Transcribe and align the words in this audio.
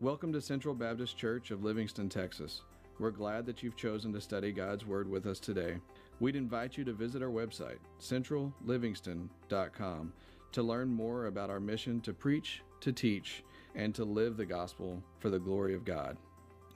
Welcome 0.00 0.32
to 0.34 0.40
Central 0.40 0.76
Baptist 0.76 1.16
Church 1.16 1.50
of 1.50 1.64
Livingston, 1.64 2.08
Texas. 2.08 2.62
We're 3.00 3.10
glad 3.10 3.44
that 3.46 3.64
you've 3.64 3.74
chosen 3.74 4.12
to 4.12 4.20
study 4.20 4.52
God's 4.52 4.86
Word 4.86 5.10
with 5.10 5.26
us 5.26 5.40
today. 5.40 5.78
We'd 6.20 6.36
invite 6.36 6.76
you 6.76 6.84
to 6.84 6.92
visit 6.92 7.20
our 7.20 7.30
website, 7.30 7.78
centrallivingston.com, 8.00 10.12
to 10.52 10.62
learn 10.62 10.88
more 10.88 11.26
about 11.26 11.50
our 11.50 11.58
mission 11.58 12.00
to 12.02 12.12
preach, 12.12 12.62
to 12.78 12.92
teach, 12.92 13.42
and 13.74 13.92
to 13.96 14.04
live 14.04 14.36
the 14.36 14.46
gospel 14.46 15.02
for 15.18 15.30
the 15.30 15.38
glory 15.40 15.74
of 15.74 15.84
God. 15.84 16.16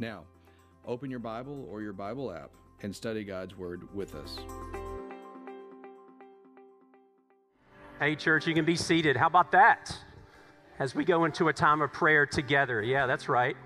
Now, 0.00 0.25
open 0.84 1.09
your 1.09 1.20
Bible 1.20 1.68
or 1.70 1.80
your 1.80 1.93
Bible 1.93 2.32
app 2.32 2.50
and 2.82 2.93
study 2.93 3.23
God's 3.23 3.57
Word 3.57 3.86
with 3.95 4.16
us. 4.16 4.36
Hey, 8.00 8.16
church, 8.16 8.48
you 8.48 8.54
can 8.54 8.64
be 8.64 8.75
seated. 8.75 9.16
How 9.16 9.29
about 9.29 9.52
that? 9.52 9.96
As 10.79 10.95
we 10.95 11.04
go 11.04 11.25
into 11.25 11.48
a 11.48 11.52
time 11.52 11.82
of 11.82 11.93
prayer 11.93 12.27
together. 12.27 12.82
Yeah, 12.82 13.07
that's 13.07 13.29
right. 13.29 13.57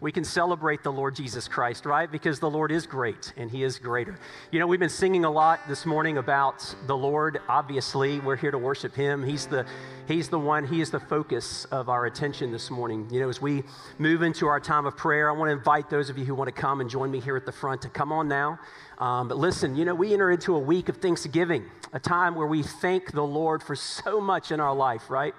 We 0.00 0.12
can 0.12 0.22
celebrate 0.22 0.84
the 0.84 0.92
Lord 0.92 1.16
Jesus 1.16 1.48
Christ, 1.48 1.84
right? 1.84 2.10
Because 2.10 2.38
the 2.38 2.48
Lord 2.48 2.70
is 2.70 2.86
great 2.86 3.32
and 3.36 3.50
He 3.50 3.64
is 3.64 3.80
greater. 3.80 4.16
You 4.52 4.60
know, 4.60 4.66
we've 4.68 4.78
been 4.78 4.88
singing 4.88 5.24
a 5.24 5.30
lot 5.30 5.60
this 5.66 5.84
morning 5.84 6.18
about 6.18 6.74
the 6.86 6.96
Lord. 6.96 7.40
Obviously, 7.48 8.20
we're 8.20 8.36
here 8.36 8.52
to 8.52 8.58
worship 8.58 8.94
Him. 8.94 9.24
He's 9.24 9.46
the 9.46 9.66
He's 10.06 10.28
the 10.28 10.38
one, 10.38 10.66
He 10.66 10.80
is 10.80 10.90
the 10.90 11.00
focus 11.00 11.64
of 11.66 11.88
our 11.88 12.06
attention 12.06 12.52
this 12.52 12.70
morning. 12.70 13.08
You 13.10 13.20
know, 13.20 13.28
as 13.28 13.42
we 13.42 13.64
move 13.98 14.22
into 14.22 14.46
our 14.46 14.60
time 14.60 14.86
of 14.86 14.96
prayer, 14.96 15.28
I 15.30 15.32
want 15.32 15.48
to 15.48 15.52
invite 15.52 15.90
those 15.90 16.10
of 16.10 16.16
you 16.16 16.24
who 16.24 16.34
want 16.34 16.48
to 16.48 16.60
come 16.60 16.80
and 16.80 16.88
join 16.88 17.10
me 17.10 17.18
here 17.18 17.36
at 17.36 17.44
the 17.44 17.52
front 17.52 17.82
to 17.82 17.88
come 17.88 18.12
on 18.12 18.28
now. 18.28 18.58
Um, 18.98 19.26
but 19.26 19.36
listen, 19.36 19.76
you 19.76 19.84
know, 19.84 19.94
we 19.94 20.12
enter 20.12 20.30
into 20.30 20.54
a 20.54 20.60
week 20.60 20.88
of 20.88 20.98
Thanksgiving, 20.98 21.64
a 21.92 21.98
time 21.98 22.36
where 22.36 22.46
we 22.46 22.62
thank 22.62 23.12
the 23.12 23.24
Lord 23.24 23.64
for 23.64 23.74
so 23.74 24.20
much 24.20 24.52
in 24.52 24.60
our 24.60 24.74
life, 24.74 25.10
right? 25.10 25.34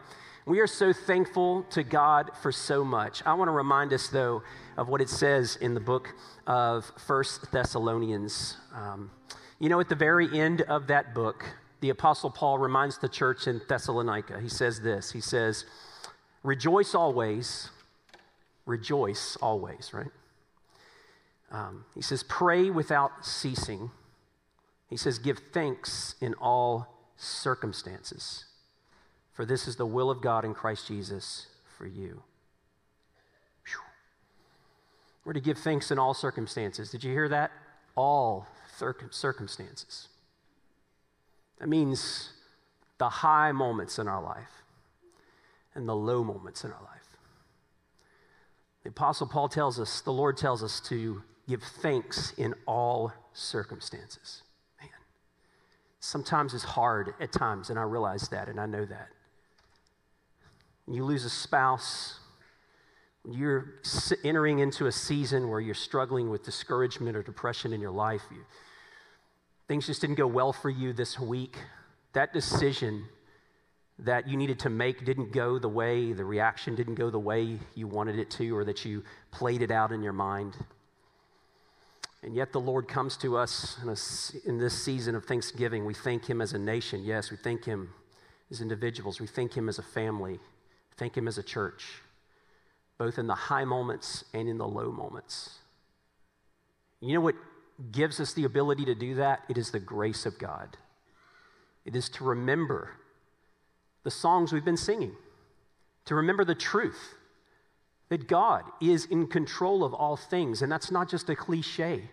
We 0.50 0.62
are 0.62 0.68
so 0.68 0.92
thankful 0.92 1.62
to 1.70 1.84
God 1.84 2.32
for 2.42 2.52
so 2.52 2.84
much. 2.84 3.22
I 3.24 3.36
want 3.36 3.50
to 3.50 3.52
remind 3.52 3.94
us, 3.94 4.08
though, 4.08 4.42
of 4.78 4.90
what 4.90 5.00
it 5.00 5.08
says 5.08 5.58
in 5.58 5.76
the 5.76 5.80
book 5.80 6.16
of 6.48 6.92
First 6.98 7.52
Thessalonians. 7.52 8.58
Um, 8.74 9.12
you 9.60 9.70
know, 9.70 9.80
at 9.80 9.90
the 9.90 9.96
very 9.96 10.28
end 10.40 10.62
of 10.62 10.88
that 10.88 11.14
book, 11.14 11.46
the 11.82 11.92
Apostle 11.92 12.32
Paul 12.32 12.58
reminds 12.58 12.98
the 12.98 13.08
church 13.08 13.46
in 13.46 13.62
Thessalonica. 13.70 14.40
He 14.42 14.50
says 14.50 14.82
this 14.82 15.12
He 15.12 15.22
says, 15.22 15.66
Rejoice 16.42 16.96
always, 16.96 17.70
rejoice 18.66 19.38
always, 19.44 19.94
right? 19.94 20.12
Um, 21.52 21.86
he 21.94 22.02
says, 22.02 22.24
Pray 22.24 22.72
without 22.72 23.24
ceasing. 23.24 23.92
He 24.90 24.98
says, 24.98 25.20
Give 25.20 25.38
thanks 25.54 26.16
in 26.20 26.34
all 26.34 26.88
circumstances, 27.18 28.46
for 29.40 29.46
this 29.46 29.70
is 29.70 29.78
the 29.78 29.86
will 29.86 30.12
of 30.12 30.20
God 30.20 30.44
in 30.44 30.54
Christ 30.54 30.86
Jesus 30.86 31.48
for 31.78 31.88
you. 31.88 32.24
Whew. 33.66 33.80
We're 35.24 35.32
to 35.32 35.40
give 35.40 35.58
thanks 35.58 35.92
in 35.92 35.98
all 35.98 36.14
circumstances. 36.14 36.92
Did 36.92 37.06
you 37.06 37.14
hear 37.14 37.30
that? 37.30 37.52
All 37.96 38.48
circumstances. 38.76 40.10
That 41.58 41.70
means 41.70 42.34
the 42.98 43.08
high 43.08 43.54
moments 43.54 43.98
in 43.98 44.10
our 44.10 44.22
life 44.22 44.52
and 45.74 45.88
the 45.88 45.96
low 45.96 46.22
moments 46.22 46.66
in 46.66 46.74
our 46.74 46.82
life. 46.82 47.08
The 48.84 48.90
Apostle 48.90 49.28
Paul 49.28 49.48
tells 49.48 49.80
us, 49.80 50.02
the 50.02 50.12
Lord 50.12 50.36
tells 50.36 50.62
us 50.62 50.82
to 50.90 51.24
give 51.48 51.64
thanks 51.64 52.34
in 52.38 52.56
all 52.66 53.14
circumstances. 53.32 54.44
Man, 54.82 54.90
sometimes 56.02 56.54
it's 56.54 56.66
hard 56.66 57.14
at 57.22 57.32
times, 57.32 57.70
and 57.70 57.80
I 57.80 57.84
realize 57.84 58.28
that, 58.32 58.50
and 58.50 58.60
I 58.60 58.66
know 58.66 58.84
that. 58.84 59.08
You 60.90 61.06
lose 61.06 61.24
a 61.24 61.30
spouse, 61.30 62.20
you're 63.30 63.76
entering 64.24 64.60
into 64.60 64.88
a 64.88 64.92
season 64.92 65.50
where 65.50 65.60
you're 65.60 65.76
struggling 65.76 66.30
with 66.30 66.44
discouragement 66.44 67.16
or 67.16 67.22
depression 67.22 67.74
in 67.74 67.82
your 67.82 67.92
life, 67.92 68.24
you, 68.32 68.44
things 69.68 69.86
just 69.86 70.02
didn't 70.02 70.16
go 70.16 70.26
well 70.26 70.52
for 70.52 70.70
you 70.70 70.94
this 70.94 71.20
week, 71.20 71.58
that 72.14 72.34
decision 72.34 73.06
that 74.00 74.28
you 74.28 74.38
needed 74.38 74.58
to 74.60 74.70
make 74.70 75.06
didn't 75.06 75.32
go 75.32 75.60
the 75.60 75.68
way, 75.68 76.14
the 76.14 76.26
reaction 76.26 76.74
didn't 76.74 76.96
go 76.96 77.10
the 77.10 77.20
way 77.20 77.60
you 77.76 77.88
wanted 77.88 78.18
it 78.18 78.32
to, 78.32 78.56
or 78.56 78.64
that 78.64 78.84
you 78.86 79.04
played 79.32 79.62
it 79.62 79.72
out 79.72 79.92
in 79.92 80.02
your 80.02 80.14
mind. 80.14 80.56
And 82.24 82.34
yet 82.34 82.52
the 82.52 82.60
Lord 82.60 82.88
comes 82.88 83.16
to 83.18 83.38
us 83.38 83.78
in, 83.84 83.90
a, 83.90 84.50
in, 84.50 84.58
this 84.58 84.74
season 84.74 85.16
of 85.16 85.26
Thanksgiving. 85.26 85.86
We 85.86 85.94
thank 85.94 86.26
Him 86.26 86.42
as 86.42 86.54
a 86.54 86.60
nation. 86.60 87.04
Yes, 87.04 87.32
we 87.32 87.38
thank 87.38 87.64
Him 87.64 87.94
as 88.50 88.62
individuals. 88.62 89.22
We 89.22 89.28
thank 89.28 89.56
Him 89.56 89.70
as 89.70 89.80
a 89.80 89.84
family. 89.84 90.40
Thank 91.00 91.16
Him 91.16 91.28
as 91.30 91.38
a 91.38 91.44
church, 91.44 91.86
both 92.98 93.18
in 93.18 93.26
the 93.26 93.34
high 93.34 93.64
moments 93.64 94.26
and 94.34 94.50
in 94.50 94.58
the 94.58 94.68
low 94.68 94.92
moments. 94.92 95.60
You 97.00 97.14
know 97.14 97.22
what 97.22 97.36
gives 97.94 98.20
us 98.20 98.34
the 98.34 98.44
ability 98.44 98.84
to 98.86 98.96
do 98.96 99.16
that? 99.16 99.44
It 99.48 99.58
is 99.58 99.72
the 99.72 99.80
grace 99.80 100.26
of 100.26 100.38
God. 100.38 100.76
It 101.86 101.96
is 101.96 102.10
to 102.10 102.26
remember 102.26 102.92
the 104.04 104.12
songs 104.12 104.52
we've 104.52 104.66
been 104.66 104.76
singing, 104.76 105.14
to 106.04 106.16
remember 106.16 106.44
the 106.44 106.56
truth 106.56 107.16
that 108.10 108.28
God 108.28 108.64
is 108.82 109.06
in 109.06 109.28
control 109.28 109.86
of 109.86 109.94
all 109.94 110.18
things. 110.18 110.62
And 110.62 110.70
that's 110.70 110.92
not 110.92 111.10
just 111.10 111.30
a 111.30 111.36
cliche, 111.36 112.10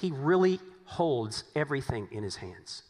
He 0.00 0.10
really 0.10 0.58
holds 0.86 1.44
everything 1.54 2.08
in 2.10 2.22
His 2.22 2.36
hands. 2.36 2.84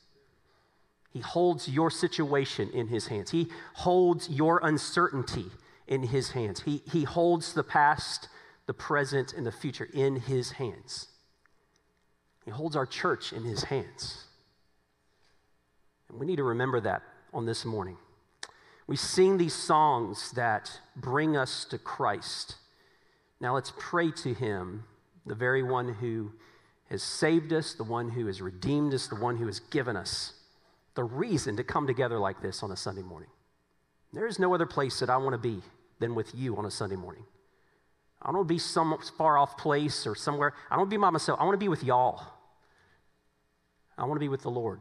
He 1.14 1.20
holds 1.20 1.68
your 1.68 1.92
situation 1.92 2.68
in 2.70 2.88
His 2.88 3.06
hands, 3.06 3.30
He 3.30 3.48
holds 3.74 4.28
your 4.28 4.60
uncertainty 4.62 5.46
in 5.86 6.02
His 6.02 6.32
hands. 6.32 6.62
He, 6.62 6.82
he 6.90 7.04
holds 7.04 7.54
the 7.54 7.62
past, 7.62 8.28
the 8.66 8.74
present, 8.74 9.32
and 9.32 9.46
the 9.46 9.52
future 9.52 9.88
in 9.94 10.16
His 10.16 10.52
hands. 10.52 11.06
He 12.44 12.50
holds 12.50 12.74
our 12.74 12.84
church 12.84 13.32
in 13.32 13.44
His 13.44 13.64
hands. 13.64 14.24
And 16.10 16.18
we 16.18 16.26
need 16.26 16.36
to 16.36 16.44
remember 16.44 16.80
that 16.80 17.02
on 17.32 17.46
this 17.46 17.64
morning. 17.64 17.96
We 18.88 18.96
sing 18.96 19.38
these 19.38 19.54
songs 19.54 20.32
that 20.32 20.80
bring 20.96 21.36
us 21.36 21.64
to 21.66 21.78
Christ. 21.78 22.56
Now 23.40 23.54
let's 23.54 23.72
pray 23.78 24.10
to 24.10 24.34
Him, 24.34 24.82
the 25.24 25.34
very 25.36 25.62
one 25.62 25.94
who 25.94 26.32
has 26.90 27.04
saved 27.04 27.52
us, 27.52 27.72
the 27.72 27.84
one 27.84 28.10
who 28.10 28.26
has 28.26 28.42
redeemed 28.42 28.92
us, 28.92 29.06
the 29.06 29.14
one 29.14 29.36
who 29.36 29.46
has 29.46 29.60
given 29.60 29.96
us 29.96 30.34
the 30.94 31.04
reason 31.04 31.56
to 31.56 31.64
come 31.64 31.86
together 31.86 32.18
like 32.18 32.40
this 32.40 32.62
on 32.62 32.70
a 32.70 32.76
Sunday 32.76 33.02
morning. 33.02 33.30
There 34.12 34.26
is 34.26 34.38
no 34.38 34.54
other 34.54 34.66
place 34.66 35.00
that 35.00 35.10
I 35.10 35.16
want 35.16 35.32
to 35.32 35.38
be 35.38 35.62
than 35.98 36.14
with 36.14 36.34
you 36.34 36.56
on 36.56 36.64
a 36.64 36.70
Sunday 36.70 36.96
morning. 36.96 37.24
I 38.22 38.28
don't 38.28 38.36
want 38.36 38.48
to 38.48 38.54
be 38.54 38.58
some 38.58 38.96
far 39.18 39.36
off 39.36 39.58
place 39.58 40.06
or 40.06 40.14
somewhere. 40.14 40.54
I 40.70 40.74
don't 40.74 40.82
want 40.82 40.90
to 40.90 40.96
be 40.96 41.00
by 41.00 41.10
myself. 41.10 41.40
I 41.40 41.44
want 41.44 41.54
to 41.54 41.64
be 41.64 41.68
with 41.68 41.84
y'all. 41.84 42.22
I 43.98 44.04
want 44.04 44.14
to 44.14 44.20
be 44.20 44.28
with 44.28 44.42
the 44.42 44.50
Lord. 44.50 44.80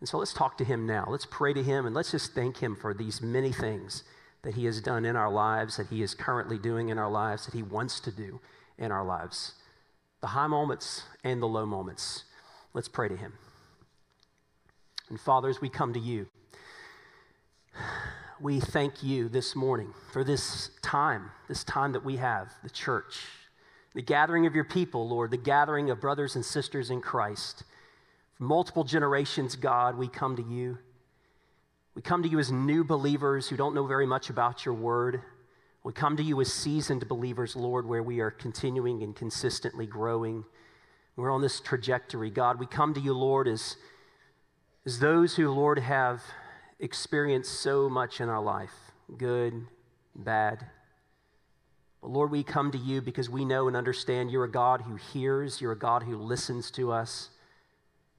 And 0.00 0.08
so 0.08 0.18
let's 0.18 0.32
talk 0.32 0.58
to 0.58 0.64
him 0.64 0.86
now. 0.86 1.06
Let's 1.08 1.26
pray 1.26 1.52
to 1.52 1.62
him 1.62 1.86
and 1.86 1.94
let's 1.94 2.10
just 2.10 2.34
thank 2.34 2.58
him 2.58 2.76
for 2.76 2.92
these 2.94 3.22
many 3.22 3.52
things 3.52 4.04
that 4.42 4.54
he 4.54 4.66
has 4.66 4.80
done 4.80 5.04
in 5.04 5.16
our 5.16 5.30
lives, 5.30 5.76
that 5.78 5.88
he 5.88 6.02
is 6.02 6.14
currently 6.14 6.58
doing 6.58 6.90
in 6.90 6.98
our 6.98 7.10
lives, 7.10 7.46
that 7.46 7.54
he 7.54 7.62
wants 7.62 7.98
to 8.00 8.12
do 8.12 8.40
in 8.76 8.92
our 8.92 9.04
lives. 9.04 9.54
The 10.20 10.28
high 10.28 10.46
moments 10.46 11.02
and 11.24 11.42
the 11.42 11.46
low 11.46 11.66
moments. 11.66 12.24
Let's 12.74 12.88
pray 12.88 13.08
to 13.08 13.16
him. 13.16 13.32
And 15.10 15.18
fathers, 15.18 15.60
we 15.60 15.68
come 15.68 15.94
to 15.94 16.00
you, 16.00 16.26
we 18.40 18.60
thank 18.60 19.02
you 19.02 19.28
this 19.28 19.56
morning 19.56 19.94
for 20.12 20.22
this 20.22 20.70
time, 20.82 21.30
this 21.48 21.64
time 21.64 21.92
that 21.92 22.04
we 22.04 22.16
have, 22.16 22.52
the 22.62 22.70
church, 22.70 23.24
the 23.94 24.02
gathering 24.02 24.46
of 24.46 24.54
your 24.54 24.64
people, 24.64 25.08
Lord, 25.08 25.30
the 25.30 25.36
gathering 25.36 25.90
of 25.90 26.00
brothers 26.00 26.36
and 26.36 26.44
sisters 26.44 26.90
in 26.90 27.00
Christ 27.00 27.64
For 28.36 28.44
multiple 28.44 28.84
generations, 28.84 29.56
God, 29.56 29.96
we 29.96 30.08
come 30.08 30.36
to 30.36 30.42
you. 30.42 30.78
We 31.94 32.02
come 32.02 32.22
to 32.22 32.28
you 32.28 32.38
as 32.38 32.52
new 32.52 32.84
believers 32.84 33.48
who 33.48 33.56
don't 33.56 33.74
know 33.74 33.86
very 33.86 34.06
much 34.06 34.30
about 34.30 34.64
your 34.64 34.74
word. 34.74 35.22
We 35.82 35.92
come 35.92 36.16
to 36.16 36.22
you 36.22 36.40
as 36.40 36.52
seasoned 36.52 37.08
believers, 37.08 37.56
Lord, 37.56 37.86
where 37.86 38.02
we 38.02 38.20
are 38.20 38.30
continuing 38.30 39.02
and 39.02 39.16
consistently 39.16 39.86
growing. 39.86 40.44
We're 41.16 41.32
on 41.32 41.40
this 41.40 41.60
trajectory, 41.60 42.30
God. 42.30 42.60
We 42.60 42.66
come 42.66 42.94
to 42.94 43.00
you, 43.00 43.14
Lord, 43.14 43.48
as, 43.48 43.76
as 44.88 45.00
those 45.00 45.36
who, 45.36 45.50
Lord, 45.50 45.80
have 45.80 46.22
experienced 46.80 47.60
so 47.60 47.90
much 47.90 48.22
in 48.22 48.30
our 48.30 48.40
life 48.40 48.72
good, 49.18 49.66
bad. 50.16 50.64
But 52.00 52.08
Lord, 52.08 52.30
we 52.30 52.42
come 52.42 52.70
to 52.70 52.78
you 52.78 53.02
because 53.02 53.28
we 53.28 53.44
know 53.44 53.68
and 53.68 53.76
understand 53.76 54.30
you're 54.30 54.44
a 54.44 54.50
God 54.50 54.80
who 54.80 54.96
hears, 54.96 55.60
you're 55.60 55.72
a 55.72 55.78
God 55.78 56.04
who 56.04 56.16
listens 56.16 56.70
to 56.70 56.90
us. 56.90 57.28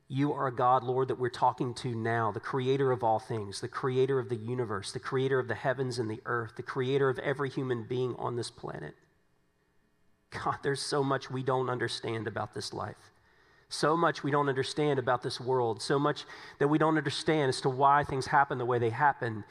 You 0.08 0.32
are 0.32 0.46
a 0.46 0.56
God, 0.56 0.84
Lord, 0.84 1.08
that 1.08 1.18
we're 1.18 1.30
talking 1.30 1.74
to 1.74 1.96
now, 1.96 2.32
the 2.32 2.40
creator 2.40 2.92
of 2.92 3.04
all 3.04 3.18
things, 3.18 3.62
the 3.62 3.68
creator 3.68 4.20
of 4.20 4.30
the 4.30 4.36
universe, 4.36 4.92
the 4.92 5.00
creator 5.00 5.40
of 5.40 5.48
the 5.48 5.56
heavens 5.56 5.98
and 5.98 6.08
the 6.08 6.22
earth, 6.28 6.52
the 6.56 6.62
creator 6.62 7.10
of 7.10 7.18
every 7.18 7.50
human 7.50 7.82
being 7.82 8.16
on 8.20 8.36
this 8.36 8.52
planet. 8.52 8.94
God, 10.30 10.58
there's 10.62 10.84
so 10.84 11.04
much 11.04 11.32
we 11.32 11.42
don't 11.42 11.68
understand 11.68 12.28
about 12.28 12.54
this 12.54 12.74
life. 12.74 13.12
So 13.70 13.96
much 13.96 14.24
we 14.24 14.32
don't 14.32 14.50
understand 14.50 14.98
about 15.00 15.22
this 15.22 15.40
world. 15.40 15.82
So 15.82 16.00
much 16.00 16.26
that 16.58 16.68
we 16.68 16.80
don't 16.80 16.98
understand 16.98 17.50
as 17.50 17.62
to 17.62 17.70
why 17.70 18.04
things 18.04 18.26
happen 18.26 18.58
the 18.58 18.66
way 18.66 18.80
they 18.80 18.90
happen, 18.90 19.44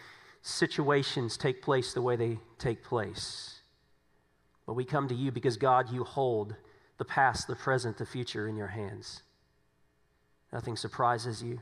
situations 0.42 1.36
take 1.36 1.62
place 1.62 1.94
the 1.94 2.02
way 2.02 2.16
they 2.16 2.38
take 2.58 2.82
place. 2.82 3.60
But 4.66 4.74
we 4.74 4.84
come 4.84 5.08
to 5.08 5.14
you 5.14 5.30
because, 5.30 5.56
God, 5.56 5.90
you 5.90 6.04
hold 6.04 6.54
the 6.98 7.04
past, 7.04 7.46
the 7.46 7.54
present, 7.54 7.96
the 7.96 8.04
future 8.04 8.48
in 8.48 8.56
your 8.56 8.66
hands. 8.66 9.22
Nothing 10.52 10.76
surprises 10.76 11.42
you. 11.42 11.60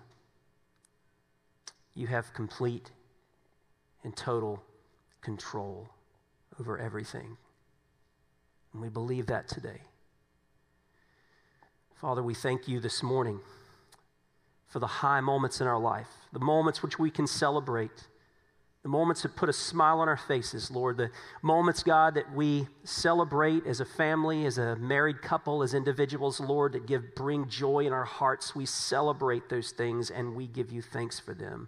You 1.95 2.07
have 2.07 2.33
complete 2.33 2.91
and 4.03 4.17
total 4.17 4.63
control 5.21 5.89
over 6.59 6.79
everything. 6.79 7.37
And 8.73 8.83
we 8.83 8.89
believe 8.89 9.27
that 9.27 9.49
today. 9.49 9.83
Father, 12.01 12.23
we 12.23 12.35
thank 12.35 12.69
you 12.69 12.79
this 12.79 13.03
morning 13.03 13.41
for 14.69 14.81
the 14.81 14.87
high 14.87 15.23
moments 15.23 15.63
in 15.63 15.67
our 15.67 15.79
life, 15.79 16.11
the 16.31 16.39
moments 16.39 16.83
which 16.83 16.99
we 16.99 17.11
can 17.11 17.27
celebrate, 17.27 18.07
the 18.83 18.91
moments 18.91 19.23
that 19.23 19.35
put 19.35 19.49
a 19.49 19.53
smile 19.53 20.01
on 20.01 20.09
our 20.09 20.19
faces, 20.19 20.71
Lord, 20.71 20.99
the 20.99 21.11
moments, 21.41 21.83
God, 21.83 22.15
that 22.17 22.31
we 22.35 22.67
celebrate 22.85 23.67
as 23.67 23.81
a 23.81 23.87
family, 23.87 24.45
as 24.45 24.59
a 24.59 24.77
married 24.77 25.23
couple, 25.23 25.63
as 25.63 25.73
individuals, 25.73 26.39
Lord, 26.39 26.75
that 26.75 26.87
give 26.87 27.15
bring 27.15 27.49
joy 27.49 27.87
in 27.87 27.95
our 27.95 28.05
hearts. 28.05 28.55
We 28.55 28.67
celebrate 28.67 29.49
those 29.49 29.71
things 29.71 30.11
and 30.11 30.37
we 30.37 30.47
give 30.47 30.71
you 30.71 30.83
thanks 30.83 31.19
for 31.19 31.33
them. 31.33 31.67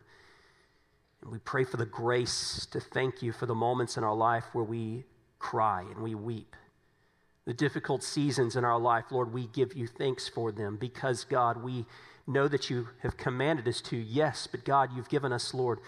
And 1.23 1.33
we 1.33 1.39
pray 1.39 1.65
for 1.65 1.79
the 1.79 1.87
grace 1.87 2.67
to 2.73 2.81
thank 2.81 3.23
you 3.23 3.33
for 3.33 3.47
the 3.47 3.55
moments 3.55 3.97
in 3.97 4.05
our 4.05 4.15
life 4.15 4.45
where 4.53 4.63
we 4.63 5.05
cry 5.39 5.87
and 5.91 6.03
we 6.03 6.15
weep 6.15 6.55
the 7.49 7.55
difficult 7.55 8.03
seasons 8.03 8.57
in 8.57 8.65
our 8.67 8.79
life, 8.79 9.07
Lord, 9.11 9.33
we 9.33 9.47
give 9.47 9.75
you 9.75 9.87
thanks 9.87 10.29
for 10.29 10.53
them 10.53 10.77
because, 10.77 11.25
God, 11.25 11.65
we 11.65 11.87
know 12.27 12.47
that 12.47 12.69
you 12.69 12.89
have 13.01 13.17
commanded 13.17 13.67
us 13.67 13.81
to, 13.81 13.97
yes, 13.97 14.47
but 14.47 14.67
God, 14.67 14.91
you've 14.95 15.09
given 15.09 15.33
us, 15.33 15.55
Lord, 15.55 15.79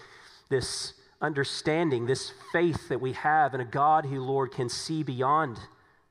this 0.49 0.95
understanding, 1.21 2.07
this 2.07 2.33
faith 2.51 2.89
that 2.89 2.99
we 2.99 3.13
have 3.13 3.53
in 3.53 3.61
a 3.61 3.65
God 3.65 4.05
who, 4.05 4.19
Lord, 4.21 4.51
can 4.51 4.69
see 4.69 5.03
beyond 5.03 5.59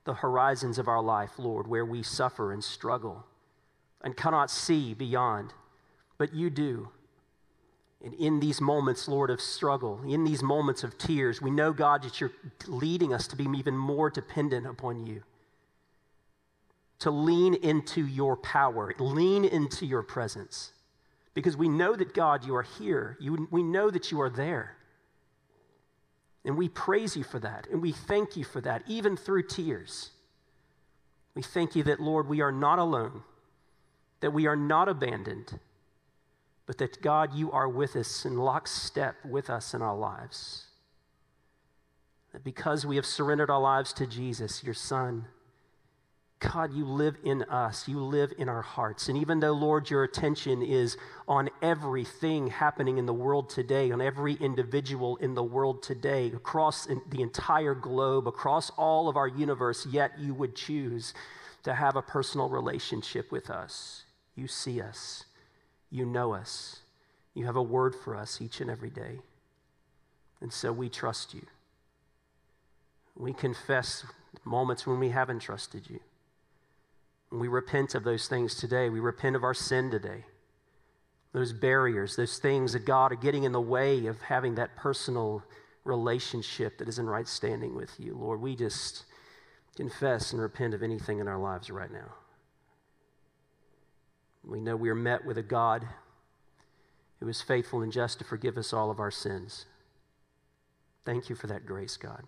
the 0.04 0.14
horizons 0.14 0.78
of 0.78 0.86
our 0.86 1.02
life, 1.02 1.32
Lord, 1.36 1.66
where 1.66 1.84
we 1.84 2.04
suffer 2.04 2.52
and 2.52 2.62
struggle 2.62 3.24
and 4.02 4.16
cannot 4.16 4.52
see 4.52 4.94
beyond, 4.94 5.52
but 6.16 6.32
you 6.32 6.48
do. 6.48 6.90
And 8.04 8.14
in 8.14 8.38
these 8.38 8.60
moments, 8.60 9.08
Lord, 9.08 9.30
of 9.30 9.40
struggle, 9.40 10.00
in 10.06 10.22
these 10.22 10.44
moments 10.44 10.84
of 10.84 10.96
tears, 10.96 11.42
we 11.42 11.50
know, 11.50 11.72
God, 11.72 12.04
that 12.04 12.20
you're 12.20 12.30
leading 12.68 13.12
us 13.12 13.26
to 13.26 13.34
be 13.34 13.48
even 13.58 13.76
more 13.76 14.10
dependent 14.10 14.64
upon 14.64 15.04
you 15.04 15.24
to 17.00 17.10
lean 17.10 17.54
into 17.54 18.06
your 18.06 18.36
power, 18.36 18.94
lean 18.98 19.44
into 19.44 19.86
your 19.86 20.02
presence. 20.02 20.72
Because 21.34 21.56
we 21.56 21.68
know 21.68 21.94
that, 21.94 22.14
God, 22.14 22.44
you 22.44 22.54
are 22.54 22.62
here. 22.62 23.16
You, 23.20 23.48
we 23.50 23.62
know 23.62 23.90
that 23.90 24.10
you 24.10 24.20
are 24.20 24.30
there. 24.30 24.76
And 26.44 26.56
we 26.56 26.68
praise 26.68 27.16
you 27.16 27.24
for 27.24 27.38
that. 27.38 27.66
And 27.70 27.82
we 27.82 27.92
thank 27.92 28.36
you 28.36 28.44
for 28.44 28.60
that, 28.62 28.82
even 28.86 29.16
through 29.16 29.44
tears. 29.44 30.10
We 31.34 31.42
thank 31.42 31.76
you 31.76 31.82
that, 31.84 32.00
Lord, 32.00 32.28
we 32.28 32.40
are 32.40 32.52
not 32.52 32.78
alone, 32.78 33.22
that 34.20 34.32
we 34.32 34.46
are 34.46 34.56
not 34.56 34.88
abandoned, 34.88 35.58
but 36.66 36.78
that, 36.78 37.00
God, 37.00 37.34
you 37.34 37.50
are 37.52 37.68
with 37.68 37.96
us 37.96 38.24
in 38.24 38.36
lockstep 38.36 39.16
with 39.24 39.48
us 39.48 39.72
in 39.74 39.80
our 39.82 39.96
lives. 39.96 40.66
That 42.32 42.44
because 42.44 42.84
we 42.84 42.96
have 42.96 43.06
surrendered 43.06 43.50
our 43.50 43.60
lives 43.60 43.92
to 43.94 44.06
Jesus, 44.06 44.62
your 44.64 44.74
Son, 44.74 45.26
God, 46.40 46.72
you 46.72 46.86
live 46.86 47.16
in 47.22 47.42
us. 47.44 47.86
You 47.86 48.02
live 48.02 48.32
in 48.38 48.48
our 48.48 48.62
hearts. 48.62 49.10
And 49.10 49.18
even 49.18 49.40
though, 49.40 49.52
Lord, 49.52 49.90
your 49.90 50.04
attention 50.04 50.62
is 50.62 50.96
on 51.28 51.50
everything 51.60 52.46
happening 52.48 52.96
in 52.96 53.04
the 53.04 53.12
world 53.12 53.50
today, 53.50 53.90
on 53.90 54.00
every 54.00 54.34
individual 54.34 55.16
in 55.16 55.34
the 55.34 55.42
world 55.42 55.82
today, 55.82 56.28
across 56.28 56.86
the 56.86 57.20
entire 57.20 57.74
globe, 57.74 58.26
across 58.26 58.70
all 58.70 59.06
of 59.06 59.18
our 59.18 59.28
universe, 59.28 59.86
yet 59.90 60.18
you 60.18 60.32
would 60.32 60.56
choose 60.56 61.12
to 61.62 61.74
have 61.74 61.94
a 61.94 62.02
personal 62.02 62.48
relationship 62.48 63.30
with 63.30 63.50
us. 63.50 64.04
You 64.34 64.48
see 64.48 64.80
us. 64.80 65.24
You 65.90 66.06
know 66.06 66.32
us. 66.32 66.78
You 67.34 67.44
have 67.44 67.56
a 67.56 67.62
word 67.62 67.94
for 67.94 68.16
us 68.16 68.40
each 68.40 68.62
and 68.62 68.70
every 68.70 68.90
day. 68.90 69.18
And 70.40 70.50
so 70.50 70.72
we 70.72 70.88
trust 70.88 71.34
you. 71.34 71.44
We 73.14 73.34
confess 73.34 74.06
moments 74.42 74.86
when 74.86 74.98
we 74.98 75.10
haven't 75.10 75.40
trusted 75.40 75.90
you. 75.90 76.00
We 77.30 77.48
repent 77.48 77.94
of 77.94 78.04
those 78.04 78.26
things 78.26 78.54
today. 78.54 78.88
We 78.88 79.00
repent 79.00 79.36
of 79.36 79.44
our 79.44 79.54
sin 79.54 79.90
today. 79.90 80.24
Those 81.32 81.52
barriers, 81.52 82.16
those 82.16 82.38
things 82.38 82.72
that 82.72 82.84
God 82.84 83.12
are 83.12 83.16
getting 83.16 83.44
in 83.44 83.52
the 83.52 83.60
way 83.60 84.06
of 84.06 84.20
having 84.22 84.56
that 84.56 84.76
personal 84.76 85.44
relationship 85.84 86.78
that 86.78 86.88
is 86.88 86.98
in 86.98 87.08
right 87.08 87.28
standing 87.28 87.76
with 87.76 87.98
you. 87.98 88.16
Lord, 88.16 88.40
we 88.40 88.56
just 88.56 89.04
confess 89.76 90.32
and 90.32 90.42
repent 90.42 90.74
of 90.74 90.82
anything 90.82 91.20
in 91.20 91.28
our 91.28 91.38
lives 91.38 91.70
right 91.70 91.92
now. 91.92 92.14
We 94.44 94.60
know 94.60 94.74
we 94.74 94.88
are 94.88 94.94
met 94.94 95.24
with 95.24 95.38
a 95.38 95.42
God 95.42 95.86
who 97.20 97.28
is 97.28 97.42
faithful 97.42 97.82
and 97.82 97.92
just 97.92 98.18
to 98.18 98.24
forgive 98.24 98.56
us 98.56 98.72
all 98.72 98.90
of 98.90 98.98
our 98.98 99.10
sins. 99.10 99.66
Thank 101.04 101.28
you 101.28 101.36
for 101.36 101.46
that 101.46 101.66
grace, 101.66 101.96
God. 101.96 102.24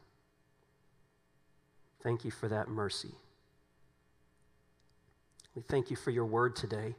Thank 2.03 2.25
you 2.25 2.31
for 2.31 2.49
that 2.49 2.69
mercy. 2.69 3.15
We 5.55 5.63
thank 5.63 5.91
you 5.91 5.97
for 5.97 6.11
your 6.11 6.25
word 6.25 6.57
today 6.57 6.95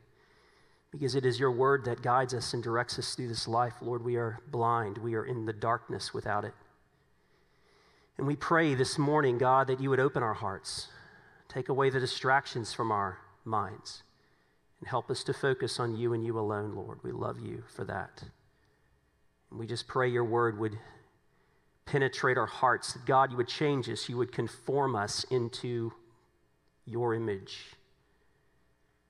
because 0.91 1.15
it 1.15 1.25
is 1.25 1.39
your 1.39 1.51
word 1.51 1.85
that 1.85 2.03
guides 2.03 2.35
us 2.35 2.53
and 2.53 2.61
directs 2.61 2.99
us 2.99 3.15
through 3.15 3.27
this 3.27 3.47
life. 3.47 3.73
Lord, 3.81 4.03
we 4.03 4.15
are 4.15 4.39
blind, 4.51 4.99
we 4.99 5.15
are 5.15 5.25
in 5.25 5.45
the 5.45 5.53
darkness 5.53 6.13
without 6.13 6.45
it. 6.45 6.53
And 8.17 8.27
we 8.27 8.35
pray 8.35 8.75
this 8.75 8.99
morning, 8.99 9.39
God, 9.39 9.67
that 9.67 9.79
you 9.79 9.89
would 9.89 9.99
open 9.99 10.21
our 10.21 10.35
hearts, 10.35 10.89
take 11.49 11.67
away 11.67 11.89
the 11.89 11.99
distractions 11.99 12.71
from 12.71 12.91
our 12.91 13.17
minds, 13.43 14.03
and 14.79 14.87
help 14.87 15.09
us 15.09 15.23
to 15.23 15.33
focus 15.33 15.79
on 15.79 15.97
you 15.97 16.13
and 16.13 16.23
you 16.23 16.37
alone, 16.37 16.75
Lord. 16.75 16.99
We 17.01 17.11
love 17.11 17.39
you 17.39 17.63
for 17.75 17.83
that. 17.85 18.23
And 19.49 19.59
we 19.59 19.65
just 19.65 19.87
pray 19.87 20.09
your 20.09 20.25
word 20.25 20.59
would 20.59 20.77
penetrate 21.85 22.37
our 22.37 22.45
hearts, 22.45 22.93
that 22.93 23.05
God, 23.05 23.31
you 23.31 23.37
would 23.37 23.47
change 23.47 23.89
us, 23.89 24.07
you 24.07 24.17
would 24.17 24.31
conform 24.31 24.95
us 24.95 25.25
into 25.31 25.91
your 26.85 27.15
image 27.15 27.75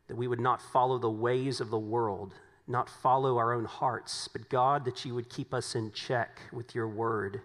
that 0.08 0.18
we 0.18 0.28
would 0.28 0.40
not 0.40 0.62
follow 0.62 0.98
the 0.98 1.10
ways 1.10 1.60
of 1.60 1.70
the 1.70 1.80
world, 1.80 2.34
not 2.68 2.90
follow 2.90 3.38
our 3.38 3.54
own 3.54 3.66
hearts, 3.66 4.28
but 4.28 4.50
God, 4.50 4.86
that 4.86 5.06
you 5.06 5.16
would 5.16 5.30
keep 5.30 5.54
us 5.54 5.76
in 5.76 5.92
check 5.92 6.40
with 6.52 6.76
your 6.76 6.88
word 6.88 7.42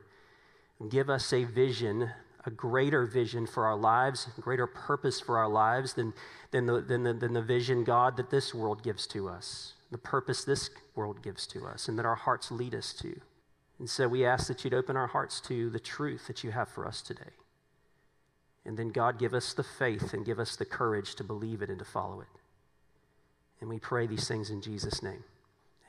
give 0.88 1.10
us 1.10 1.32
a 1.32 1.44
vision, 1.44 2.10
a 2.44 2.50
greater 2.50 3.04
vision 3.04 3.46
for 3.46 3.66
our 3.66 3.76
lives, 3.76 4.28
greater 4.40 4.66
purpose 4.66 5.20
for 5.20 5.38
our 5.38 5.48
lives 5.48 5.94
than, 5.94 6.14
than, 6.52 6.66
the, 6.66 6.80
than, 6.80 7.02
the, 7.02 7.12
than 7.12 7.32
the 7.32 7.42
vision, 7.42 7.82
God, 7.82 8.16
that 8.16 8.30
this 8.30 8.54
world 8.54 8.82
gives 8.82 9.06
to 9.08 9.28
us, 9.28 9.74
the 9.90 9.98
purpose 9.98 10.44
this 10.44 10.70
world 10.94 11.22
gives 11.22 11.46
to 11.48 11.66
us, 11.66 11.88
and 11.88 11.98
that 11.98 12.06
our 12.06 12.14
hearts 12.14 12.50
lead 12.50 12.74
us 12.74 12.92
to. 12.94 13.20
And 13.80 13.90
so 13.90 14.06
we 14.06 14.24
ask 14.24 14.46
that 14.48 14.64
you'd 14.64 14.74
open 14.74 14.96
our 14.96 15.06
hearts 15.08 15.40
to 15.42 15.70
the 15.70 15.80
truth 15.80 16.26
that 16.26 16.44
you 16.44 16.52
have 16.52 16.68
for 16.68 16.86
us 16.86 17.02
today. 17.02 17.32
And 18.64 18.76
then, 18.76 18.90
God, 18.90 19.18
give 19.18 19.34
us 19.34 19.54
the 19.54 19.62
faith 19.64 20.12
and 20.12 20.26
give 20.26 20.38
us 20.38 20.56
the 20.56 20.64
courage 20.64 21.14
to 21.16 21.24
believe 21.24 21.62
it 21.62 21.70
and 21.70 21.78
to 21.78 21.84
follow 21.84 22.20
it. 22.20 22.26
And 23.60 23.68
we 23.68 23.78
pray 23.78 24.06
these 24.06 24.28
things 24.28 24.50
in 24.50 24.60
Jesus' 24.60 25.02
name. 25.02 25.24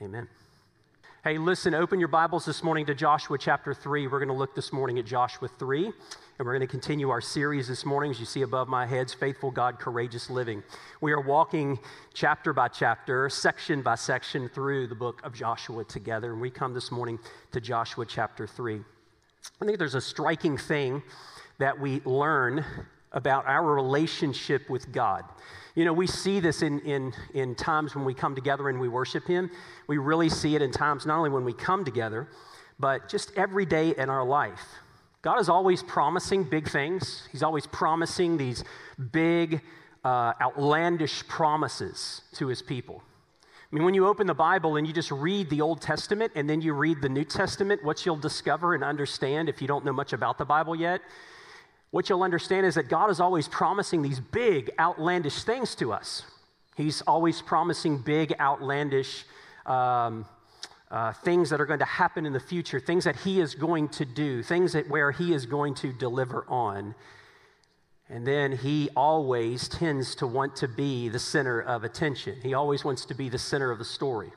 Amen. 0.02 0.28
Hey, 1.24 1.38
listen, 1.38 1.76
open 1.76 2.00
your 2.00 2.08
Bibles 2.08 2.46
this 2.46 2.64
morning 2.64 2.86
to 2.88 2.96
Joshua 2.96 3.38
chapter 3.38 3.74
3. 3.74 4.08
We're 4.08 4.20
going 4.20 4.30
to 4.30 4.34
look 4.34 4.56
this 4.56 4.74
morning 4.74 4.98
at 4.98 5.06
Joshua 5.06 5.50
3, 5.50 5.86
and 5.86 5.94
we're 6.40 6.54
going 6.54 6.62
to 6.62 6.68
continue 6.68 7.10
our 7.10 7.22
series 7.22 7.68
this 7.68 7.86
morning, 7.86 8.10
as 8.10 8.20
you 8.20 8.26
see 8.26 8.42
above 8.42 8.70
my 8.70 8.88
heads 8.88 9.14
Faithful 9.14 9.52
God, 9.52 9.80
Courageous 9.80 10.30
Living. 10.30 10.64
We 11.02 11.12
are 11.12 11.22
walking 11.22 11.78
chapter 12.14 12.54
by 12.54 12.70
chapter, 12.70 13.30
section 13.30 13.82
by 13.82 13.96
section 13.96 14.50
through 14.50 14.88
the 14.88 14.96
book 14.96 15.22
of 15.24 15.34
Joshua 15.34 15.84
together, 15.84 16.32
and 16.32 16.42
we 16.42 16.50
come 16.50 16.74
this 16.74 16.90
morning 16.90 17.20
to 17.52 17.62
Joshua 17.62 18.06
chapter 18.06 18.48
3. 18.48 18.82
I 19.62 19.66
think 19.66 19.78
there's 19.78 19.96
a 19.96 20.02
striking 20.02 20.58
thing 20.58 21.04
that 21.60 21.80
we 21.80 22.00
learn 22.06 22.66
about 23.12 23.46
our 23.48 23.64
relationship 23.64 24.70
with 24.70 24.92
God. 24.92 25.24
You 25.76 25.86
know, 25.86 25.94
we 25.94 26.08
see 26.08 26.40
this 26.40 26.62
in, 26.62 26.80
in, 26.82 27.14
in 27.34 27.56
times 27.56 27.96
when 27.96 28.06
we 28.06 28.14
come 28.14 28.36
together 28.36 28.70
and 28.70 28.80
we 28.80 28.88
worship 28.88 29.28
Him. 29.28 29.50
We 29.88 29.98
really 29.98 30.30
see 30.30 30.56
it 30.56 30.62
in 30.62 30.72
times 30.72 31.06
not 31.06 31.18
only 31.18 31.30
when 31.30 31.46
we 31.46 31.54
come 31.54 31.86
together, 31.86 32.28
but 32.80 33.10
just 33.10 33.32
every 33.36 33.66
day 33.66 33.94
in 33.98 34.10
our 34.10 34.26
life. 34.26 34.62
God 35.22 35.40
is 35.40 35.50
always 35.50 35.84
promising 35.84 36.44
big 36.44 36.70
things, 36.70 37.28
He's 37.32 37.44
always 37.44 37.68
promising 37.68 38.38
these 38.38 38.64
big, 39.12 39.62
uh, 40.04 40.34
outlandish 40.42 41.28
promises 41.28 42.22
to 42.34 42.48
His 42.48 42.62
people. 42.62 43.04
I 43.72 43.76
mean, 43.76 43.86
when 43.86 43.94
you 43.94 44.08
open 44.08 44.26
the 44.26 44.34
Bible 44.34 44.78
and 44.78 44.88
you 44.88 44.94
just 44.94 45.12
read 45.12 45.50
the 45.52 45.62
Old 45.62 45.80
Testament 45.80 46.32
and 46.36 46.50
then 46.50 46.60
you 46.60 46.74
read 46.74 47.02
the 47.02 47.10
New 47.10 47.24
Testament, 47.24 47.84
what 47.84 48.04
you'll 48.04 48.16
discover 48.16 48.74
and 48.74 48.84
understand 48.84 49.48
if 49.48 49.62
you 49.62 49.68
don't 49.68 49.86
know 49.86 49.94
much 49.94 50.12
about 50.12 50.40
the 50.40 50.46
Bible 50.46 50.76
yet 50.76 51.02
what 51.92 52.10
you'll 52.10 52.24
understand 52.24 52.66
is 52.66 52.76
that 52.76 52.88
God 52.90 53.10
is 53.10 53.20
always 53.20 53.48
promising 53.48 54.02
these 54.02 54.20
big, 54.20 54.70
outlandish 54.80 55.44
things 55.44 55.76
to 55.76 55.92
us. 55.92 56.24
He's 56.76 57.02
always 57.02 57.42
promising 57.42 57.98
big, 57.98 58.34
outlandish 58.40 59.26
um, 59.66 60.26
uh, 60.92 61.14
things 61.14 61.50
that 61.50 61.60
are 61.60 61.66
going 61.66 61.80
to 61.80 61.86
happen 61.86 62.26
in 62.26 62.34
the 62.34 62.40
future, 62.40 62.80
things 62.80 63.04
that 63.04 63.16
He 63.18 63.40
is 63.40 63.56
going 63.56 63.90
to 63.90 64.06
do, 64.06 64.44
things 64.44 64.74
that 64.74 64.90
where 64.90 65.12
He 65.12 65.34
is 65.34 65.46
going 65.46 65.76
to 65.76 65.92
deliver 65.92 66.46
on. 66.48 66.96
And 68.10 68.26
then 68.26 68.54
he 68.54 68.90
always 68.96 69.68
tends 69.68 70.16
to 70.16 70.26
want 70.26 70.56
to 70.58 70.68
be 70.68 71.10
the 71.10 71.20
center 71.20 71.62
of 71.62 71.84
attention. 71.84 72.38
He 72.42 72.56
always 72.56 72.84
wants 72.84 73.06
to 73.06 73.14
be 73.14 73.30
the 73.30 73.38
center 73.38 73.70
of 73.70 73.78
the 73.78 73.86
story. 73.86 74.32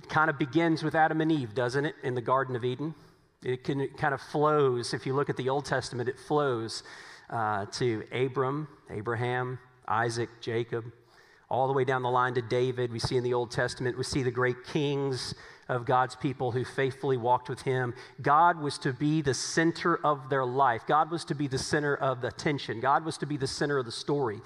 It 0.00 0.08
kind 0.08 0.30
of 0.30 0.38
begins 0.38 0.84
with 0.84 0.94
Adam 0.94 1.20
and 1.20 1.32
Eve, 1.32 1.54
doesn't 1.54 1.84
it, 1.84 1.96
in 2.04 2.14
the 2.14 2.20
Garden 2.20 2.54
of 2.54 2.64
Eden? 2.64 2.94
It, 3.42 3.64
can, 3.64 3.80
it 3.80 3.96
kind 3.96 4.12
of 4.12 4.20
flows. 4.20 4.92
If 4.92 5.06
you 5.06 5.14
look 5.14 5.30
at 5.30 5.36
the 5.36 5.48
Old 5.48 5.64
Testament, 5.64 6.08
it 6.08 6.18
flows 6.18 6.82
uh, 7.30 7.66
to 7.66 8.04
Abram, 8.12 8.68
Abraham, 8.90 9.58
Isaac, 9.88 10.28
Jacob, 10.40 10.84
all 11.48 11.66
the 11.66 11.72
way 11.72 11.84
down 11.84 12.02
the 12.02 12.10
line 12.10 12.34
to 12.34 12.42
David. 12.42 12.92
We 12.92 12.98
see 12.98 13.16
in 13.16 13.24
the 13.24 13.34
Old 13.34 13.50
Testament, 13.50 13.96
we 13.96 14.04
see 14.04 14.22
the 14.22 14.30
great 14.30 14.64
kings 14.64 15.34
of 15.68 15.86
God's 15.86 16.16
people 16.16 16.50
who 16.50 16.64
faithfully 16.64 17.16
walked 17.16 17.48
with 17.48 17.62
him. 17.62 17.94
God 18.20 18.60
was 18.60 18.76
to 18.78 18.92
be 18.92 19.22
the 19.22 19.34
center 19.34 19.96
of 20.04 20.28
their 20.28 20.44
life. 20.44 20.82
God 20.86 21.10
was 21.10 21.24
to 21.26 21.34
be 21.34 21.46
the 21.46 21.58
center 21.58 21.96
of 21.96 22.20
the 22.20 22.28
attention. 22.28 22.80
God 22.80 23.04
was 23.04 23.16
to 23.18 23.26
be 23.26 23.36
the 23.36 23.46
center 23.46 23.78
of 23.78 23.86
the 23.86 23.92
story. 23.92 24.40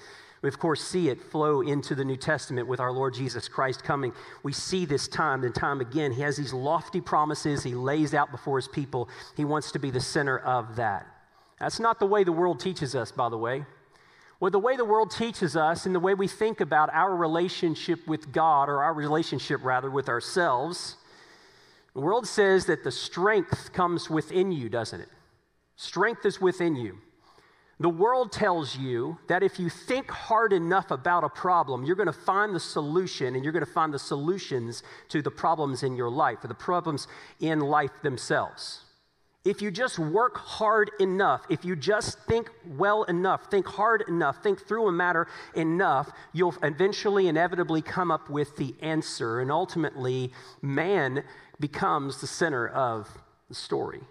We, 0.45 0.49
of 0.49 0.59
course, 0.59 0.83
see 0.83 1.09
it 1.09 1.19
flow 1.19 1.61
into 1.61 1.95
the 1.95 2.05
New 2.05 2.17
Testament 2.17 2.67
with 2.67 2.79
our 2.79 2.91
Lord 2.91 3.15
Jesus 3.15 3.47
Christ 3.47 3.83
coming. 3.83 4.13
We 4.43 4.53
see 4.53 4.85
this 4.85 5.07
time 5.07 5.43
and 5.43 5.55
time 5.55 5.81
again. 5.81 6.11
He 6.11 6.21
has 6.21 6.37
these 6.37 6.53
lofty 6.53 7.01
promises 7.01 7.63
he 7.63 7.73
lays 7.73 8.13
out 8.13 8.29
before 8.29 8.59
his 8.59 8.67
people. 8.67 9.09
He 9.35 9.43
wants 9.43 9.71
to 9.71 9.79
be 9.79 9.89
the 9.89 9.99
center 9.99 10.37
of 10.37 10.75
that. 10.75 11.07
That's 11.59 11.79
not 11.79 11.99
the 11.99 12.05
way 12.05 12.23
the 12.23 12.31
world 12.31 12.59
teaches 12.59 12.93
us, 12.93 13.11
by 13.11 13.27
the 13.29 13.39
way. 13.39 13.65
Well, 14.39 14.51
the 14.51 14.59
way 14.59 14.75
the 14.77 14.85
world 14.85 15.09
teaches 15.09 15.55
us 15.55 15.87
and 15.87 15.95
the 15.95 15.99
way 15.99 16.13
we 16.13 16.27
think 16.27 16.61
about 16.61 16.93
our 16.93 17.15
relationship 17.15 18.07
with 18.07 18.31
God, 18.31 18.69
or 18.69 18.83
our 18.83 18.93
relationship 18.93 19.63
rather 19.63 19.89
with 19.89 20.09
ourselves, 20.09 20.97
the 21.95 22.01
world 22.01 22.27
says 22.27 22.67
that 22.67 22.83
the 22.83 22.91
strength 22.91 23.73
comes 23.73 24.11
within 24.11 24.51
you, 24.51 24.69
doesn't 24.69 25.01
it? 25.01 25.09
Strength 25.75 26.23
is 26.23 26.39
within 26.39 26.75
you. 26.75 26.99
The 27.79 27.89
world 27.89 28.31
tells 28.31 28.77
you 28.77 29.17
that 29.27 29.43
if 29.43 29.59
you 29.59 29.69
think 29.69 30.09
hard 30.09 30.53
enough 30.53 30.91
about 30.91 31.25
a 31.25 31.29
problem, 31.29 31.83
you're 31.83 31.97
going 31.97 32.05
to 32.07 32.13
find 32.13 32.55
the 32.55 32.59
solution 32.59 33.35
and 33.35 33.43
you're 33.43 33.51
going 33.51 33.65
to 33.65 33.71
find 33.71 33.93
the 33.93 33.99
solutions 33.99 34.81
to 35.09 35.21
the 35.21 35.31
problems 35.31 35.83
in 35.83 35.95
your 35.95 36.09
life 36.09 36.43
or 36.43 36.47
the 36.47 36.53
problems 36.53 37.07
in 37.41 37.59
life 37.59 37.91
themselves. 38.01 38.85
If 39.43 39.61
you 39.61 39.71
just 39.71 39.99
work 39.99 40.37
hard 40.37 40.89
enough, 40.99 41.45
if 41.49 41.65
you 41.65 41.75
just 41.75 42.17
think 42.21 42.49
well 42.65 43.03
enough, 43.03 43.51
think 43.51 43.67
hard 43.67 44.05
enough, 44.07 44.41
think 44.41 44.65
through 44.65 44.87
a 44.87 44.91
matter 44.91 45.27
enough, 45.53 46.09
you'll 46.33 46.55
eventually, 46.63 47.27
inevitably 47.27 47.81
come 47.81 48.09
up 48.09 48.29
with 48.29 48.55
the 48.55 48.73
answer. 48.81 49.41
And 49.41 49.51
ultimately, 49.51 50.31
man 50.61 51.23
becomes 51.59 52.21
the 52.21 52.27
center 52.27 52.67
of 52.67 53.09
the 53.49 53.53
story. 53.53 54.01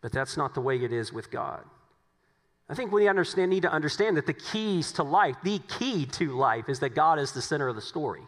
But 0.00 0.12
that's 0.12 0.36
not 0.36 0.54
the 0.54 0.60
way 0.60 0.76
it 0.76 0.92
is 0.92 1.12
with 1.12 1.30
God. 1.30 1.64
I 2.70 2.74
think 2.74 2.92
we 2.92 3.08
understand, 3.08 3.50
need 3.50 3.62
to 3.62 3.72
understand 3.72 4.16
that 4.16 4.26
the 4.26 4.32
keys 4.32 4.92
to 4.92 5.02
life, 5.02 5.34
the 5.42 5.58
key 5.58 6.06
to 6.06 6.36
life, 6.36 6.68
is 6.68 6.78
that 6.78 6.94
God 6.94 7.18
is 7.18 7.32
the 7.32 7.42
center 7.42 7.66
of 7.66 7.74
the 7.74 7.82
story. 7.82 8.22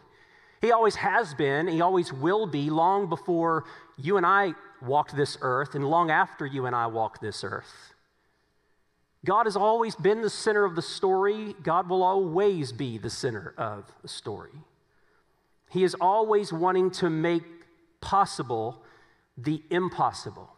He 0.59 0.73
always 0.73 0.95
has 0.95 1.33
been, 1.33 1.67
He 1.67 1.79
always 1.79 2.11
will 2.11 2.45
be, 2.45 2.69
long 2.69 3.07
before 3.07 3.63
you 3.97 4.17
and 4.17 4.25
I 4.25 4.53
walked 4.81 5.15
this 5.15 5.37
earth, 5.39 5.75
and 5.75 5.89
long 5.89 6.11
after 6.11 6.45
you 6.45 6.65
and 6.65 6.75
I 6.75 6.87
walk 6.87 7.21
this 7.21 7.45
earth. 7.45 7.93
God 9.23 9.45
has 9.45 9.55
always 9.55 9.95
been 9.95 10.21
the 10.21 10.29
center 10.29 10.65
of 10.65 10.75
the 10.75 10.81
story. 10.81 11.55
God 11.63 11.87
will 11.87 12.03
always 12.03 12.73
be 12.73 12.97
the 12.97 13.09
center 13.09 13.53
of 13.57 13.89
the 14.01 14.09
story. 14.09 14.51
He 15.69 15.85
is 15.85 15.95
always 16.01 16.51
wanting 16.51 16.91
to 16.91 17.09
make 17.09 17.43
possible 18.01 18.83
the 19.37 19.63
impossible. 19.69 20.52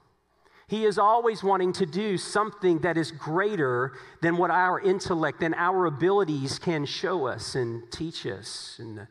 He 0.67 0.85
is 0.85 0.97
always 0.97 1.43
wanting 1.43 1.73
to 1.73 1.85
do 1.85 2.17
something 2.17 2.79
that 2.79 2.97
is 2.97 3.11
greater 3.11 3.93
than 4.21 4.37
what 4.37 4.49
our 4.49 4.79
intellect 4.79 5.43
and 5.43 5.53
our 5.55 5.85
abilities 5.85 6.57
can 6.57 6.85
show 6.85 7.27
us 7.27 7.53
and 7.53 7.83
teach 7.91 8.25
us. 8.25 8.77
And 8.79 8.97
the, 8.97 9.07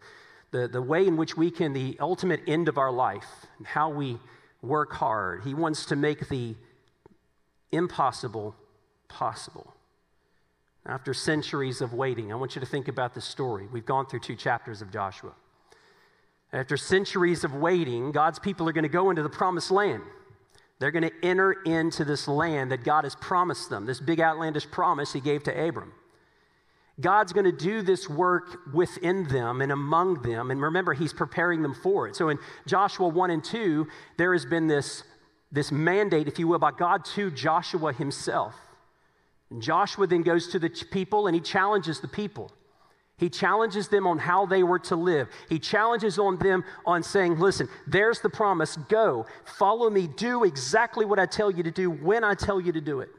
the, 0.50 0.68
the 0.68 0.82
way 0.82 1.06
in 1.06 1.16
which 1.16 1.36
we 1.36 1.50
can, 1.50 1.72
the 1.72 1.96
ultimate 2.00 2.40
end 2.48 2.68
of 2.68 2.76
our 2.76 2.90
life, 2.90 3.46
and 3.58 3.66
how 3.66 3.88
we 3.88 4.18
work 4.62 4.94
hard. 4.94 5.44
He 5.44 5.54
wants 5.54 5.86
to 5.86 5.96
make 5.96 6.28
the 6.28 6.56
impossible 7.70 8.56
possible. 9.08 9.74
After 10.86 11.14
centuries 11.14 11.80
of 11.80 11.92
waiting, 11.92 12.32
I 12.32 12.34
want 12.34 12.56
you 12.56 12.60
to 12.60 12.66
think 12.66 12.88
about 12.88 13.14
this 13.14 13.24
story. 13.24 13.68
We've 13.72 13.86
gone 13.86 14.06
through 14.06 14.20
two 14.20 14.36
chapters 14.36 14.82
of 14.82 14.92
Joshua. 14.92 15.32
After 16.52 16.76
centuries 16.76 17.42
of 17.42 17.54
waiting, 17.54 18.12
God's 18.12 18.38
people 18.38 18.68
are 18.68 18.72
going 18.72 18.82
to 18.82 18.88
go 18.88 19.10
into 19.10 19.22
the 19.22 19.28
promised 19.28 19.70
land. 19.70 20.02
They're 20.84 20.90
going 20.90 21.10
to 21.10 21.26
enter 21.26 21.52
into 21.64 22.04
this 22.04 22.28
land 22.28 22.70
that 22.70 22.84
God 22.84 23.04
has 23.04 23.14
promised 23.14 23.70
them, 23.70 23.86
this 23.86 24.00
big 24.00 24.20
outlandish 24.20 24.70
promise 24.70 25.14
he 25.14 25.20
gave 25.20 25.42
to 25.44 25.68
Abram. 25.68 25.94
God's 27.00 27.32
going 27.32 27.46
to 27.46 27.52
do 27.52 27.80
this 27.80 28.06
work 28.06 28.58
within 28.70 29.26
them 29.28 29.62
and 29.62 29.72
among 29.72 30.20
them. 30.20 30.50
And 30.50 30.60
remember, 30.60 30.92
he's 30.92 31.14
preparing 31.14 31.62
them 31.62 31.72
for 31.72 32.06
it. 32.06 32.16
So 32.16 32.28
in 32.28 32.38
Joshua 32.66 33.08
1 33.08 33.30
and 33.30 33.42
2, 33.42 33.88
there 34.18 34.34
has 34.34 34.44
been 34.44 34.66
this, 34.66 35.04
this 35.50 35.72
mandate, 35.72 36.28
if 36.28 36.38
you 36.38 36.48
will, 36.48 36.58
by 36.58 36.72
God 36.72 37.06
to 37.14 37.30
Joshua 37.30 37.94
himself. 37.94 38.54
And 39.48 39.62
Joshua 39.62 40.06
then 40.06 40.20
goes 40.20 40.48
to 40.48 40.58
the 40.58 40.68
people 40.68 41.28
and 41.28 41.34
he 41.34 41.40
challenges 41.40 42.00
the 42.00 42.08
people. 42.08 42.52
He 43.16 43.30
challenges 43.30 43.88
them 43.88 44.06
on 44.06 44.18
how 44.18 44.44
they 44.44 44.62
were 44.62 44.80
to 44.80 44.96
live. 44.96 45.28
He 45.48 45.58
challenges 45.58 46.18
on 46.18 46.36
them 46.38 46.64
on 46.84 47.02
saying, 47.02 47.38
listen, 47.38 47.68
there's 47.86 48.20
the 48.20 48.28
promise. 48.28 48.76
Go, 48.88 49.26
follow 49.44 49.88
me, 49.88 50.08
do 50.08 50.44
exactly 50.44 51.04
what 51.04 51.20
I 51.20 51.26
tell 51.26 51.50
you 51.50 51.62
to 51.62 51.70
do 51.70 51.90
when 51.90 52.24
I 52.24 52.34
tell 52.34 52.60
you 52.60 52.72
to 52.72 52.80
do 52.80 53.00
it. 53.00 53.10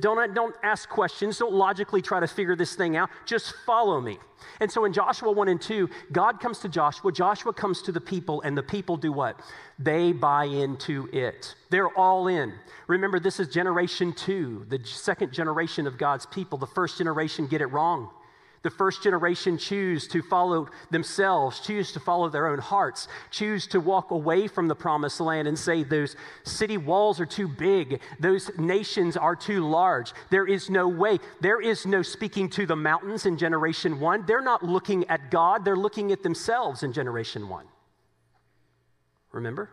Don't, 0.00 0.34
don't 0.34 0.54
ask 0.62 0.88
questions. 0.88 1.38
Don't 1.38 1.54
logically 1.54 2.02
try 2.02 2.20
to 2.20 2.26
figure 2.26 2.54
this 2.54 2.74
thing 2.74 2.96
out. 2.96 3.08
Just 3.24 3.54
follow 3.64 3.98
me. 3.98 4.18
And 4.60 4.70
so 4.70 4.84
in 4.84 4.92
Joshua 4.92 5.32
1 5.32 5.48
and 5.48 5.60
2, 5.60 5.88
God 6.12 6.38
comes 6.40 6.58
to 6.60 6.68
Joshua, 6.68 7.12
Joshua 7.12 7.52
comes 7.52 7.80
to 7.82 7.92
the 7.92 8.00
people, 8.00 8.42
and 8.42 8.56
the 8.56 8.62
people 8.62 8.96
do 8.96 9.12
what? 9.12 9.40
They 9.78 10.12
buy 10.12 10.44
into 10.44 11.08
it. 11.12 11.54
They're 11.70 11.96
all 11.96 12.28
in. 12.28 12.52
Remember, 12.88 13.20
this 13.20 13.40
is 13.40 13.48
generation 13.48 14.12
two, 14.12 14.66
the 14.68 14.80
second 14.84 15.32
generation 15.32 15.86
of 15.86 15.96
God's 15.96 16.26
people. 16.26 16.58
The 16.58 16.66
first 16.66 16.98
generation 16.98 17.46
get 17.46 17.62
it 17.62 17.66
wrong. 17.66 18.10
The 18.62 18.70
first 18.70 19.02
generation 19.02 19.56
choose 19.56 20.06
to 20.08 20.20
follow 20.20 20.68
themselves, 20.90 21.60
choose 21.60 21.92
to 21.92 22.00
follow 22.00 22.28
their 22.28 22.46
own 22.46 22.58
hearts, 22.58 23.08
choose 23.30 23.66
to 23.68 23.80
walk 23.80 24.10
away 24.10 24.48
from 24.48 24.68
the 24.68 24.74
promised 24.74 25.18
land 25.20 25.48
and 25.48 25.58
say 25.58 25.82
those 25.82 26.14
city 26.42 26.76
walls 26.76 27.20
are 27.20 27.26
too 27.26 27.48
big, 27.48 28.00
those 28.18 28.50
nations 28.58 29.16
are 29.16 29.34
too 29.34 29.66
large. 29.66 30.12
There 30.28 30.46
is 30.46 30.68
no 30.68 30.86
way. 30.86 31.18
There 31.40 31.62
is 31.62 31.86
no 31.86 32.02
speaking 32.02 32.50
to 32.50 32.66
the 32.66 32.76
mountains 32.76 33.24
in 33.24 33.38
generation 33.38 33.98
one. 33.98 34.26
They're 34.26 34.42
not 34.42 34.62
looking 34.62 35.08
at 35.08 35.30
God, 35.30 35.64
they're 35.64 35.74
looking 35.74 36.12
at 36.12 36.22
themselves 36.22 36.82
in 36.82 36.92
generation 36.92 37.48
one. 37.48 37.66
Remember? 39.32 39.70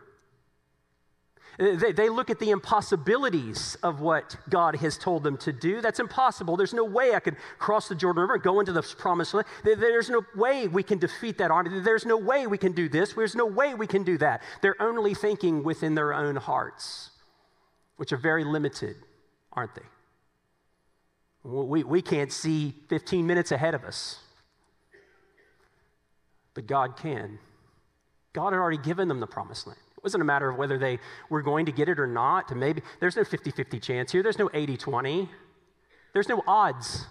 They, 1.57 1.91
they 1.91 2.09
look 2.09 2.29
at 2.29 2.37
the 2.37 2.51
impossibilities 2.51 3.77
of 3.81 3.99
what 3.99 4.35
God 4.47 4.75
has 4.75 4.95
told 4.95 5.23
them 5.23 5.37
to 5.37 5.51
do. 5.51 5.81
That's 5.81 5.99
impossible. 5.99 6.55
There's 6.55 6.73
no 6.73 6.83
way 6.83 7.15
I 7.15 7.19
could 7.19 7.35
cross 7.57 7.87
the 7.87 7.95
Jordan 7.95 8.21
River 8.21 8.35
and 8.35 8.43
go 8.43 8.59
into 8.59 8.71
the 8.71 8.83
promised 8.83 9.33
land. 9.33 9.47
There's 9.63 10.09
no 10.09 10.21
way 10.35 10.67
we 10.67 10.83
can 10.83 10.99
defeat 10.99 11.39
that 11.39 11.49
army. 11.49 11.79
There's 11.79 12.05
no 12.05 12.17
way 12.17 12.45
we 12.45 12.59
can 12.59 12.73
do 12.73 12.87
this. 12.87 13.13
There's 13.13 13.35
no 13.35 13.47
way 13.47 13.73
we 13.73 13.87
can 13.87 14.03
do 14.03 14.19
that. 14.19 14.43
They're 14.61 14.79
only 14.79 15.15
thinking 15.15 15.63
within 15.63 15.95
their 15.95 16.13
own 16.13 16.35
hearts, 16.35 17.09
which 17.95 18.13
are 18.13 18.17
very 18.17 18.43
limited, 18.43 18.95
aren't 19.51 19.73
they? 19.73 19.81
We, 21.43 21.83
we 21.83 22.01
can't 22.03 22.31
see 22.31 22.75
15 22.89 23.25
minutes 23.25 23.51
ahead 23.51 23.73
of 23.73 23.83
us, 23.83 24.19
but 26.53 26.67
God 26.67 26.97
can. 26.97 27.39
God 28.33 28.53
had 28.53 28.59
already 28.59 28.77
given 28.77 29.07
them 29.07 29.19
the 29.19 29.27
promised 29.27 29.65
land. 29.65 29.79
It 29.97 30.03
wasn't 30.03 30.21
a 30.21 30.25
matter 30.25 30.49
of 30.49 30.57
whether 30.57 30.77
they 30.77 30.99
were 31.29 31.41
going 31.41 31.65
to 31.65 31.71
get 31.71 31.89
it 31.89 31.99
or 31.99 32.07
not. 32.07 32.47
To 32.49 32.55
maybe 32.55 32.81
there's 32.99 33.15
no 33.15 33.23
50 33.23 33.51
50 33.51 33.79
chance 33.79 34.11
here. 34.11 34.23
There's 34.23 34.37
no 34.37 34.49
80 34.53 34.77
20. 34.77 35.29
There's 36.13 36.29
no 36.29 36.43
odds. 36.47 37.05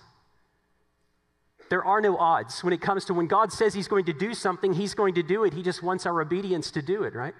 There 1.69 1.85
are 1.85 2.00
no 2.00 2.16
odds 2.16 2.62
when 2.62 2.73
it 2.73 2.81
comes 2.81 3.05
to 3.07 3.14
when 3.14 3.26
God 3.26 3.52
says 3.52 3.75
He's 3.75 3.88
going 3.88 4.05
to 4.05 4.12
do 4.12 4.35
something, 4.35 4.73
He's 4.73 4.95
going 4.95 5.14
to 5.14 5.23
do 5.23 5.45
it. 5.45 5.52
He 5.52 5.62
just 5.62 5.83
wants 5.83 6.07
our 6.07 6.21
obedience 6.21 6.71
to 6.73 6.83
do 6.83 7.02
it, 7.02 7.14
right? 7.14 7.35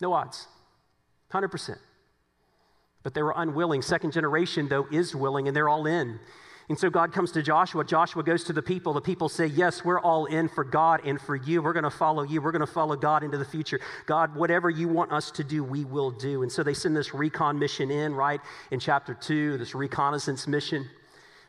No 0.00 0.12
odds. 0.12 0.48
100%. 1.32 1.76
But 3.02 3.14
they 3.14 3.22
were 3.22 3.34
unwilling. 3.36 3.82
Second 3.82 4.12
generation, 4.12 4.68
though, 4.68 4.86
is 4.90 5.14
willing, 5.14 5.46
and 5.48 5.56
they're 5.56 5.68
all 5.68 5.86
in. 5.86 6.18
And 6.68 6.78
so 6.78 6.90
God 6.90 7.12
comes 7.12 7.32
to 7.32 7.42
Joshua. 7.42 7.82
Joshua 7.82 8.22
goes 8.22 8.44
to 8.44 8.52
the 8.52 8.60
people. 8.60 8.92
The 8.92 9.00
people 9.00 9.28
say, 9.30 9.46
Yes, 9.46 9.84
we're 9.84 10.00
all 10.00 10.26
in 10.26 10.48
for 10.48 10.64
God 10.64 11.00
and 11.04 11.18
for 11.20 11.34
you. 11.34 11.62
We're 11.62 11.72
going 11.72 11.84
to 11.84 11.90
follow 11.90 12.24
you. 12.24 12.42
We're 12.42 12.52
going 12.52 12.60
to 12.60 12.66
follow 12.66 12.94
God 12.94 13.22
into 13.22 13.38
the 13.38 13.44
future. 13.44 13.80
God, 14.04 14.34
whatever 14.34 14.68
you 14.68 14.86
want 14.86 15.10
us 15.10 15.30
to 15.32 15.44
do, 15.44 15.64
we 15.64 15.84
will 15.84 16.10
do. 16.10 16.42
And 16.42 16.52
so 16.52 16.62
they 16.62 16.74
send 16.74 16.94
this 16.94 17.14
recon 17.14 17.58
mission 17.58 17.90
in, 17.90 18.14
right, 18.14 18.40
in 18.70 18.80
chapter 18.80 19.14
two, 19.14 19.56
this 19.56 19.74
reconnaissance 19.74 20.46
mission. 20.46 20.86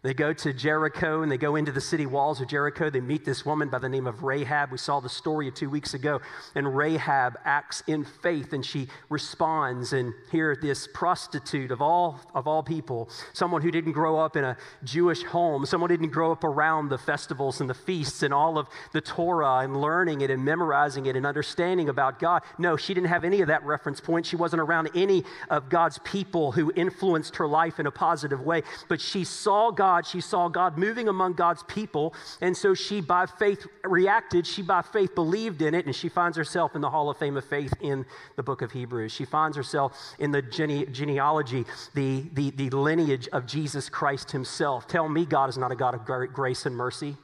They 0.02 0.14
go 0.14 0.32
to 0.32 0.54
Jericho 0.54 1.24
and 1.24 1.32
they 1.32 1.38
go 1.38 1.58
into 1.58 1.74
the 1.74 1.82
city 1.82 2.06
walls 2.06 2.40
of 2.40 2.48
Jericho. 2.48 2.90
They 2.90 3.02
meet 3.02 3.26
this 3.26 3.46
woman 3.46 3.68
by 3.68 3.80
the 3.80 3.90
name 3.90 4.08
of 4.08 4.24
Rahab. 4.24 4.72
We 4.72 4.78
saw 4.78 5.02
the 5.02 5.10
story 5.10 5.52
two 5.52 5.70
weeks 5.70 5.94
ago. 5.94 6.22
And 6.56 6.78
Rahab 6.78 7.38
acts 7.44 7.84
in 7.86 8.06
faith 8.06 8.54
and 8.54 8.66
she 8.66 8.88
responds. 9.10 9.92
And 9.92 10.14
here, 10.32 10.56
this 10.56 10.88
prostitute 10.94 11.72
of 11.72 11.82
all, 11.82 12.22
of 12.34 12.48
all 12.48 12.64
people, 12.64 13.10
someone 13.34 13.62
who 13.62 13.72
didn't 13.72 13.92
grow 13.92 14.18
up 14.18 14.38
in 14.38 14.46
a 14.46 14.56
Jewish 14.86 15.24
home, 15.24 15.66
someone 15.66 15.90
who 15.90 15.98
didn't 15.98 16.14
grow 16.14 16.32
up 16.32 16.46
around 16.46 16.88
the 16.88 16.98
festivals 16.98 17.60
and 17.60 17.70
the 17.70 17.74
feasts 17.74 18.24
and 18.24 18.34
all 18.34 18.58
of 18.58 18.70
the 18.94 19.02
Torah 19.02 19.58
and 19.58 19.82
learning 19.82 20.22
it 20.22 20.32
and 20.32 20.46
memorizing 20.46 21.08
it 21.08 21.18
and 21.18 21.26
understanding 21.26 21.90
about 21.90 22.20
God. 22.20 22.44
No, 22.58 22.78
she 22.78 22.94
didn't 22.94 23.10
have 23.10 23.26
any 23.26 23.42
of 23.42 23.50
that 23.50 23.66
reference 23.66 24.00
point. 24.00 24.26
She 24.26 24.38
wasn't 24.38 24.62
around 24.62 24.92
any 24.96 25.26
of 25.50 25.68
God's 25.68 26.00
people 26.06 26.54
who 26.54 26.72
influenced 26.74 27.36
her 27.36 27.48
life 27.48 27.82
in 27.82 27.86
a 27.86 27.92
positive 27.92 28.40
way. 28.40 28.64
But 28.88 29.02
she 29.02 29.26
saw 29.26 29.72
God 29.72 29.89
God. 29.90 30.06
She 30.06 30.22
saw 30.22 30.48
God 30.50 30.78
moving 30.78 31.08
among 31.08 31.34
God's 31.34 31.64
people. 31.64 32.14
And 32.42 32.56
so 32.56 32.74
she, 32.76 33.02
by 33.02 33.26
faith, 33.26 33.66
reacted. 33.84 34.46
She, 34.46 34.62
by 34.62 34.84
faith, 34.84 35.16
believed 35.16 35.62
in 35.64 35.74
it. 35.74 35.86
And 35.88 35.96
she 35.96 36.10
finds 36.10 36.38
herself 36.38 36.76
in 36.76 36.82
the 36.82 36.90
Hall 36.90 37.10
of 37.10 37.18
Fame 37.18 37.38
of 37.38 37.46
Faith 37.46 37.74
in 37.82 38.06
the 38.36 38.44
book 38.44 38.62
of 38.62 38.72
Hebrews. 38.72 39.12
She 39.12 39.26
finds 39.26 39.58
herself 39.58 39.98
in 40.20 40.32
the 40.32 40.44
gene- 40.44 40.94
genealogy, 40.94 41.66
the, 41.96 42.24
the, 42.34 42.52
the 42.52 42.70
lineage 42.70 43.28
of 43.30 43.48
Jesus 43.48 43.90
Christ 43.90 44.32
himself. 44.32 44.88
Tell 44.88 45.10
me 45.10 45.26
God 45.26 45.50
is 45.50 45.58
not 45.58 45.72
a 45.72 45.76
God 45.76 45.96
of 45.96 46.06
grace 46.06 46.66
and 46.68 46.76
mercy 46.76 47.18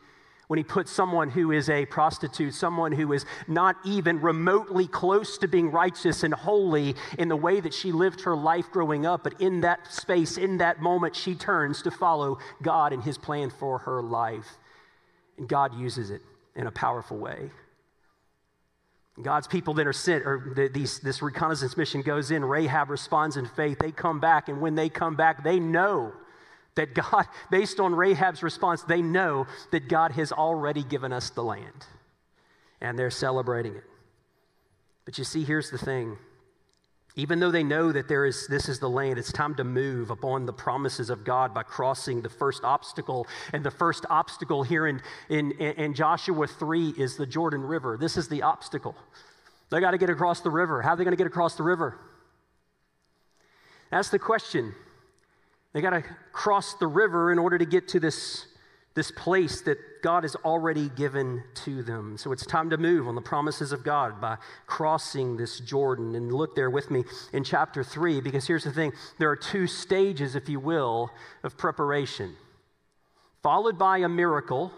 when 0.48 0.58
he 0.58 0.64
puts 0.64 0.92
someone 0.92 1.30
who 1.30 1.52
is 1.52 1.70
a 1.70 1.86
prostitute, 1.86 2.54
someone 2.54 2.92
who 2.92 3.14
is 3.14 3.26
not 3.48 3.76
even 3.84 4.22
remotely 4.22 4.88
close 4.88 5.38
to 5.40 5.48
being 5.48 5.72
righteous 5.72 6.24
and 6.24 6.34
holy 6.34 6.96
in 7.18 7.28
the 7.28 7.36
way 7.36 7.60
that 7.60 7.74
she 7.74 7.92
lived 7.92 8.22
her 8.22 8.36
life 8.36 8.70
growing 8.72 9.06
up, 9.06 9.24
but 9.24 9.40
in 9.42 9.62
that 9.62 9.92
space, 9.92 10.38
in 10.38 10.58
that 10.58 10.82
moment, 10.82 11.16
she 11.16 11.36
turns 11.36 11.82
to 11.82 11.92
follow 11.92 12.38
God 12.62 12.94
and 12.94 13.04
his 13.04 13.18
plan 13.18 13.50
for 13.50 13.80
her 13.80 14.02
life. 14.02 14.58
And 15.38 15.48
God 15.48 15.74
uses 15.76 16.12
it 16.12 16.22
in 16.56 16.68
a 16.68 16.72
powerful 16.72 17.18
way. 17.18 17.50
God's 19.22 19.48
people 19.48 19.74
then 19.74 19.88
are 19.88 19.94
sent, 19.94 20.26
or 20.26 20.52
the, 20.56 20.68
these, 20.68 21.00
this 21.00 21.22
reconnaissance 21.22 21.78
mission 21.78 22.02
goes 22.02 22.32
in. 22.32 22.44
Rahab 22.44 22.90
responds 22.90 23.38
in 23.38 23.46
faith. 23.46 23.80
They 23.80 23.92
come 23.92 24.20
back, 24.20 24.50
and 24.50 24.60
when 24.60 24.76
they 24.76 24.90
come 24.90 25.16
back, 25.16 25.44
they 25.44 25.60
know 25.60 26.14
that 26.76 26.94
God, 26.94 27.26
based 27.52 27.80
on 27.80 27.94
Rahab's 27.96 28.44
response, 28.44 28.84
they 28.84 29.02
know 29.02 29.48
that 29.72 29.88
God 29.88 30.12
has 30.12 30.32
already 30.32 30.84
given 30.84 31.12
us 31.12 31.30
the 31.30 31.44
land. 31.44 31.86
And 32.82 33.00
they're 33.00 33.10
celebrating 33.10 33.76
it. 33.76 33.84
But 35.06 35.18
you 35.18 35.24
see, 35.24 35.44
here's 35.44 35.72
the 35.72 35.78
thing. 35.78 36.18
Even 37.18 37.40
though 37.40 37.52
they 37.52 37.64
know 37.64 37.94
that 37.94 38.10
there 38.10 38.26
is, 38.26 38.46
this 38.48 38.68
is 38.68 38.80
the 38.80 38.90
land, 38.90 39.18
it's 39.18 39.32
time 39.32 39.56
to 39.56 39.64
move 39.64 40.10
upon 40.10 40.46
the 40.46 40.52
promises 40.52 41.10
of 41.10 41.24
God 41.24 41.54
by 41.54 41.64
crossing 41.64 42.22
the 42.22 42.30
first 42.30 42.66
obstacle. 42.66 43.26
And 43.54 43.64
the 43.64 43.72
first 43.72 44.06
obstacle 44.10 44.64
here 44.64 44.88
in, 44.88 45.02
in, 45.30 45.54
in 45.54 45.94
Joshua 45.94 46.46
3 46.46 46.90
is 46.98 47.16
the 47.16 47.26
Jordan 47.26 47.62
River. 47.62 47.98
This 47.98 48.18
is 48.18 48.28
the 48.28 48.42
obstacle. 48.42 48.96
They 49.70 49.80
got 49.80 49.92
to 49.92 49.98
get 49.98 50.10
across 50.10 50.42
the 50.42 50.50
river. 50.50 50.82
How 50.82 50.90
are 50.92 50.96
they 50.98 51.06
going 51.06 51.14
to 51.14 51.18
get 51.18 51.28
across 51.28 51.56
the 51.56 51.64
river? 51.64 51.98
That's 53.92 54.10
the 54.10 54.20
question. 54.20 54.76
They 55.76 55.82
got 55.82 55.90
to 55.90 56.04
cross 56.32 56.76
the 56.76 56.88
river 56.88 57.34
in 57.34 57.38
order 57.38 57.58
to 57.58 57.66
get 57.66 57.90
to 57.90 58.00
this, 58.00 58.46
this 58.94 59.12
place 59.12 59.60
that 59.64 59.78
God 60.02 60.24
has 60.24 60.34
already 60.38 60.88
given 60.88 61.44
to 61.66 61.84
them. 61.84 62.18
So 62.18 62.32
it's 62.32 62.46
time 62.46 62.70
to 62.70 62.78
move 62.78 63.10
on 63.10 63.16
the 63.16 63.22
promises 63.22 63.74
of 63.74 63.84
God 63.84 64.22
by 64.22 64.38
crossing 64.68 65.36
this 65.36 65.60
Jordan. 65.60 66.16
And 66.16 66.32
look 66.32 66.56
there 66.56 66.70
with 66.70 66.90
me 66.92 67.04
in 67.34 67.44
chapter 67.44 67.84
3, 67.84 68.22
because 68.22 68.48
here's 68.48 68.64
the 68.64 68.72
thing 68.72 68.94
there 69.20 69.30
are 69.30 69.36
two 69.36 69.68
stages, 69.68 70.38
if 70.38 70.48
you 70.48 70.62
will, 70.62 71.12
of 71.44 71.58
preparation, 71.58 72.38
followed 73.44 73.78
by 73.78 73.98
a 73.98 74.08
miracle 74.08 74.72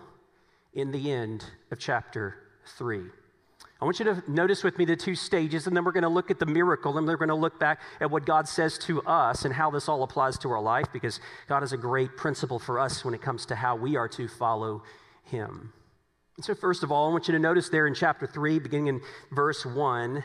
in 0.73 0.91
the 0.91 1.11
end 1.11 1.45
of 1.69 1.77
chapter 1.77 2.37
3. 2.75 3.03
I 3.79 3.85
want 3.85 3.99
you 3.99 4.05
to 4.05 4.23
notice 4.27 4.63
with 4.63 4.79
me 4.79 4.85
the 4.85 4.95
two 4.95 5.13
stages, 5.13 5.67
and 5.67 5.77
then 5.77 5.85
we're 5.85 5.91
going 5.91 6.03
to 6.03 6.09
look 6.09 6.31
at 6.31 6.39
the 6.39 6.47
miracle, 6.47 6.97
and 6.97 7.05
we're 7.05 7.15
going 7.15 7.29
to 7.29 7.35
look 7.35 7.59
back 7.59 7.79
at 8.01 8.09
what 8.09 8.25
God 8.25 8.47
says 8.47 8.79
to 8.79 9.03
us 9.03 9.45
and 9.45 9.53
how 9.53 9.69
this 9.69 9.87
all 9.87 10.01
applies 10.01 10.39
to 10.39 10.49
our 10.49 10.61
life, 10.61 10.87
because 10.91 11.19
God 11.47 11.61
has 11.61 11.73
a 11.73 11.77
great 11.77 12.17
principle 12.17 12.57
for 12.57 12.79
us 12.79 13.05
when 13.05 13.13
it 13.13 13.21
comes 13.21 13.45
to 13.47 13.55
how 13.55 13.75
we 13.75 13.95
are 13.95 14.07
to 14.09 14.27
follow 14.27 14.81
Him. 15.25 15.73
And 16.37 16.45
so, 16.45 16.55
first 16.55 16.81
of 16.81 16.91
all, 16.91 17.07
I 17.07 17.11
want 17.11 17.27
you 17.27 17.33
to 17.33 17.39
notice 17.39 17.69
there 17.69 17.85
in 17.85 17.93
chapter 17.93 18.25
3, 18.25 18.57
beginning 18.59 18.87
in 18.87 19.01
verse 19.31 19.63
1, 19.63 20.23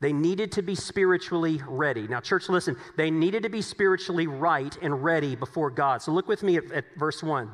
they 0.00 0.12
needed 0.12 0.50
to 0.52 0.62
be 0.62 0.74
spiritually 0.74 1.62
ready. 1.68 2.08
Now, 2.08 2.20
church, 2.20 2.48
listen, 2.48 2.76
they 2.96 3.10
needed 3.10 3.44
to 3.44 3.50
be 3.50 3.62
spiritually 3.62 4.26
right 4.26 4.76
and 4.82 5.04
ready 5.04 5.36
before 5.36 5.70
God. 5.70 6.02
So, 6.02 6.10
look 6.10 6.26
with 6.26 6.42
me 6.42 6.56
at, 6.56 6.72
at 6.72 6.84
verse 6.96 7.22
1. 7.22 7.50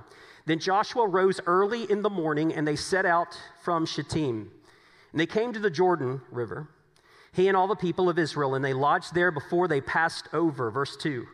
Then 0.46 0.60
Joshua 0.60 1.06
rose 1.06 1.40
early 1.44 1.90
in 1.90 2.00
the 2.00 2.08
morning, 2.08 2.54
and 2.54 2.66
they 2.66 2.76
set 2.76 3.04
out 3.04 3.38
from 3.62 3.84
Shittim. 3.84 4.50
And 5.16 5.20
they 5.22 5.26
came 5.26 5.54
to 5.54 5.58
the 5.58 5.70
Jordan 5.70 6.20
River, 6.30 6.68
he 7.32 7.48
and 7.48 7.56
all 7.56 7.68
the 7.68 7.74
people 7.74 8.10
of 8.10 8.18
Israel, 8.18 8.54
and 8.54 8.62
they 8.62 8.74
lodged 8.74 9.14
there 9.14 9.30
before 9.30 9.66
they 9.66 9.80
passed 9.80 10.28
over. 10.34 10.70
Verse 10.70 10.94
2. 10.94 11.24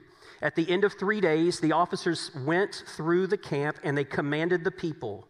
At 0.41 0.55
the 0.55 0.71
end 0.71 0.85
of 0.85 0.93
three 0.93 1.21
days, 1.21 1.59
the 1.59 1.73
officers 1.73 2.31
went 2.47 2.85
through 2.87 3.27
the 3.27 3.37
camp 3.37 3.79
and 3.83 3.99
they 3.99 4.05
commanded 4.05 4.63
the 4.63 4.71
people 4.71 5.27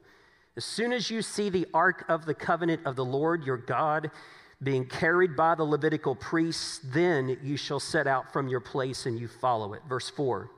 As 0.55 0.67
soon 0.67 0.93
as 0.93 1.11
you 1.11 1.23
see 1.23 1.49
the 1.49 1.67
ark 1.73 2.05
of 2.11 2.27
the 2.27 2.35
covenant 2.35 2.83
of 2.85 2.95
the 2.95 3.07
Lord 3.07 3.43
your 3.43 3.57
God 3.57 4.11
being 4.63 4.85
carried 4.85 5.35
by 5.35 5.55
the 5.55 5.65
Levitical 5.65 6.15
priests, 6.15 6.79
then 6.85 7.39
you 7.43 7.57
shall 7.57 7.81
set 7.81 8.07
out 8.07 8.35
from 8.35 8.49
your 8.49 8.61
place 8.61 9.07
and 9.07 9.19
you 9.19 9.29
follow 9.29 9.73
it. 9.73 9.81
Verse 9.89 10.11
4. 10.11 10.51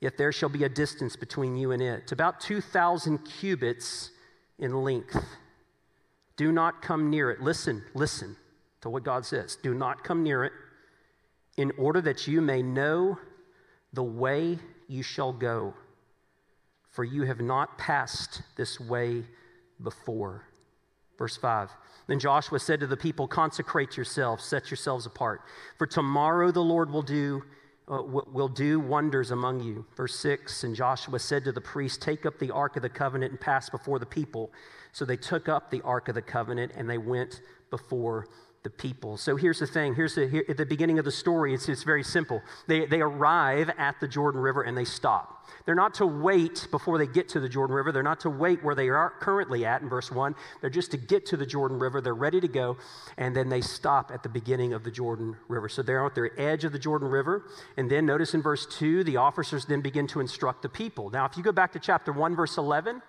Yet 0.00 0.18
there 0.18 0.30
shall 0.30 0.50
be 0.50 0.62
a 0.62 0.68
distance 0.68 1.16
between 1.16 1.56
you 1.56 1.72
and 1.72 1.82
it, 1.82 2.12
about 2.12 2.38
2,000 2.38 3.18
cubits 3.24 4.12
in 4.60 4.84
length 4.84 5.20
do 6.38 6.52
not 6.52 6.80
come 6.80 7.10
near 7.10 7.30
it. 7.30 7.42
Listen, 7.42 7.84
listen 7.92 8.36
to 8.80 8.88
what 8.88 9.02
God 9.02 9.26
says. 9.26 9.56
Do 9.56 9.74
not 9.74 10.04
come 10.04 10.22
near 10.22 10.44
it, 10.44 10.52
in 11.58 11.72
order 11.76 12.00
that 12.00 12.26
you 12.26 12.40
may 12.40 12.62
know 12.62 13.18
the 13.92 14.04
way 14.04 14.58
you 14.86 15.02
shall 15.02 15.32
go, 15.32 15.74
for 16.90 17.04
you 17.04 17.24
have 17.24 17.40
not 17.40 17.76
passed 17.76 18.42
this 18.56 18.78
way 18.80 19.24
before. 19.82 20.44
Verse 21.18 21.36
5. 21.36 21.70
Then 22.06 22.20
Joshua 22.20 22.60
said 22.60 22.80
to 22.80 22.86
the 22.86 22.96
people, 22.96 23.26
Consecrate 23.26 23.96
yourselves, 23.96 24.44
set 24.44 24.70
yourselves 24.70 25.06
apart, 25.06 25.42
for 25.76 25.86
tomorrow 25.86 26.52
the 26.52 26.62
Lord 26.62 26.90
will 26.90 27.02
do. 27.02 27.42
Uh, 27.90 28.02
will 28.02 28.48
do 28.48 28.78
wonders 28.78 29.30
among 29.30 29.60
you. 29.60 29.86
Verse 29.96 30.14
6 30.16 30.64
And 30.64 30.76
Joshua 30.76 31.18
said 31.18 31.44
to 31.44 31.52
the 31.52 31.60
priests, 31.60 31.96
Take 31.96 32.26
up 32.26 32.38
the 32.38 32.50
ark 32.50 32.76
of 32.76 32.82
the 32.82 32.88
covenant 32.90 33.32
and 33.32 33.40
pass 33.40 33.70
before 33.70 33.98
the 33.98 34.06
people. 34.06 34.52
So 34.92 35.04
they 35.04 35.16
took 35.16 35.48
up 35.48 35.70
the 35.70 35.80
Ark 35.82 36.08
of 36.08 36.14
the 36.14 36.22
Covenant 36.22 36.72
and 36.74 36.88
they 36.88 36.98
went 36.98 37.40
before 37.70 38.26
the 38.62 38.70
people. 38.70 39.16
So 39.16 39.36
here's 39.36 39.60
the 39.60 39.66
thing. 39.66 39.94
Here's 39.94 40.14
the, 40.14 40.26
here, 40.26 40.44
at 40.48 40.56
the 40.56 40.66
beginning 40.66 40.98
of 40.98 41.04
the 41.04 41.12
story, 41.12 41.54
it's, 41.54 41.68
it's 41.68 41.84
very 41.84 42.02
simple. 42.02 42.42
They, 42.66 42.86
they 42.86 43.00
arrive 43.00 43.70
at 43.78 44.00
the 44.00 44.08
Jordan 44.08 44.40
River 44.40 44.62
and 44.62 44.76
they 44.76 44.84
stop. 44.84 45.46
They're 45.64 45.74
not 45.74 45.94
to 45.94 46.06
wait 46.06 46.66
before 46.70 46.98
they 46.98 47.06
get 47.06 47.28
to 47.30 47.40
the 47.40 47.48
Jordan 47.48 47.76
River. 47.76 47.92
They're 47.92 48.02
not 48.02 48.20
to 48.20 48.30
wait 48.30 48.62
where 48.62 48.74
they 48.74 48.88
are 48.88 49.10
currently 49.20 49.64
at 49.64 49.82
in 49.82 49.88
verse 49.88 50.10
1. 50.10 50.34
They're 50.60 50.70
just 50.70 50.90
to 50.90 50.96
get 50.96 51.26
to 51.26 51.36
the 51.36 51.46
Jordan 51.46 51.78
River. 51.78 52.00
They're 52.00 52.14
ready 52.14 52.40
to 52.40 52.48
go. 52.48 52.76
And 53.16 53.34
then 53.34 53.48
they 53.48 53.60
stop 53.60 54.10
at 54.12 54.22
the 54.22 54.28
beginning 54.28 54.72
of 54.72 54.84
the 54.84 54.90
Jordan 54.90 55.36
River. 55.48 55.68
So 55.68 55.82
they're 55.82 56.04
at 56.04 56.14
the 56.14 56.30
edge 56.36 56.64
of 56.64 56.72
the 56.72 56.78
Jordan 56.78 57.08
River. 57.08 57.44
And 57.76 57.90
then 57.90 58.06
notice 58.06 58.34
in 58.34 58.42
verse 58.42 58.66
2, 58.66 59.04
the 59.04 59.16
officers 59.18 59.66
then 59.66 59.80
begin 59.80 60.06
to 60.08 60.20
instruct 60.20 60.62
the 60.62 60.68
people. 60.68 61.10
Now, 61.10 61.24
if 61.26 61.36
you 61.36 61.42
go 61.42 61.52
back 61.52 61.72
to 61.72 61.78
chapter 61.78 62.12
1, 62.12 62.34
verse 62.34 62.56
11, 62.56 63.02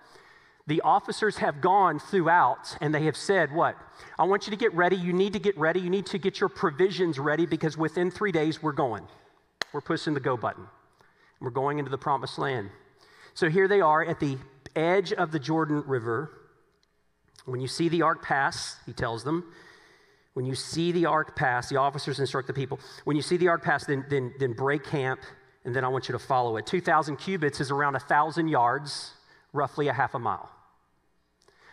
the 0.70 0.80
officers 0.82 1.38
have 1.38 1.60
gone 1.60 1.98
throughout 1.98 2.76
and 2.80 2.94
they 2.94 3.02
have 3.02 3.16
said, 3.16 3.52
What? 3.52 3.76
I 4.16 4.22
want 4.22 4.46
you 4.46 4.52
to 4.52 4.56
get 4.56 4.72
ready. 4.72 4.94
You 4.94 5.12
need 5.12 5.32
to 5.32 5.40
get 5.40 5.58
ready. 5.58 5.80
You 5.80 5.90
need 5.90 6.06
to 6.06 6.18
get 6.18 6.38
your 6.38 6.48
provisions 6.48 7.18
ready 7.18 7.44
because 7.44 7.76
within 7.76 8.08
three 8.08 8.30
days 8.30 8.62
we're 8.62 8.70
going. 8.70 9.02
We're 9.72 9.80
pushing 9.80 10.14
the 10.14 10.20
go 10.20 10.36
button. 10.36 10.68
We're 11.40 11.50
going 11.50 11.80
into 11.80 11.90
the 11.90 11.98
promised 11.98 12.38
land. 12.38 12.70
So 13.34 13.50
here 13.50 13.66
they 13.66 13.80
are 13.80 14.04
at 14.04 14.20
the 14.20 14.38
edge 14.76 15.12
of 15.12 15.32
the 15.32 15.40
Jordan 15.40 15.82
River. 15.88 16.30
When 17.46 17.60
you 17.60 17.66
see 17.66 17.88
the 17.88 18.02
ark 18.02 18.22
pass, 18.22 18.76
he 18.86 18.92
tells 18.92 19.24
them, 19.24 19.52
when 20.34 20.46
you 20.46 20.54
see 20.54 20.92
the 20.92 21.06
ark 21.06 21.34
pass, 21.34 21.68
the 21.68 21.78
officers 21.78 22.20
instruct 22.20 22.46
the 22.46 22.54
people, 22.54 22.78
when 23.02 23.16
you 23.16 23.22
see 23.22 23.36
the 23.36 23.48
ark 23.48 23.64
pass, 23.64 23.86
then, 23.86 24.04
then, 24.08 24.32
then 24.38 24.52
break 24.52 24.84
camp, 24.84 25.18
and 25.64 25.74
then 25.74 25.84
I 25.84 25.88
want 25.88 26.08
you 26.08 26.12
to 26.12 26.20
follow 26.20 26.56
it. 26.58 26.66
2,000 26.66 27.16
cubits 27.16 27.60
is 27.60 27.72
around 27.72 27.94
1,000 27.94 28.46
yards, 28.46 29.14
roughly 29.52 29.88
a 29.88 29.92
half 29.92 30.14
a 30.14 30.20
mile. 30.20 30.48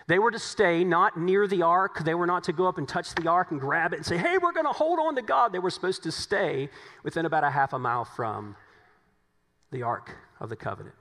They 0.08 0.20
were 0.20 0.32
to 0.32 0.40
stay 0.40 0.84
not 0.84 1.20
near 1.20 1.48
the 1.48 1.64
ark. 1.64 2.04
They 2.04 2.16
were 2.16 2.26
not 2.26 2.46
to 2.46 2.54
go 2.54 2.68
up 2.68 2.78
and 2.78 2.88
touch 2.88 3.14
the 3.14 3.30
ark 3.30 3.52
and 3.52 3.60
grab 3.60 3.94
it 3.94 3.98
and 3.98 4.06
say, 4.06 4.18
hey, 4.18 4.38
we're 4.42 4.54
going 4.54 4.66
to 4.66 4.72
hold 4.72 5.00
on 5.00 5.16
to 5.16 5.22
God. 5.22 5.52
They 5.52 5.60
were 5.60 5.70
supposed 5.70 6.04
to 6.04 6.12
stay 6.12 6.70
within 7.04 7.26
about 7.26 7.44
a 7.44 7.50
half 7.50 7.74
a 7.74 7.80
mile 7.80 8.06
from 8.06 8.56
the 9.72 9.84
ark 9.84 10.16
of 10.40 10.50
the 10.50 10.56
covenant. 10.56 10.96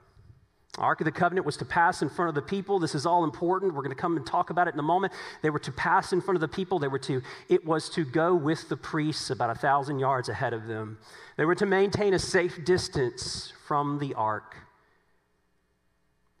Ark 0.77 1.01
of 1.01 1.05
the 1.05 1.11
Covenant 1.11 1.45
was 1.45 1.57
to 1.57 1.65
pass 1.65 2.03
in 2.03 2.09
front 2.09 2.29
of 2.29 2.35
the 2.35 2.41
people. 2.41 2.77
This 2.77 2.93
is 2.93 3.05
all 3.05 3.23
important. 3.23 3.73
We're 3.73 3.81
going 3.81 3.95
to 3.95 3.99
come 3.99 4.15
and 4.15 4.25
talk 4.25 4.51
about 4.51 4.67
it 4.67 4.75
in 4.75 4.79
a 4.79 4.83
moment. 4.83 5.11
They 5.41 5.49
were 5.49 5.59
to 5.59 5.71
pass 5.71 6.13
in 6.13 6.21
front 6.21 6.35
of 6.35 6.41
the 6.41 6.47
people. 6.47 6.77
They 6.77 6.87
were 6.87 6.99
to, 6.99 7.21
it 7.49 7.65
was 7.65 7.89
to 7.91 8.05
go 8.05 8.35
with 8.35 8.69
the 8.69 8.77
priests 8.77 9.31
about 9.31 9.49
a 9.49 9.55
thousand 9.55 9.97
yards 9.97 10.29
ahead 10.29 10.53
of 10.53 10.67
them. 10.67 10.99
They 11.35 11.45
were 11.45 11.55
to 11.55 11.65
maintain 11.65 12.13
a 12.13 12.19
safe 12.19 12.63
distance 12.63 13.53
from 13.65 13.97
the 13.97 14.13
ark. 14.13 14.55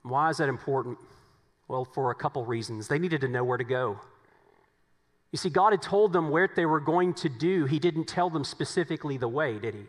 Why 0.03 0.29
is 0.29 0.37
that 0.37 0.49
important? 0.49 0.99
Well, 1.67 1.85
for 1.85 2.11
a 2.11 2.15
couple 2.15 2.45
reasons. 2.45 2.87
They 2.87 2.99
needed 2.99 3.21
to 3.21 3.27
know 3.27 3.43
where 3.43 3.57
to 3.57 3.63
go. 3.63 3.99
You 5.31 5.37
see, 5.37 5.49
God 5.49 5.73
had 5.73 5.81
told 5.81 6.13
them 6.13 6.29
where 6.29 6.49
they 6.55 6.65
were 6.65 6.79
going 6.79 7.13
to 7.15 7.29
do. 7.29 7.65
He 7.65 7.79
didn't 7.79 8.05
tell 8.05 8.29
them 8.29 8.43
specifically 8.43 9.17
the 9.17 9.27
way, 9.27 9.59
did 9.59 9.73
He? 9.75 9.83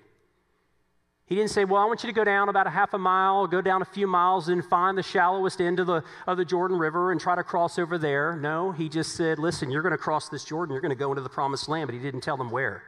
He 1.26 1.34
didn't 1.34 1.50
say, 1.50 1.64
Well, 1.64 1.80
I 1.80 1.84
want 1.84 2.02
you 2.02 2.08
to 2.08 2.14
go 2.14 2.24
down 2.24 2.48
about 2.48 2.66
a 2.66 2.70
half 2.70 2.94
a 2.94 2.98
mile, 2.98 3.46
go 3.46 3.60
down 3.60 3.82
a 3.82 3.84
few 3.84 4.06
miles, 4.06 4.48
and 4.48 4.64
find 4.64 4.96
the 4.96 5.02
shallowest 5.02 5.60
end 5.60 5.78
of 5.78 5.86
the, 5.86 6.02
of 6.26 6.38
the 6.38 6.44
Jordan 6.44 6.78
River 6.78 7.12
and 7.12 7.20
try 7.20 7.36
to 7.36 7.44
cross 7.44 7.78
over 7.78 7.98
there. 7.98 8.34
No, 8.34 8.72
he 8.72 8.88
just 8.88 9.14
said, 9.14 9.38
Listen, 9.38 9.70
you're 9.70 9.82
going 9.82 9.92
to 9.92 9.98
cross 9.98 10.30
this 10.30 10.42
Jordan, 10.42 10.72
you're 10.72 10.80
going 10.80 10.90
to 10.90 10.96
go 10.96 11.10
into 11.10 11.22
the 11.22 11.28
promised 11.28 11.68
land, 11.68 11.86
but 11.86 11.94
he 11.94 12.00
didn't 12.00 12.22
tell 12.22 12.38
them 12.38 12.50
where. 12.50 12.82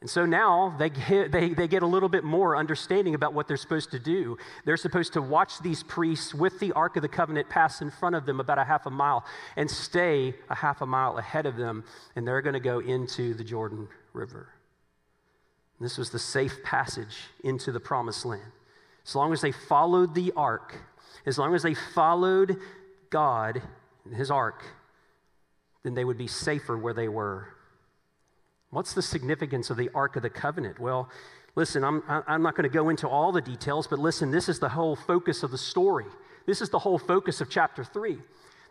And 0.00 0.08
so 0.08 0.24
now 0.24 0.74
they 0.78 0.88
get, 0.88 1.30
they, 1.30 1.50
they 1.50 1.68
get 1.68 1.82
a 1.82 1.86
little 1.86 2.08
bit 2.08 2.24
more 2.24 2.56
understanding 2.56 3.14
about 3.14 3.34
what 3.34 3.46
they're 3.46 3.58
supposed 3.58 3.90
to 3.90 3.98
do. 3.98 4.38
They're 4.64 4.78
supposed 4.78 5.12
to 5.12 5.20
watch 5.20 5.58
these 5.60 5.82
priests 5.82 6.34
with 6.34 6.58
the 6.58 6.72
Ark 6.72 6.96
of 6.96 7.02
the 7.02 7.08
Covenant 7.08 7.50
pass 7.50 7.82
in 7.82 7.90
front 7.90 8.16
of 8.16 8.24
them 8.24 8.40
about 8.40 8.58
a 8.58 8.64
half 8.64 8.86
a 8.86 8.90
mile 8.90 9.26
and 9.56 9.70
stay 9.70 10.34
a 10.48 10.54
half 10.54 10.80
a 10.80 10.86
mile 10.86 11.18
ahead 11.18 11.44
of 11.44 11.56
them, 11.56 11.84
and 12.16 12.26
they're 12.26 12.40
going 12.40 12.54
to 12.54 12.60
go 12.60 12.78
into 12.78 13.34
the 13.34 13.44
Jordan 13.44 13.88
River. 14.14 14.48
This 15.80 15.98
was 15.98 16.10
the 16.10 16.18
safe 16.18 16.62
passage 16.62 17.18
into 17.44 17.70
the 17.70 17.80
promised 17.80 18.24
land. 18.24 18.52
As 19.06 19.14
long 19.14 19.32
as 19.32 19.42
they 19.42 19.52
followed 19.52 20.14
the 20.14 20.32
ark, 20.34 20.76
as 21.26 21.38
long 21.38 21.54
as 21.54 21.62
they 21.62 21.74
followed 21.74 22.56
God 23.10 23.62
and 24.04 24.14
his 24.14 24.30
ark, 24.30 24.64
then 25.82 25.94
they 25.94 26.04
would 26.04 26.18
be 26.18 26.26
safer 26.26 26.76
where 26.76 26.94
they 26.94 27.08
were. 27.08 27.48
What's 28.70 28.94
the 28.94 29.02
significance 29.02 29.70
of 29.70 29.76
the 29.76 29.90
Ark 29.94 30.16
of 30.16 30.22
the 30.22 30.30
Covenant? 30.30 30.78
Well, 30.78 31.08
listen, 31.56 31.82
I'm, 31.82 32.02
I'm 32.08 32.42
not 32.42 32.54
going 32.54 32.68
to 32.68 32.74
go 32.74 32.88
into 32.88 33.08
all 33.08 33.32
the 33.32 33.40
details, 33.40 33.86
but 33.86 33.98
listen, 33.98 34.30
this 34.30 34.48
is 34.48 34.60
the 34.60 34.68
whole 34.68 34.94
focus 34.94 35.42
of 35.42 35.50
the 35.50 35.58
story. 35.58 36.06
This 36.46 36.60
is 36.60 36.70
the 36.70 36.78
whole 36.78 36.98
focus 36.98 37.40
of 37.40 37.50
chapter 37.50 37.82
3. 37.82 38.18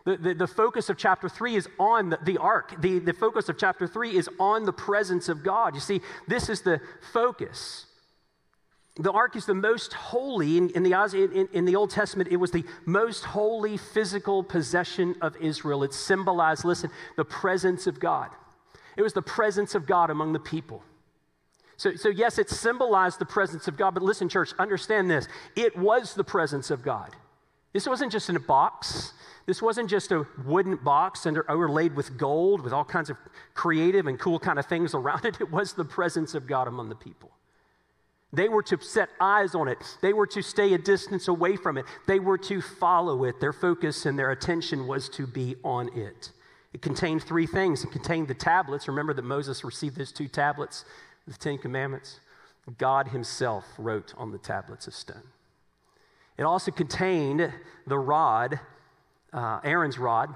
The, 0.06 0.16
the, 0.16 0.34
the, 0.34 0.46
focus 0.46 0.88
of 0.88 0.96
chapter 0.96 1.28
3 1.28 1.56
is 1.56 1.68
on 1.78 2.10
the, 2.10 2.18
the 2.24 2.38
ark. 2.38 2.80
The, 2.80 2.98
the 2.98 3.12
focus 3.12 3.50
of 3.50 3.58
chapter 3.58 3.86
3 3.86 4.16
is 4.16 4.30
on 4.38 4.64
the 4.64 4.72
presence 4.72 5.28
of 5.28 5.42
God. 5.42 5.74
You 5.74 5.80
see, 5.80 6.00
this 6.26 6.48
is 6.48 6.62
the 6.62 6.80
focus. 7.12 7.84
The 8.96 9.12
ark 9.12 9.36
is 9.36 9.44
the 9.44 9.54
most 9.54 9.92
holy, 9.92 10.56
in, 10.56 10.70
in 10.70 10.82
the, 10.82 10.92
in, 11.34 11.48
in 11.52 11.64
the 11.66 11.76
Old 11.76 11.90
Testament, 11.90 12.30
it 12.32 12.36
was 12.36 12.50
the 12.50 12.64
most 12.86 13.24
holy 13.24 13.76
physical 13.76 14.42
possession 14.42 15.16
of 15.20 15.36
Israel. 15.36 15.82
It 15.82 15.92
symbolized, 15.92 16.64
listen, 16.64 16.90
the 17.16 17.24
presence 17.24 17.86
of 17.86 18.00
God. 18.00 18.30
It 19.00 19.02
was 19.02 19.14
the 19.14 19.22
presence 19.22 19.74
of 19.74 19.86
God 19.86 20.10
among 20.10 20.34
the 20.34 20.38
people. 20.38 20.82
So, 21.78 21.96
so, 21.96 22.10
yes, 22.10 22.38
it 22.38 22.50
symbolized 22.50 23.18
the 23.18 23.24
presence 23.24 23.66
of 23.66 23.78
God, 23.78 23.94
but 23.94 24.02
listen, 24.02 24.28
church, 24.28 24.52
understand 24.58 25.10
this. 25.10 25.26
It 25.56 25.74
was 25.74 26.12
the 26.12 26.22
presence 26.22 26.70
of 26.70 26.82
God. 26.82 27.16
This 27.72 27.86
wasn't 27.86 28.12
just 28.12 28.28
in 28.28 28.36
a 28.36 28.40
box. 28.40 29.14
This 29.46 29.62
wasn't 29.62 29.88
just 29.88 30.12
a 30.12 30.26
wooden 30.44 30.76
box 30.76 31.24
and 31.24 31.38
overlaid 31.48 31.96
with 31.96 32.18
gold 32.18 32.60
with 32.60 32.74
all 32.74 32.84
kinds 32.84 33.08
of 33.08 33.16
creative 33.54 34.06
and 34.06 34.18
cool 34.18 34.38
kind 34.38 34.58
of 34.58 34.66
things 34.66 34.92
around 34.92 35.24
it. 35.24 35.38
It 35.40 35.50
was 35.50 35.72
the 35.72 35.86
presence 35.86 36.34
of 36.34 36.46
God 36.46 36.68
among 36.68 36.90
the 36.90 36.94
people. 36.94 37.30
They 38.34 38.50
were 38.50 38.64
to 38.64 38.78
set 38.82 39.08
eyes 39.18 39.54
on 39.54 39.66
it. 39.66 39.78
They 40.02 40.12
were 40.12 40.26
to 40.26 40.42
stay 40.42 40.74
a 40.74 40.78
distance 40.78 41.26
away 41.26 41.56
from 41.56 41.78
it. 41.78 41.86
They 42.06 42.20
were 42.20 42.36
to 42.36 42.60
follow 42.60 43.24
it. 43.24 43.40
Their 43.40 43.54
focus 43.54 44.04
and 44.04 44.18
their 44.18 44.30
attention 44.30 44.86
was 44.86 45.08
to 45.08 45.26
be 45.26 45.56
on 45.64 45.88
it. 45.96 46.32
It 46.72 46.82
contained 46.82 47.22
three 47.22 47.46
things. 47.46 47.82
It 47.84 47.90
contained 47.90 48.28
the 48.28 48.34
tablets. 48.34 48.88
Remember 48.88 49.12
that 49.14 49.24
Moses 49.24 49.64
received 49.64 49.96
those 49.96 50.12
two 50.12 50.28
tablets, 50.28 50.84
the 51.26 51.34
Ten 51.34 51.58
Commandments. 51.58 52.20
God 52.78 53.08
Himself 53.08 53.64
wrote 53.78 54.14
on 54.16 54.30
the 54.30 54.38
tablets 54.38 54.86
of 54.86 54.94
stone. 54.94 55.22
It 56.38 56.44
also 56.44 56.70
contained 56.70 57.52
the 57.86 57.98
rod 57.98 58.60
uh, 59.32 59.60
Aaron's 59.64 59.98
rod. 59.98 60.34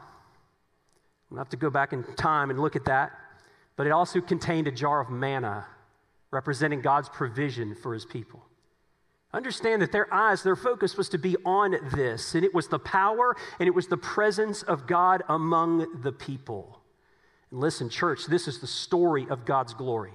We'll 1.31 1.39
have 1.39 1.49
to 1.51 1.57
go 1.57 1.71
back 1.71 1.93
in 1.93 2.05
time 2.17 2.51
and 2.51 2.61
look 2.61 2.77
at 2.77 2.85
that. 2.85 3.13
But 3.77 3.87
it 3.87 3.91
also 3.91 4.21
contained 4.21 4.69
a 4.69 4.71
jar 4.73 5.01
of 5.01 5.11
manna 5.11 5.67
representing 6.31 6.81
God's 6.81 7.09
provision 7.09 7.75
for 7.75 7.93
his 7.95 8.05
people. 8.05 8.45
Understand 9.35 9.83
that 9.83 9.91
their 9.91 10.13
eyes, 10.15 10.45
their 10.45 10.55
focus 10.55 10.97
was 10.97 11.09
to 11.09 11.19
be 11.19 11.37
on 11.45 11.77
this, 11.93 12.37
and 12.37 12.45
it 12.45 12.55
was 12.55 12.69
the 12.69 12.79
power 12.79 13.37
and 13.59 13.67
it 13.67 13.75
was 13.75 13.89
the 13.89 13.97
presence 13.97 14.63
of 14.63 14.87
God 14.87 15.25
among 15.29 16.03
the 16.03 16.13
people. 16.13 16.81
And 17.51 17.59
listen, 17.59 17.89
church, 17.89 18.27
this 18.27 18.47
is 18.47 18.61
the 18.61 18.69
story 18.69 19.27
of 19.29 19.45
God's 19.45 19.75
glory 19.75 20.13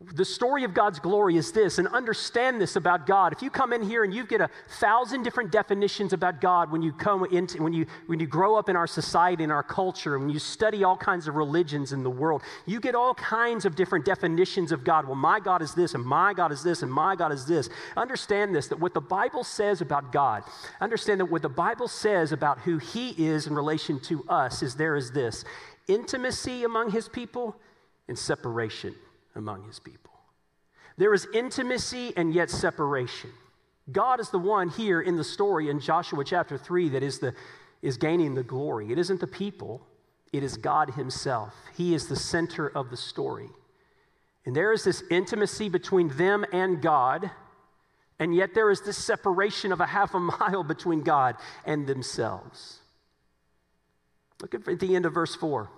the 0.00 0.24
story 0.24 0.62
of 0.62 0.74
God's 0.74 1.00
glory 1.00 1.36
is 1.36 1.50
this, 1.50 1.78
and 1.78 1.88
understand 1.88 2.60
this 2.60 2.76
about 2.76 3.04
God. 3.04 3.32
If 3.32 3.42
you 3.42 3.50
come 3.50 3.72
in 3.72 3.82
here 3.82 4.04
and 4.04 4.14
you 4.14 4.24
get 4.24 4.40
a 4.40 4.48
thousand 4.78 5.24
different 5.24 5.50
definitions 5.50 6.12
about 6.12 6.40
God 6.40 6.70
when 6.70 6.82
you 6.82 6.92
come 6.92 7.24
into 7.32 7.60
when 7.60 7.72
you 7.72 7.84
when 8.06 8.20
you 8.20 8.28
grow 8.28 8.54
up 8.54 8.68
in 8.68 8.76
our 8.76 8.86
society, 8.86 9.42
in 9.42 9.50
our 9.50 9.64
culture, 9.64 10.16
when 10.16 10.30
you 10.30 10.38
study 10.38 10.84
all 10.84 10.96
kinds 10.96 11.26
of 11.26 11.34
religions 11.34 11.92
in 11.92 12.04
the 12.04 12.10
world, 12.10 12.42
you 12.64 12.78
get 12.78 12.94
all 12.94 13.12
kinds 13.14 13.64
of 13.64 13.74
different 13.74 14.04
definitions 14.04 14.70
of 14.70 14.84
God. 14.84 15.04
Well, 15.04 15.16
my 15.16 15.40
God 15.40 15.62
is 15.62 15.74
this, 15.74 15.94
and 15.94 16.04
my 16.04 16.32
God 16.32 16.52
is 16.52 16.62
this, 16.62 16.82
and 16.82 16.92
my 16.92 17.16
God 17.16 17.32
is 17.32 17.44
this. 17.44 17.68
Understand 17.96 18.54
this 18.54 18.68
that 18.68 18.78
what 18.78 18.94
the 18.94 19.00
Bible 19.00 19.42
says 19.42 19.80
about 19.80 20.12
God, 20.12 20.44
understand 20.80 21.18
that 21.18 21.26
what 21.26 21.42
the 21.42 21.48
Bible 21.48 21.88
says 21.88 22.30
about 22.30 22.60
who 22.60 22.78
He 22.78 23.10
is 23.26 23.48
in 23.48 23.54
relation 23.56 23.98
to 24.02 24.24
us 24.28 24.62
is 24.62 24.76
there 24.76 24.94
is 24.94 25.10
this 25.10 25.44
intimacy 25.88 26.62
among 26.62 26.92
His 26.92 27.08
people 27.08 27.56
and 28.06 28.16
separation 28.16 28.94
among 29.38 29.64
his 29.64 29.78
people. 29.78 30.12
There 30.96 31.14
is 31.14 31.26
intimacy 31.32 32.12
and 32.16 32.34
yet 32.34 32.50
separation. 32.50 33.30
God 33.90 34.20
is 34.20 34.30
the 34.30 34.38
one 34.38 34.68
here 34.68 35.00
in 35.00 35.16
the 35.16 35.24
story 35.24 35.70
in 35.70 35.80
Joshua 35.80 36.24
chapter 36.24 36.58
3 36.58 36.90
that 36.90 37.02
is, 37.02 37.20
the, 37.20 37.34
is 37.80 37.96
gaining 37.96 38.34
the 38.34 38.42
glory. 38.42 38.92
It 38.92 38.98
isn't 38.98 39.20
the 39.20 39.26
people, 39.26 39.86
it 40.32 40.42
is 40.42 40.56
God 40.56 40.90
Himself. 40.90 41.54
He 41.76 41.94
is 41.94 42.08
the 42.08 42.16
center 42.16 42.68
of 42.68 42.90
the 42.90 42.96
story. 42.96 43.48
And 44.44 44.54
there 44.54 44.72
is 44.72 44.84
this 44.84 45.02
intimacy 45.10 45.68
between 45.68 46.08
them 46.16 46.44
and 46.52 46.82
God, 46.82 47.30
and 48.18 48.34
yet 48.34 48.54
there 48.54 48.70
is 48.70 48.82
this 48.82 48.98
separation 48.98 49.72
of 49.72 49.80
a 49.80 49.86
half 49.86 50.14
a 50.14 50.18
mile 50.40 50.64
between 50.64 51.02
God 51.02 51.36
and 51.64 51.86
themselves. 51.86 52.80
Look 54.40 54.54
at 54.54 54.78
the 54.78 54.94
end 54.94 55.06
of 55.06 55.14
verse 55.14 55.34
4. 55.34 55.70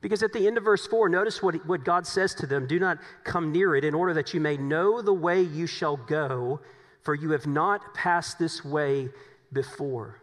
Because 0.00 0.22
at 0.22 0.32
the 0.32 0.46
end 0.46 0.58
of 0.58 0.64
verse 0.64 0.86
4, 0.86 1.08
notice 1.08 1.42
what, 1.42 1.66
what 1.66 1.84
God 1.84 2.06
says 2.06 2.34
to 2.34 2.46
them 2.46 2.66
Do 2.66 2.78
not 2.78 2.98
come 3.24 3.52
near 3.52 3.74
it, 3.74 3.84
in 3.84 3.94
order 3.94 4.14
that 4.14 4.34
you 4.34 4.40
may 4.40 4.56
know 4.56 5.02
the 5.02 5.12
way 5.12 5.42
you 5.42 5.66
shall 5.66 5.96
go, 5.96 6.60
for 7.02 7.14
you 7.14 7.30
have 7.30 7.46
not 7.46 7.94
passed 7.94 8.38
this 8.38 8.64
way 8.64 9.08
before. 9.52 10.20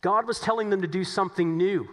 God 0.00 0.26
was 0.26 0.38
telling 0.38 0.70
them 0.70 0.82
to 0.82 0.88
do 0.88 1.02
something 1.02 1.56
new. 1.56 1.88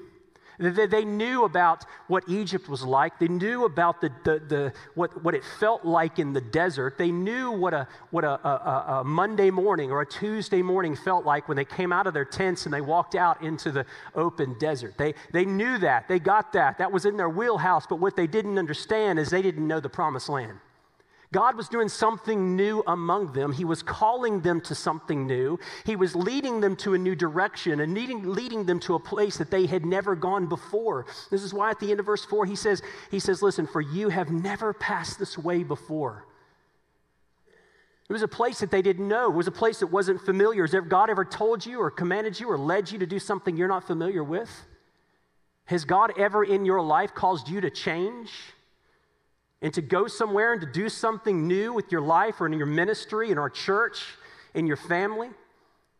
They 0.59 1.05
knew 1.05 1.45
about 1.45 1.85
what 2.07 2.23
Egypt 2.27 2.69
was 2.69 2.83
like. 2.83 3.19
They 3.19 3.27
knew 3.27 3.65
about 3.65 4.01
the, 4.01 4.11
the, 4.23 4.39
the, 4.39 4.73
what, 4.95 5.23
what 5.23 5.35
it 5.35 5.43
felt 5.59 5.85
like 5.85 6.19
in 6.19 6.33
the 6.33 6.41
desert. 6.41 6.97
They 6.97 7.11
knew 7.11 7.51
what, 7.51 7.73
a, 7.73 7.87
what 8.11 8.23
a, 8.23 8.47
a, 8.47 8.99
a 8.99 9.03
Monday 9.03 9.49
morning 9.49 9.91
or 9.91 10.01
a 10.01 10.05
Tuesday 10.05 10.61
morning 10.61 10.95
felt 10.95 11.25
like 11.25 11.47
when 11.47 11.57
they 11.57 11.65
came 11.65 11.91
out 11.91 12.07
of 12.07 12.13
their 12.13 12.25
tents 12.25 12.65
and 12.65 12.73
they 12.73 12.81
walked 12.81 13.15
out 13.15 13.41
into 13.41 13.71
the 13.71 13.85
open 14.15 14.55
desert. 14.59 14.97
They, 14.97 15.13
they 15.31 15.45
knew 15.45 15.77
that. 15.79 16.07
They 16.07 16.19
got 16.19 16.53
that. 16.53 16.77
That 16.77 16.91
was 16.91 17.05
in 17.05 17.17
their 17.17 17.29
wheelhouse. 17.29 17.85
But 17.87 17.99
what 17.99 18.15
they 18.15 18.27
didn't 18.27 18.57
understand 18.57 19.19
is 19.19 19.29
they 19.29 19.41
didn't 19.41 19.67
know 19.67 19.79
the 19.79 19.89
promised 19.89 20.29
land. 20.29 20.59
God 21.33 21.55
was 21.55 21.69
doing 21.69 21.87
something 21.87 22.57
new 22.57 22.83
among 22.87 23.31
them. 23.31 23.53
He 23.53 23.63
was 23.63 23.81
calling 23.81 24.41
them 24.41 24.59
to 24.61 24.75
something 24.75 25.25
new. 25.25 25.59
He 25.85 25.95
was 25.95 26.13
leading 26.13 26.59
them 26.59 26.75
to 26.77 26.93
a 26.93 26.97
new 26.97 27.15
direction 27.15 27.79
and 27.79 27.93
leading, 27.93 28.23
leading 28.23 28.65
them 28.65 28.81
to 28.81 28.95
a 28.95 28.99
place 28.99 29.37
that 29.37 29.49
they 29.49 29.65
had 29.65 29.85
never 29.85 30.15
gone 30.15 30.47
before. 30.47 31.05
This 31.29 31.43
is 31.43 31.53
why 31.53 31.69
at 31.69 31.79
the 31.79 31.89
end 31.89 32.01
of 32.01 32.05
verse 32.05 32.25
4 32.25 32.45
he 32.45 32.57
says, 32.57 32.81
he 33.09 33.19
says, 33.19 33.41
Listen, 33.41 33.65
for 33.65 33.79
you 33.79 34.09
have 34.09 34.29
never 34.29 34.73
passed 34.73 35.19
this 35.19 35.37
way 35.37 35.63
before. 35.63 36.25
It 38.09 38.13
was 38.13 38.23
a 38.23 38.27
place 38.27 38.59
that 38.59 38.71
they 38.71 38.81
didn't 38.81 39.07
know. 39.07 39.31
It 39.31 39.35
was 39.35 39.47
a 39.47 39.53
place 39.53 39.79
that 39.79 39.87
wasn't 39.87 40.19
familiar. 40.19 40.67
Has 40.67 40.75
God 40.89 41.09
ever 41.09 41.23
told 41.23 41.65
you 41.65 41.79
or 41.79 41.89
commanded 41.89 42.41
you 42.41 42.51
or 42.51 42.57
led 42.57 42.91
you 42.91 42.99
to 42.99 43.05
do 43.05 43.19
something 43.19 43.55
you're 43.55 43.69
not 43.69 43.87
familiar 43.87 44.21
with? 44.21 44.49
Has 45.63 45.85
God 45.85 46.11
ever 46.19 46.43
in 46.43 46.65
your 46.65 46.81
life 46.81 47.13
caused 47.15 47.47
you 47.47 47.61
to 47.61 47.69
change? 47.69 48.29
And 49.61 49.73
to 49.73 49.81
go 49.81 50.07
somewhere 50.07 50.53
and 50.53 50.61
to 50.61 50.67
do 50.67 50.89
something 50.89 51.47
new 51.47 51.73
with 51.73 51.91
your 51.91 52.01
life 52.01 52.41
or 52.41 52.47
in 52.47 52.53
your 52.53 52.65
ministry, 52.65 53.31
in 53.31 53.37
our 53.37 53.49
church, 53.49 54.03
in 54.53 54.65
your 54.65 54.77
family, 54.77 55.29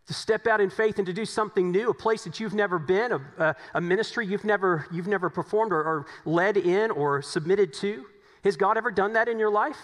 to 0.08 0.14
step 0.14 0.48
out 0.48 0.60
in 0.60 0.70
faith 0.70 0.98
and 0.98 1.06
to 1.06 1.14
do 1.14 1.26
something 1.26 1.72
new, 1.72 1.90
a 1.90 1.94
place 1.94 2.24
that 2.24 2.40
you've 2.40 2.56
never 2.56 2.80
been, 2.80 3.12
a, 3.38 3.56
a 3.76 3.82
ministry 3.82 4.26
you've 4.26 4.44
never, 4.44 4.88
you've 4.92 5.08
never 5.08 5.30
performed 5.30 5.72
or, 5.72 5.80
or 5.80 6.06
led 6.26 6.58
in 6.58 6.92
or 6.92 7.22
submitted 7.22 7.72
to. 7.74 8.06
Has 8.44 8.58
God 8.58 8.78
ever 8.78 8.90
done 8.90 9.14
that 9.14 9.28
in 9.28 9.38
your 9.38 9.52
life? 9.52 9.78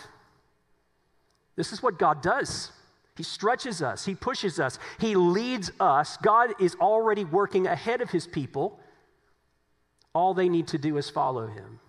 This 1.56 1.72
is 1.72 1.84
what 1.84 2.00
God 2.00 2.22
does. 2.22 2.72
He 3.16 3.24
stretches 3.24 3.82
us, 3.82 4.06
He 4.06 4.16
pushes 4.16 4.60
us, 4.60 4.80
He 5.00 5.16
leads 5.16 5.72
us. 5.80 6.18
God 6.18 6.54
is 6.60 6.76
already 6.76 7.26
working 7.26 7.68
ahead 7.68 8.02
of 8.02 8.10
His 8.10 8.28
people. 8.28 8.80
All 10.14 10.34
they 10.34 10.50
need 10.50 10.68
to 10.68 10.78
do 10.78 10.98
is 10.98 11.10
follow 11.10 11.48
Him. 11.48 11.80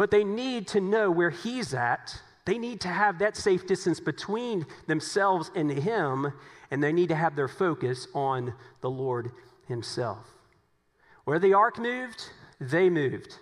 But 0.00 0.10
they 0.10 0.24
need 0.24 0.66
to 0.68 0.80
know 0.80 1.10
where 1.10 1.28
He's 1.28 1.74
at. 1.74 2.22
They 2.46 2.56
need 2.56 2.80
to 2.80 2.88
have 2.88 3.18
that 3.18 3.36
safe 3.36 3.66
distance 3.66 4.00
between 4.00 4.64
themselves 4.86 5.50
and 5.54 5.70
Him, 5.70 6.32
and 6.70 6.82
they 6.82 6.90
need 6.90 7.10
to 7.10 7.14
have 7.14 7.36
their 7.36 7.48
focus 7.48 8.08
on 8.14 8.54
the 8.80 8.88
Lord 8.88 9.30
Himself. 9.68 10.24
Where 11.24 11.38
the 11.38 11.52
ark 11.52 11.78
moved, 11.78 12.30
they 12.58 12.88
moved. 12.88 13.36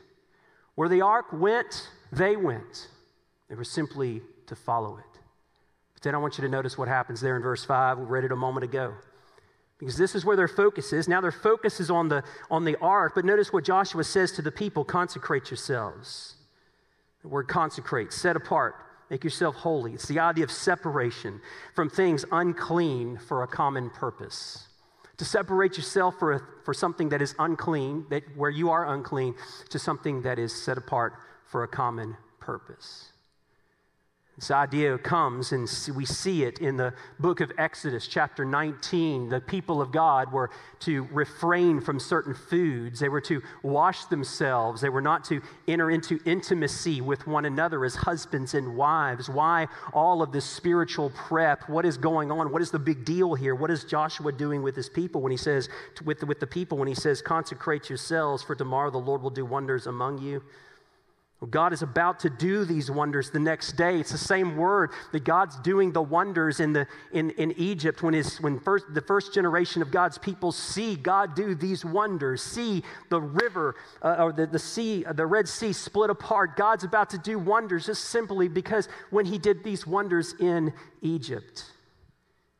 Where 0.75 0.89
the 0.89 1.01
ark 1.01 1.27
went, 1.33 1.91
they 2.11 2.35
went. 2.35 2.89
They 3.49 3.55
were 3.55 3.63
simply 3.63 4.23
to 4.49 4.57
follow 4.57 4.97
it. 4.99 5.21
But 5.95 6.03
then 6.03 6.17
I 6.17 6.19
want 6.19 6.39
you 6.39 6.43
to 6.43 6.51
notice 6.51 6.77
what 6.77 6.89
happens 6.89 7.21
there 7.21 7.37
in 7.37 7.43
verse 7.43 7.65
5. 7.65 7.99
We 7.99 8.05
read 8.05 8.25
it 8.25 8.33
a 8.33 8.37
moment 8.37 8.65
ago. 8.65 8.95
Because 9.79 9.97
this 9.97 10.17
is 10.17 10.25
where 10.25 10.37
their 10.37 10.49
focus 10.49 10.93
is. 10.93 11.07
Now 11.07 11.21
their 11.21 11.31
focus 11.31 11.79
is 11.79 11.89
on 11.89 12.09
the, 12.09 12.25
on 12.51 12.65
the 12.65 12.75
ark, 12.81 13.13
but 13.15 13.25
notice 13.25 13.53
what 13.53 13.63
Joshua 13.63 14.03
says 14.03 14.33
to 14.33 14.43
the 14.43 14.51
people 14.51 14.83
consecrate 14.85 15.53
yourselves. 15.53 16.35
The 17.23 17.29
word 17.29 17.49
consecrate, 17.49 18.13
set 18.13 18.37
apart, 18.37 18.75
make 19.11 19.25
yourself 19.25 19.57
holy. 19.57 19.95
It's 19.95 20.07
the 20.07 20.21
idea 20.21 20.45
of 20.45 20.51
separation 20.51 21.41
from 21.75 21.91
things 21.91 22.25
unclean 22.31 23.19
for 23.19 23.43
a 23.43 23.47
common 23.47 23.91
purpose. 23.91 24.69
To 25.17 25.25
separate 25.25 25.77
yourself 25.77 26.19
for, 26.19 26.35
a, 26.35 26.41
for 26.65 26.73
something 26.73 27.09
that 27.09 27.21
is 27.21 27.35
unclean, 27.39 28.07
that, 28.11 28.23
where 28.37 28.51
you 28.51 28.71
are 28.71 28.95
unclean, 28.95 29.35
to 29.71 29.79
something 29.79 30.23
that 30.23 30.39
is 30.39 30.55
set 30.55 30.79
apart 30.79 31.15
for 31.45 31.65
a 31.65 31.69
common 31.69 32.17
purpose. 32.39 33.13
This 34.39 34.53
idea 34.53 34.97
comes, 34.99 35.51
and 35.51 35.69
we 35.97 36.05
see 36.05 36.45
it 36.45 36.61
in 36.61 36.77
the 36.77 36.95
book 37.19 37.41
of 37.41 37.51
Exodus, 37.59 38.07
chapter 38.07 38.45
19. 38.45 39.31
The 39.31 39.41
people 39.41 39.83
of 39.83 39.91
God 39.91 40.33
were 40.33 40.51
to 40.81 41.09
refrain 41.11 41.81
from 41.81 41.99
certain 41.99 42.35
foods, 42.35 43.01
they 43.01 43.09
were 43.09 43.21
to 43.23 43.43
wash 43.65 44.05
themselves, 44.05 44.81
they 44.81 44.91
were 44.91 45.03
not 45.03 45.25
to 45.25 45.43
enter 45.67 45.91
into 45.91 46.21
intimacy 46.25 47.01
with 47.01 47.27
one 47.27 47.47
another 47.47 47.85
as 47.85 47.97
husbands 47.97 48.55
and 48.55 48.77
wives. 48.77 49.29
Why 49.29 49.67
all 49.93 50.23
of 50.23 50.31
this 50.31 50.45
spiritual 50.45 51.11
prep? 51.11 51.69
What 51.69 51.85
is 51.85 51.99
going 51.99 52.31
on? 52.31 52.53
What 52.53 52.63
is 52.63 52.71
the 52.71 52.79
big 52.79 53.05
deal 53.05 53.35
here? 53.35 53.57
What 53.57 53.73
is 53.73 53.83
Joshua 53.83 54.31
doing 54.31 54.63
with 54.63 54.77
his 54.77 54.89
people 54.89 55.21
when 55.21 55.33
he 55.33 55.37
says, 55.37 55.69
with 56.05 56.23
with 56.23 56.39
the 56.39 56.47
people, 56.47 56.79
when 56.79 56.87
he 56.87 56.95
says, 56.95 57.21
consecrate 57.21 57.89
yourselves, 57.89 58.45
for 58.45 58.55
tomorrow 58.55 58.93
the 58.93 58.99
Lord 58.99 59.21
will 59.21 59.31
do 59.31 59.45
wonders 59.45 59.89
among 59.89 60.19
you? 60.19 60.45
God 61.47 61.73
is 61.73 61.83
about 61.83 62.19
to 62.21 62.31
do 62.31 62.65
these 62.65 62.91
wonders 62.91 63.31
the 63.31 63.39
next 63.39 63.77
day. 63.77 64.01
It's 64.01 64.11
the 64.11 64.19
same 64.19 64.57
word 64.57 64.91
that 65.13 65.23
God's 65.23 65.57
doing 65.61 65.93
the 65.93 66.03
wonders 66.03 66.59
in, 66.59 66.73
the, 66.73 66.89
in, 67.13 67.31
in 67.31 67.53
Egypt 67.53 68.03
when, 68.03 68.13
his, 68.13 68.41
when 68.41 68.59
first, 68.59 68.87
the 68.93 69.01
first 69.01 69.33
generation 69.33 69.81
of 69.81 69.93
God's 69.93 70.19
people 70.19 70.51
see 70.51 70.97
God 70.97 71.37
do 71.37 71.55
these 71.55 71.85
wonders, 71.85 72.43
see 72.43 72.83
the 73.09 73.21
river 73.21 73.77
uh, 74.03 74.17
or 74.19 74.33
the, 74.33 74.49
the 74.49 74.59
sea, 74.59 75.05
the 75.15 75.27
Red 75.27 75.49
Sea 75.49 75.73
split 75.73 76.11
apart. 76.11 76.57
God's 76.57 76.83
about 76.83 77.11
to 77.11 77.19
do 77.19 77.39
wonders 77.39 77.87
just 77.87 78.07
simply 78.07 78.49
because 78.49 78.89
when 79.11 79.25
he 79.25 79.39
did 79.39 79.63
these 79.63 79.87
wonders 79.87 80.35
in 80.41 80.73
Egypt. 81.03 81.67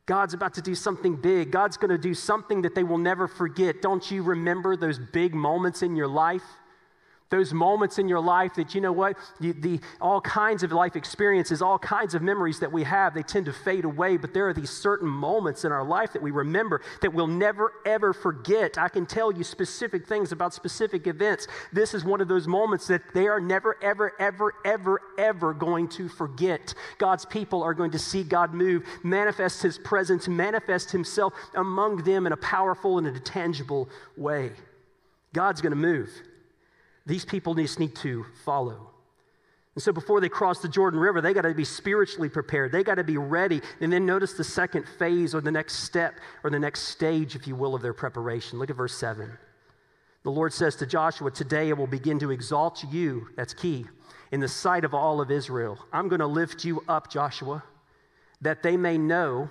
God's 0.05 0.33
about 0.33 0.53
to 0.53 0.61
do 0.61 0.73
something 0.73 1.17
big. 1.17 1.51
God's 1.51 1.75
going 1.75 1.91
to 1.91 1.97
do 1.97 2.13
something 2.13 2.61
that 2.61 2.75
they 2.75 2.83
will 2.83 2.97
never 2.97 3.27
forget. 3.27 3.81
Don't 3.81 4.09
you 4.09 4.23
remember 4.23 4.77
those 4.77 4.97
big 4.97 5.35
moments 5.35 5.83
in 5.83 5.97
your 5.97 6.07
life? 6.07 6.41
Those 7.29 7.53
moments 7.53 7.99
in 7.99 8.09
your 8.09 8.19
life 8.19 8.55
that, 8.55 8.73
you 8.73 8.81
know 8.81 8.91
what, 8.91 9.15
the, 9.39 9.79
all 10.01 10.19
kinds 10.19 10.63
of 10.63 10.71
life 10.71 10.95
experiences, 10.95 11.61
all 11.61 11.77
kinds 11.77 12.15
of 12.15 12.23
memories 12.23 12.59
that 12.59 12.71
we 12.71 12.83
have, 12.83 13.13
they 13.13 13.21
tend 13.21 13.45
to 13.45 13.53
fade 13.53 13.85
away. 13.85 14.17
But 14.17 14.33
there 14.33 14.47
are 14.49 14.53
these 14.53 14.71
certain 14.71 15.07
moments 15.07 15.63
in 15.63 15.71
our 15.71 15.83
life 15.83 16.13
that 16.13 16.23
we 16.23 16.31
remember 16.31 16.81
that 17.01 17.13
we'll 17.13 17.27
never, 17.27 17.73
ever 17.85 18.13
forget. 18.13 18.79
I 18.79 18.89
can 18.89 19.05
tell 19.05 19.31
you 19.31 19.43
specific 19.43 20.07
things 20.07 20.31
about 20.31 20.55
specific 20.55 21.05
events. 21.05 21.47
This 21.71 21.93
is 21.93 22.03
one 22.03 22.19
of 22.19 22.27
those 22.27 22.47
moments 22.47 22.87
that 22.87 23.01
they 23.13 23.27
are 23.27 23.39
never, 23.39 23.77
ever, 23.83 24.13
ever, 24.19 24.53
ever, 24.65 25.01
ever 25.19 25.53
going 25.53 25.87
to 25.89 26.09
forget. 26.09 26.73
God's 26.97 27.25
people 27.25 27.61
are 27.61 27.75
going 27.75 27.91
to 27.91 27.99
see 27.99 28.23
God 28.23 28.55
move, 28.55 28.83
manifest 29.03 29.61
His 29.61 29.77
presence, 29.77 30.27
manifest 30.27 30.91
Himself 30.91 31.33
among 31.53 31.97
them 31.97 32.25
in 32.25 32.33
a 32.33 32.37
powerful 32.37 32.97
and 32.97 33.05
a 33.05 33.19
tangible 33.19 33.87
way. 34.17 34.51
God's 35.31 35.61
going 35.61 35.71
to 35.71 35.75
move. 35.75 36.09
These 37.09 37.25
people 37.25 37.55
just 37.55 37.79
need 37.79 37.95
to 37.97 38.23
follow. 38.45 38.91
And 39.73 39.81
so 39.81 39.91
before 39.91 40.21
they 40.21 40.29
cross 40.29 40.59
the 40.59 40.69
Jordan 40.69 40.99
River, 40.99 41.21
they 41.21 41.33
got 41.33 41.41
to 41.41 41.55
be 41.55 41.65
spiritually 41.65 42.29
prepared. 42.29 42.71
They 42.71 42.83
got 42.83 42.95
to 42.95 43.03
be 43.03 43.17
ready. 43.17 43.61
And 43.81 43.91
then 43.91 44.05
notice 44.05 44.33
the 44.33 44.43
second 44.43 44.87
phase 44.99 45.33
or 45.33 45.41
the 45.41 45.51
next 45.51 45.77
step 45.77 46.19
or 46.43 46.51
the 46.51 46.59
next 46.59 46.81
stage, 46.81 47.35
if 47.35 47.47
you 47.47 47.55
will, 47.55 47.73
of 47.73 47.81
their 47.81 47.95
preparation. 47.95 48.59
Look 48.59 48.69
at 48.69 48.75
verse 48.75 48.93
7. 48.95 49.27
The 50.21 50.29
Lord 50.29 50.53
says 50.53 50.75
to 50.75 50.85
Joshua, 50.85 51.31
Today 51.31 51.71
I 51.71 51.73
will 51.73 51.87
begin 51.87 52.19
to 52.19 52.29
exalt 52.29 52.83
you, 52.91 53.29
that's 53.35 53.55
key, 53.55 53.87
in 54.31 54.39
the 54.39 54.47
sight 54.47 54.83
of 54.85 54.93
all 54.93 55.19
of 55.19 55.31
Israel. 55.31 55.79
I'm 55.91 56.09
going 56.09 56.19
to 56.19 56.27
lift 56.27 56.63
you 56.63 56.83
up, 56.87 57.09
Joshua, 57.09 57.63
that 58.41 58.61
they 58.61 58.77
may 58.77 58.99
know, 58.99 59.49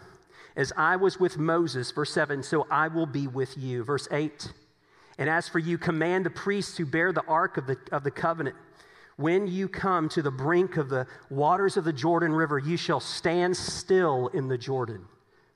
as 0.55 0.73
I 0.77 0.95
was 0.95 1.19
with 1.19 1.39
Moses, 1.39 1.91
verse 1.91 2.13
7, 2.13 2.45
so 2.45 2.69
I 2.71 2.87
will 2.87 3.07
be 3.07 3.27
with 3.27 3.59
you. 3.59 3.83
Verse 3.83 4.07
8. 4.13 4.53
And 5.19 5.29
as 5.29 5.49
for 5.49 5.59
you, 5.59 5.77
command 5.77 6.25
the 6.25 6.31
priests 6.31 6.77
who 6.77 6.87
bear 6.87 7.13
the 7.13 7.25
ark 7.27 7.57
of 7.57 7.67
the, 7.67 7.77
of 7.91 8.05
the 8.05 8.11
covenant. 8.11 8.57
When 9.17 9.49
you 9.49 9.69
come 9.69 10.09
to 10.11 10.23
the 10.23 10.31
brink 10.31 10.77
of 10.77 10.89
the 10.89 11.07
waters 11.29 11.77
of 11.77 11.85
the 11.85 11.93
Jordan 11.93 12.33
River, 12.33 12.59
you 12.59 12.77
shall 12.77 13.01
stand 13.01 13.57
still 13.57 14.29
in 14.29 14.47
the 14.47 14.57
Jordan. 14.57 15.05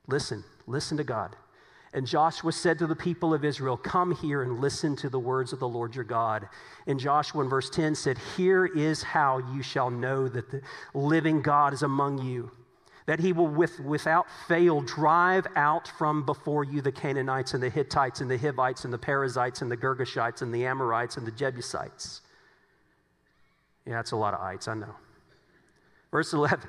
Listen, 0.08 0.42
listen 0.66 0.96
to 0.96 1.04
God. 1.04 1.36
And 1.94 2.06
Joshua 2.06 2.50
said 2.52 2.78
to 2.80 2.86
the 2.86 2.96
people 2.96 3.32
of 3.32 3.44
Israel, 3.44 3.76
Come 3.76 4.16
here 4.16 4.42
and 4.42 4.60
listen 4.60 4.96
to 4.96 5.08
the 5.08 5.18
words 5.18 5.52
of 5.52 5.60
the 5.60 5.68
Lord 5.68 5.94
your 5.94 6.04
God. 6.04 6.48
And 6.86 6.98
Joshua 6.98 7.44
in 7.44 7.50
verse 7.50 7.70
10 7.70 7.94
said, 7.94 8.18
Here 8.36 8.66
is 8.66 9.02
how 9.02 9.38
you 9.54 9.62
shall 9.62 9.90
know 9.90 10.26
that 10.26 10.50
the 10.50 10.62
living 10.94 11.42
God 11.42 11.72
is 11.72 11.82
among 11.82 12.18
you 12.22 12.50
that 13.12 13.20
he 13.20 13.34
will 13.34 13.46
with, 13.46 13.78
without 13.80 14.26
fail 14.48 14.80
drive 14.80 15.46
out 15.54 15.86
from 15.86 16.24
before 16.24 16.64
you 16.64 16.80
the 16.80 16.90
Canaanites 16.90 17.52
and 17.52 17.62
the 17.62 17.68
Hittites 17.68 18.22
and 18.22 18.30
the 18.30 18.38
Hivites 18.38 18.86
and 18.86 18.92
the 18.94 18.96
Perizzites 18.96 19.60
and 19.60 19.70
the 19.70 19.76
Girgashites 19.76 20.40
and 20.40 20.54
the 20.54 20.64
Amorites 20.64 21.18
and 21.18 21.26
the 21.26 21.30
Jebusites. 21.30 22.22
Yeah, 23.84 23.96
that's 23.96 24.12
a 24.12 24.16
lot 24.16 24.32
of 24.32 24.40
ites, 24.40 24.66
I 24.66 24.72
know. 24.72 24.94
Verse 26.10 26.32
11 26.32 26.66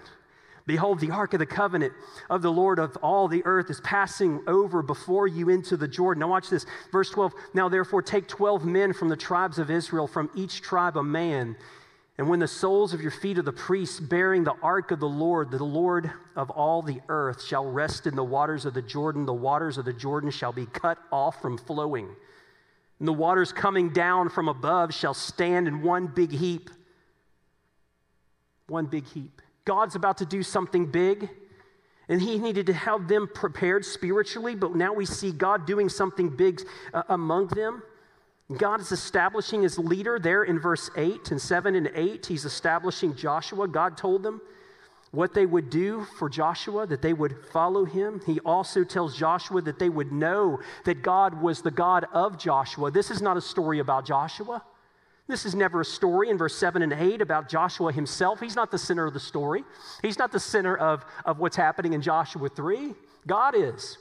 Behold, 0.68 1.00
the 1.00 1.12
ark 1.12 1.32
of 1.32 1.40
the 1.40 1.46
covenant 1.46 1.94
of 2.30 2.42
the 2.42 2.52
Lord 2.52 2.78
of 2.78 2.98
all 2.98 3.30
the 3.30 3.42
earth 3.46 3.70
is 3.70 3.80
passing 3.80 4.42
over 4.46 4.82
before 4.82 5.28
you 5.28 5.48
into 5.48 5.78
the 5.78 5.88
Jordan. 5.88 6.20
Now, 6.20 6.28
watch 6.28 6.50
this. 6.50 6.66
Verse 6.92 7.10
12 7.10 7.34
Now, 7.54 7.70
therefore, 7.70 8.02
take 8.02 8.28
12 8.28 8.66
men 8.66 8.92
from 8.92 9.08
the 9.08 9.16
tribes 9.16 9.60
of 9.60 9.72
Israel, 9.72 10.08
from 10.08 10.30
each 10.36 10.62
tribe 10.62 10.98
a 10.98 11.04
man 11.04 11.56
and 12.18 12.30
when 12.30 12.40
the 12.40 12.48
soles 12.48 12.94
of 12.94 13.02
your 13.02 13.12
feet 13.12 13.40
of 13.40 13.46
the 13.46 13.52
priests 13.52 14.00
bearing 14.00 14.44
the 14.44 14.56
ark 14.62 14.92
of 14.92 15.00
the 15.00 15.10
Lord, 15.10 15.50
the 15.50 15.64
Lord 15.64 16.12
of 16.36 16.52
all 16.52 16.84
the 16.84 17.02
earth, 17.10 17.44
shall 17.44 17.66
rest 17.66 18.06
in 18.06 18.16
the 18.16 18.24
waters 18.24 18.66
of 18.66 18.76
the 18.76 18.84
Jordan, 18.84 19.26
the 19.26 19.34
waters 19.34 19.80
of 19.80 19.86
the 19.86 19.94
Jordan 19.94 20.30
shall 20.30 20.54
be 20.54 20.68
cut 20.68 21.00
off 21.12 21.42
from 21.42 21.58
flowing. 21.58 22.08
And 23.00 23.08
the 23.08 23.14
waters 23.14 23.52
coming 23.52 23.90
down 23.90 24.30
from 24.30 24.48
above 24.48 24.94
shall 24.94 25.16
stand 25.16 25.68
in 25.68 25.82
one 25.82 26.06
big 26.06 26.32
heap. 26.32 26.70
One 28.68 28.86
big 28.86 29.08
heap. 29.08 29.42
God's 29.66 29.96
about 29.96 30.20
to 30.20 30.26
do 30.26 30.44
something 30.44 30.86
big, 30.86 31.30
and 32.08 32.22
He 32.22 32.38
needed 32.38 32.68
to 32.68 32.74
have 32.74 33.08
them 33.08 33.28
prepared 33.34 33.84
spiritually, 33.86 34.54
but 34.54 34.76
now 34.76 34.94
we 34.94 35.08
see 35.08 35.32
God 35.32 35.66
doing 35.66 35.90
something 35.90 36.30
big 36.30 36.62
uh, 36.94 37.04
among 37.10 37.48
them. 37.48 37.82
God 38.58 38.82
is 38.82 38.92
establishing 38.92 39.64
his 39.64 39.80
leader 39.80 40.20
there 40.20 40.44
in 40.44 40.60
verse 40.60 40.90
8 40.96 41.32
and 41.32 41.42
7 41.42 41.76
and 41.76 41.90
8. 41.94 42.26
He's 42.26 42.46
establishing 42.46 43.16
Joshua. 43.16 43.68
God 43.68 43.98
told 43.98 44.24
them 44.24 44.42
what 45.12 45.34
they 45.34 45.46
would 45.46 45.70
do 45.70 46.06
for 46.18 46.28
Joshua, 46.28 46.88
that 46.88 47.02
they 47.02 47.14
would 47.14 47.36
follow 47.52 47.86
him. 47.86 48.20
He 48.26 48.40
also 48.42 48.84
tells 48.84 49.16
Joshua 49.16 49.62
that 49.62 49.80
they 49.80 49.90
would 49.90 50.12
know 50.12 50.60
that 50.86 51.04
God 51.04 51.42
was 51.42 51.62
the 51.62 51.72
God 51.72 52.06
of 52.12 52.38
Joshua. 52.38 52.92
This 52.92 53.12
is 53.12 53.22
not 53.22 53.38
a 53.38 53.42
story 53.42 53.80
about 53.80 54.06
Joshua. 54.06 54.64
This 55.28 55.46
is 55.46 55.56
never 55.56 55.82
a 55.82 55.86
story 55.86 56.30
in 56.30 56.38
verse 56.38 56.56
7 56.56 56.82
and 56.82 56.92
8 56.92 57.22
about 57.22 57.48
Joshua 57.48 57.94
himself. 57.94 58.40
He's 58.40 58.56
not 58.56 58.72
the 58.72 58.78
center 58.78 59.06
of 59.06 59.14
the 59.14 59.20
story, 59.20 59.64
he's 60.02 60.20
not 60.20 60.32
the 60.32 60.40
center 60.40 60.76
of, 60.76 61.06
of 61.26 61.40
what's 61.40 61.56
happening 61.56 61.94
in 61.94 62.02
Joshua 62.02 62.50
3. 62.50 62.94
God 63.26 63.56
is. 63.56 63.98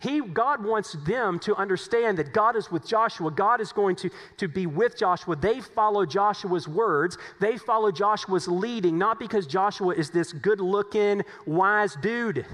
He, 0.00 0.20
God 0.20 0.64
wants 0.64 0.96
them 1.06 1.40
to 1.40 1.56
understand 1.56 2.18
that 2.18 2.32
God 2.32 2.54
is 2.54 2.70
with 2.70 2.86
Joshua. 2.86 3.32
God 3.32 3.60
is 3.60 3.72
going 3.72 3.96
to, 3.96 4.10
to 4.36 4.46
be 4.46 4.64
with 4.66 4.96
Joshua. 4.96 5.34
They 5.34 5.60
follow 5.60 6.06
Joshua's 6.06 6.68
words. 6.68 7.18
They 7.40 7.56
follow 7.56 7.90
Joshua's 7.90 8.46
leading, 8.46 8.96
not 8.96 9.18
because 9.18 9.48
Joshua 9.48 9.94
is 9.94 10.10
this 10.10 10.32
good 10.32 10.60
looking, 10.60 11.22
wise 11.46 11.96
dude. 12.00 12.46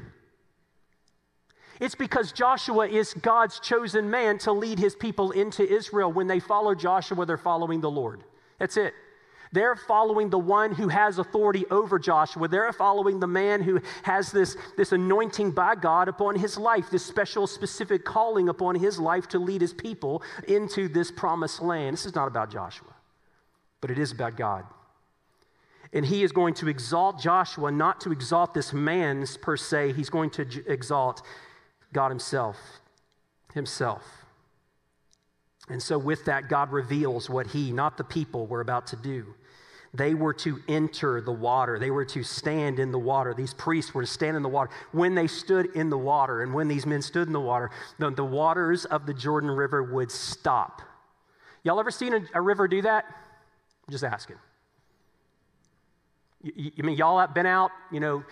It's 1.80 1.94
because 1.94 2.32
Joshua 2.32 2.88
is 2.88 3.12
God's 3.12 3.60
chosen 3.60 4.08
man 4.08 4.38
to 4.38 4.52
lead 4.52 4.78
his 4.78 4.94
people 4.94 5.32
into 5.32 5.70
Israel. 5.70 6.10
When 6.10 6.26
they 6.26 6.40
follow 6.40 6.74
Joshua, 6.74 7.26
they're 7.26 7.36
following 7.36 7.82
the 7.82 7.90
Lord. 7.90 8.24
That's 8.58 8.78
it. 8.78 8.94
They're 9.54 9.76
following 9.76 10.30
the 10.30 10.38
one 10.38 10.74
who 10.74 10.88
has 10.88 11.18
authority 11.18 11.64
over 11.70 11.96
Joshua. 11.96 12.48
They're 12.48 12.72
following 12.72 13.20
the 13.20 13.28
man 13.28 13.62
who 13.62 13.80
has 14.02 14.32
this, 14.32 14.56
this 14.76 14.90
anointing 14.90 15.52
by 15.52 15.76
God 15.76 16.08
upon 16.08 16.34
his 16.34 16.58
life, 16.58 16.90
this 16.90 17.06
special, 17.06 17.46
specific 17.46 18.04
calling 18.04 18.48
upon 18.48 18.74
his 18.74 18.98
life 18.98 19.28
to 19.28 19.38
lead 19.38 19.60
his 19.60 19.72
people 19.72 20.24
into 20.48 20.88
this 20.88 21.12
promised 21.12 21.62
land. 21.62 21.94
This 21.94 22.04
is 22.04 22.16
not 22.16 22.26
about 22.26 22.50
Joshua, 22.50 22.92
but 23.80 23.92
it 23.92 23.98
is 23.98 24.10
about 24.10 24.36
God. 24.36 24.64
And 25.92 26.04
he 26.04 26.24
is 26.24 26.32
going 26.32 26.54
to 26.54 26.68
exalt 26.68 27.20
Joshua, 27.20 27.70
not 27.70 28.00
to 28.00 28.10
exalt 28.10 28.54
this 28.54 28.72
man 28.72 29.24
per 29.40 29.56
se, 29.56 29.92
he's 29.92 30.10
going 30.10 30.30
to 30.30 30.64
exalt 30.66 31.22
God 31.92 32.08
himself. 32.08 32.56
Himself. 33.52 34.02
And 35.68 35.80
so, 35.80 35.96
with 35.96 36.24
that, 36.24 36.48
God 36.48 36.72
reveals 36.72 37.30
what 37.30 37.46
he, 37.46 37.70
not 37.70 37.96
the 37.96 38.04
people, 38.04 38.48
were 38.48 38.60
about 38.60 38.88
to 38.88 38.96
do. 38.96 39.34
They 39.94 40.14
were 40.14 40.34
to 40.34 40.60
enter 40.66 41.20
the 41.20 41.32
water. 41.32 41.78
They 41.78 41.92
were 41.92 42.04
to 42.06 42.24
stand 42.24 42.80
in 42.80 42.90
the 42.90 42.98
water. 42.98 43.32
These 43.32 43.54
priests 43.54 43.94
were 43.94 44.02
to 44.02 44.08
stand 44.08 44.36
in 44.36 44.42
the 44.42 44.48
water. 44.48 44.70
When 44.90 45.14
they 45.14 45.28
stood 45.28 45.66
in 45.76 45.88
the 45.88 45.96
water, 45.96 46.42
and 46.42 46.52
when 46.52 46.66
these 46.66 46.84
men 46.84 47.00
stood 47.00 47.28
in 47.28 47.32
the 47.32 47.40
water, 47.40 47.70
the, 48.00 48.10
the 48.10 48.24
waters 48.24 48.86
of 48.86 49.06
the 49.06 49.14
Jordan 49.14 49.50
River 49.50 49.84
would 49.84 50.10
stop. 50.10 50.82
Y'all 51.62 51.78
ever 51.78 51.92
seen 51.92 52.12
a, 52.12 52.20
a 52.34 52.40
river 52.40 52.66
do 52.66 52.82
that? 52.82 53.04
I'm 53.86 53.92
just 53.92 54.02
asking. 54.02 54.36
You, 56.42 56.72
you, 56.74 56.82
mean 56.82 56.96
y'all 56.96 57.20
have 57.20 57.32
been 57.32 57.46
out, 57.46 57.70
you 57.92 58.00
know, 58.00 58.24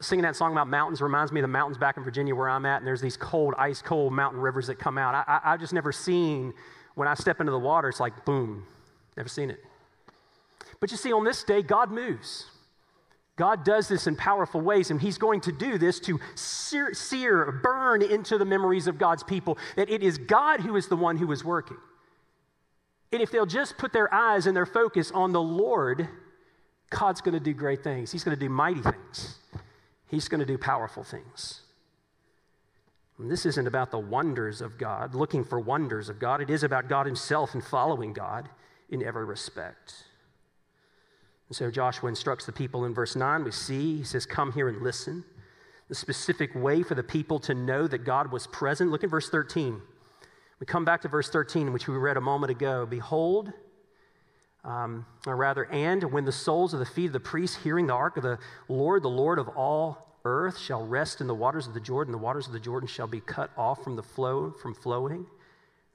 singing 0.00 0.24
that 0.24 0.34
song 0.34 0.50
about 0.50 0.66
mountains 0.66 1.00
reminds 1.00 1.30
me 1.30 1.40
of 1.40 1.44
the 1.44 1.48
mountains 1.48 1.78
back 1.78 1.96
in 1.96 2.02
Virginia 2.02 2.34
where 2.34 2.48
I'm 2.48 2.66
at, 2.66 2.78
and 2.78 2.86
there's 2.86 3.00
these 3.00 3.16
cold, 3.16 3.54
ice 3.56 3.80
cold 3.80 4.12
mountain 4.12 4.40
rivers 4.40 4.66
that 4.66 4.80
come 4.80 4.98
out. 4.98 5.14
I, 5.14 5.40
I, 5.44 5.50
have 5.52 5.60
just 5.60 5.72
never 5.72 5.92
seen, 5.92 6.52
when 6.96 7.06
I 7.06 7.14
step 7.14 7.38
into 7.38 7.52
the 7.52 7.58
water, 7.58 7.88
it's 7.88 8.00
like 8.00 8.24
boom. 8.24 8.66
Never 9.16 9.28
seen 9.28 9.50
it. 9.50 9.60
But 10.80 10.90
you 10.90 10.96
see, 10.96 11.12
on 11.12 11.24
this 11.24 11.44
day, 11.44 11.62
God 11.62 11.90
moves. 11.90 12.46
God 13.36 13.64
does 13.64 13.88
this 13.88 14.06
in 14.06 14.14
powerful 14.14 14.60
ways, 14.60 14.90
and 14.90 15.00
He's 15.00 15.18
going 15.18 15.40
to 15.42 15.52
do 15.52 15.76
this 15.76 15.98
to 16.00 16.20
sear, 16.34 16.94
sear, 16.94 17.50
burn 17.62 18.02
into 18.02 18.38
the 18.38 18.44
memories 18.44 18.86
of 18.86 18.98
God's 18.98 19.24
people 19.24 19.58
that 19.76 19.90
it 19.90 20.02
is 20.02 20.18
God 20.18 20.60
who 20.60 20.76
is 20.76 20.88
the 20.88 20.96
one 20.96 21.16
who 21.16 21.30
is 21.32 21.44
working. 21.44 21.78
And 23.12 23.20
if 23.22 23.30
they'll 23.30 23.46
just 23.46 23.76
put 23.76 23.92
their 23.92 24.12
eyes 24.12 24.46
and 24.46 24.56
their 24.56 24.66
focus 24.66 25.10
on 25.10 25.32
the 25.32 25.42
Lord, 25.42 26.08
God's 26.90 27.20
going 27.20 27.34
to 27.34 27.40
do 27.40 27.54
great 27.54 27.82
things. 27.82 28.12
He's 28.12 28.24
going 28.24 28.36
to 28.36 28.40
do 28.40 28.48
mighty 28.48 28.82
things. 28.82 29.38
He's 30.08 30.28
going 30.28 30.40
to 30.40 30.46
do 30.46 30.58
powerful 30.58 31.02
things. 31.02 31.62
And 33.18 33.30
this 33.30 33.46
isn't 33.46 33.66
about 33.66 33.90
the 33.90 33.98
wonders 33.98 34.60
of 34.60 34.78
God, 34.78 35.14
looking 35.14 35.44
for 35.44 35.58
wonders 35.60 36.08
of 36.08 36.18
God. 36.18 36.40
It 36.40 36.50
is 36.50 36.62
about 36.62 36.88
God 36.88 37.06
Himself 37.06 37.54
and 37.54 37.64
following 37.64 38.12
God 38.12 38.48
in 38.94 39.02
every 39.02 39.24
respect. 39.24 40.04
And 41.48 41.56
so 41.56 41.70
Joshua 41.70 42.08
instructs 42.08 42.46
the 42.46 42.52
people 42.52 42.84
in 42.84 42.94
verse 42.94 43.16
9. 43.16 43.44
We 43.44 43.50
see, 43.50 43.98
he 43.98 44.04
says, 44.04 44.24
Come 44.24 44.52
here 44.52 44.68
and 44.68 44.82
listen. 44.82 45.24
The 45.88 45.94
specific 45.94 46.54
way 46.54 46.82
for 46.82 46.94
the 46.94 47.02
people 47.02 47.38
to 47.40 47.54
know 47.54 47.86
that 47.86 48.04
God 48.04 48.32
was 48.32 48.46
present. 48.46 48.90
Look 48.90 49.04
at 49.04 49.10
verse 49.10 49.28
13. 49.28 49.80
We 50.60 50.66
come 50.66 50.84
back 50.84 51.02
to 51.02 51.08
verse 51.08 51.28
13, 51.28 51.72
which 51.72 51.86
we 51.86 51.94
read 51.96 52.16
a 52.16 52.22
moment 52.22 52.50
ago. 52.50 52.86
Behold, 52.86 53.52
um, 54.64 55.04
or 55.26 55.36
rather, 55.36 55.66
and 55.66 56.02
when 56.10 56.24
the 56.24 56.32
soles 56.32 56.72
of 56.72 56.80
the 56.80 56.86
feet 56.86 57.06
of 57.06 57.12
the 57.12 57.20
priests 57.20 57.56
hearing 57.62 57.86
the 57.86 57.92
ark 57.92 58.16
of 58.16 58.22
the 58.22 58.38
Lord, 58.68 59.02
the 59.02 59.10
Lord 59.10 59.38
of 59.38 59.48
all 59.48 60.18
earth, 60.24 60.56
shall 60.56 60.86
rest 60.86 61.20
in 61.20 61.26
the 61.26 61.34
waters 61.34 61.66
of 61.66 61.74
the 61.74 61.80
Jordan, 61.80 62.12
the 62.12 62.18
waters 62.18 62.46
of 62.46 62.54
the 62.54 62.60
Jordan 62.60 62.86
shall 62.86 63.06
be 63.06 63.20
cut 63.20 63.50
off 63.58 63.84
from 63.84 63.94
the 63.94 64.02
flow, 64.02 64.52
from 64.62 64.74
flowing. 64.74 65.26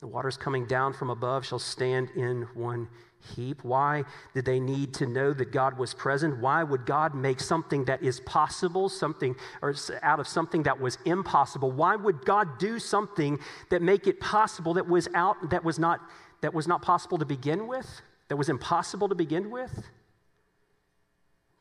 The 0.02 0.08
waters 0.08 0.38
coming 0.38 0.66
down 0.66 0.94
from 0.94 1.10
above 1.10 1.46
shall 1.46 1.60
stand 1.60 2.10
in 2.16 2.44
one 2.54 2.88
heap. 3.36 3.64
Why 3.64 4.06
did 4.34 4.46
they 4.46 4.60
need 4.60 4.94
to 4.96 5.06
know 5.06 5.34
that 5.34 5.52
God 5.52 5.78
was 5.78 5.94
present? 5.94 6.40
Why 6.40 6.64
would 6.64 6.86
God 6.86 7.14
make 7.14 7.42
something 7.42 7.84
that 7.86 8.02
is 8.02 8.22
possible, 8.22 8.88
something 8.88 9.36
or 9.62 9.76
out 10.02 10.20
of 10.20 10.28
something 10.28 10.64
that 10.64 10.80
was 10.80 10.98
impossible? 11.06 11.72
Why 11.72 11.98
would 11.98 12.26
God 12.26 12.58
do 12.58 12.80
something 12.80 13.40
that 13.70 13.82
make 13.82 14.08
it 14.08 14.20
possible 14.22 14.74
that 14.76 14.88
was 14.88 15.10
out 15.14 15.50
that 15.50 15.64
was 15.64 15.78
not 15.78 16.00
that 16.42 16.54
was 16.54 16.68
not 16.68 16.82
possible 16.82 17.18
to 17.18 17.26
begin 17.26 17.68
with? 17.68 18.02
That 18.30 18.38
was 18.38 18.48
impossible 18.48 19.10
to 19.10 19.16
begin 19.16 19.52
with? 19.52 19.84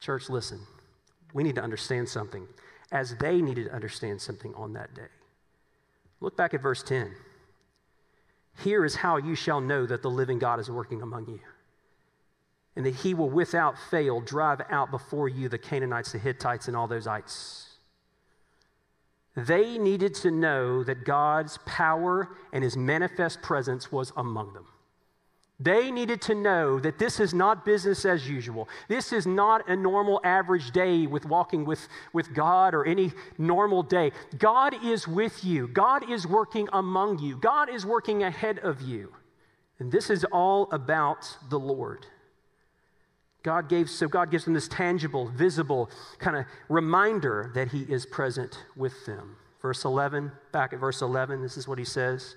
Church, 0.00 0.30
listen. 0.30 0.60
We 1.34 1.42
need 1.42 1.56
to 1.56 1.62
understand 1.62 2.08
something 2.08 2.46
as 2.92 3.16
they 3.16 3.42
needed 3.42 3.64
to 3.64 3.74
understand 3.74 4.20
something 4.20 4.54
on 4.54 4.74
that 4.74 4.94
day. 4.94 5.08
Look 6.20 6.36
back 6.36 6.54
at 6.54 6.62
verse 6.62 6.82
10. 6.82 7.14
Here 8.64 8.84
is 8.84 8.96
how 8.96 9.16
you 9.18 9.34
shall 9.34 9.60
know 9.60 9.86
that 9.86 10.02
the 10.02 10.10
living 10.10 10.38
God 10.38 10.58
is 10.58 10.70
working 10.70 11.02
among 11.02 11.28
you, 11.28 11.40
and 12.74 12.84
that 12.86 12.94
he 12.94 13.14
will 13.14 13.30
without 13.30 13.78
fail 13.90 14.20
drive 14.20 14.62
out 14.70 14.90
before 14.90 15.28
you 15.28 15.48
the 15.48 15.58
Canaanites, 15.58 16.12
the 16.12 16.18
Hittites, 16.18 16.68
and 16.68 16.76
all 16.76 16.88
those 16.88 17.06
ites. 17.06 17.66
They 19.36 19.78
needed 19.78 20.14
to 20.16 20.32
know 20.32 20.82
that 20.82 21.04
God's 21.04 21.58
power 21.64 22.28
and 22.52 22.64
his 22.64 22.76
manifest 22.76 23.40
presence 23.42 23.92
was 23.92 24.12
among 24.16 24.52
them. 24.52 24.66
They 25.60 25.90
needed 25.90 26.22
to 26.22 26.36
know 26.36 26.78
that 26.78 26.98
this 26.98 27.18
is 27.18 27.34
not 27.34 27.64
business 27.64 28.04
as 28.04 28.28
usual. 28.28 28.68
This 28.86 29.12
is 29.12 29.26
not 29.26 29.68
a 29.68 29.74
normal 29.74 30.20
average 30.22 30.70
day 30.70 31.06
with 31.08 31.24
walking 31.24 31.64
with, 31.64 31.88
with 32.12 32.32
God 32.32 32.74
or 32.74 32.84
any 32.84 33.12
normal 33.38 33.82
day. 33.82 34.12
God 34.38 34.84
is 34.84 35.08
with 35.08 35.44
you, 35.44 35.66
God 35.66 36.08
is 36.08 36.26
working 36.26 36.68
among 36.72 37.18
you, 37.18 37.36
God 37.36 37.68
is 37.68 37.84
working 37.84 38.22
ahead 38.22 38.60
of 38.60 38.82
you. 38.82 39.12
And 39.80 39.90
this 39.90 40.10
is 40.10 40.24
all 40.30 40.68
about 40.70 41.36
the 41.50 41.58
Lord. 41.58 42.06
God 43.42 43.68
gave, 43.68 43.88
so 43.88 44.08
God 44.08 44.30
gives 44.30 44.44
them 44.44 44.54
this 44.54 44.68
tangible, 44.68 45.28
visible 45.28 45.90
kind 46.18 46.36
of 46.36 46.44
reminder 46.68 47.50
that 47.54 47.68
He 47.68 47.82
is 47.82 48.04
present 48.06 48.64
with 48.76 49.06
them. 49.06 49.36
Verse 49.60 49.84
11, 49.84 50.30
back 50.52 50.72
at 50.72 50.78
verse 50.78 51.02
11, 51.02 51.42
this 51.42 51.56
is 51.56 51.66
what 51.66 51.78
He 51.78 51.84
says. 51.84 52.36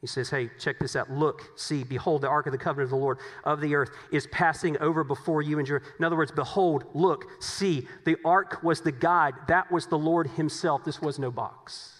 He 0.00 0.06
says, 0.06 0.30
Hey, 0.30 0.50
check 0.58 0.78
this 0.78 0.94
out. 0.94 1.10
Look, 1.10 1.58
see, 1.58 1.82
behold, 1.82 2.22
the 2.22 2.28
ark 2.28 2.46
of 2.46 2.52
the 2.52 2.58
covenant 2.58 2.86
of 2.86 2.90
the 2.90 2.96
Lord 2.96 3.18
of 3.44 3.60
the 3.60 3.74
earth 3.74 3.90
is 4.12 4.28
passing 4.28 4.78
over 4.78 5.02
before 5.02 5.42
you. 5.42 5.58
And 5.58 5.68
your. 5.68 5.82
in 5.98 6.04
other 6.04 6.16
words, 6.16 6.30
behold, 6.30 6.84
look, 6.94 7.42
see, 7.42 7.86
the 8.04 8.16
ark 8.24 8.62
was 8.62 8.80
the 8.80 8.92
guide. 8.92 9.34
That 9.48 9.70
was 9.72 9.86
the 9.86 9.98
Lord 9.98 10.28
Himself. 10.28 10.84
This 10.84 11.02
was 11.02 11.18
no 11.18 11.30
box. 11.30 11.94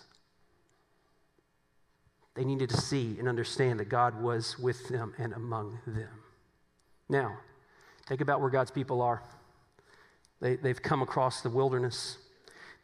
They 2.35 2.45
needed 2.45 2.71
to 2.71 2.77
see 2.77 3.17
and 3.19 3.29
understand 3.29 3.81
that 3.81 3.89
God 3.89 4.23
was 4.23 4.57
with 4.61 4.89
them 4.89 5.13
and 5.19 5.33
among 5.33 5.81
them. 5.89 6.23
Now, 7.09 7.37
think 8.07 8.21
about 8.21 8.41
where 8.41 8.51
God's 8.51 8.71
people 8.71 9.03
are. 9.03 9.25
They, 10.41 10.55
they've 10.55 10.81
come 10.81 11.03
across 11.03 11.41
the 11.41 11.51
wilderness. 11.51 12.19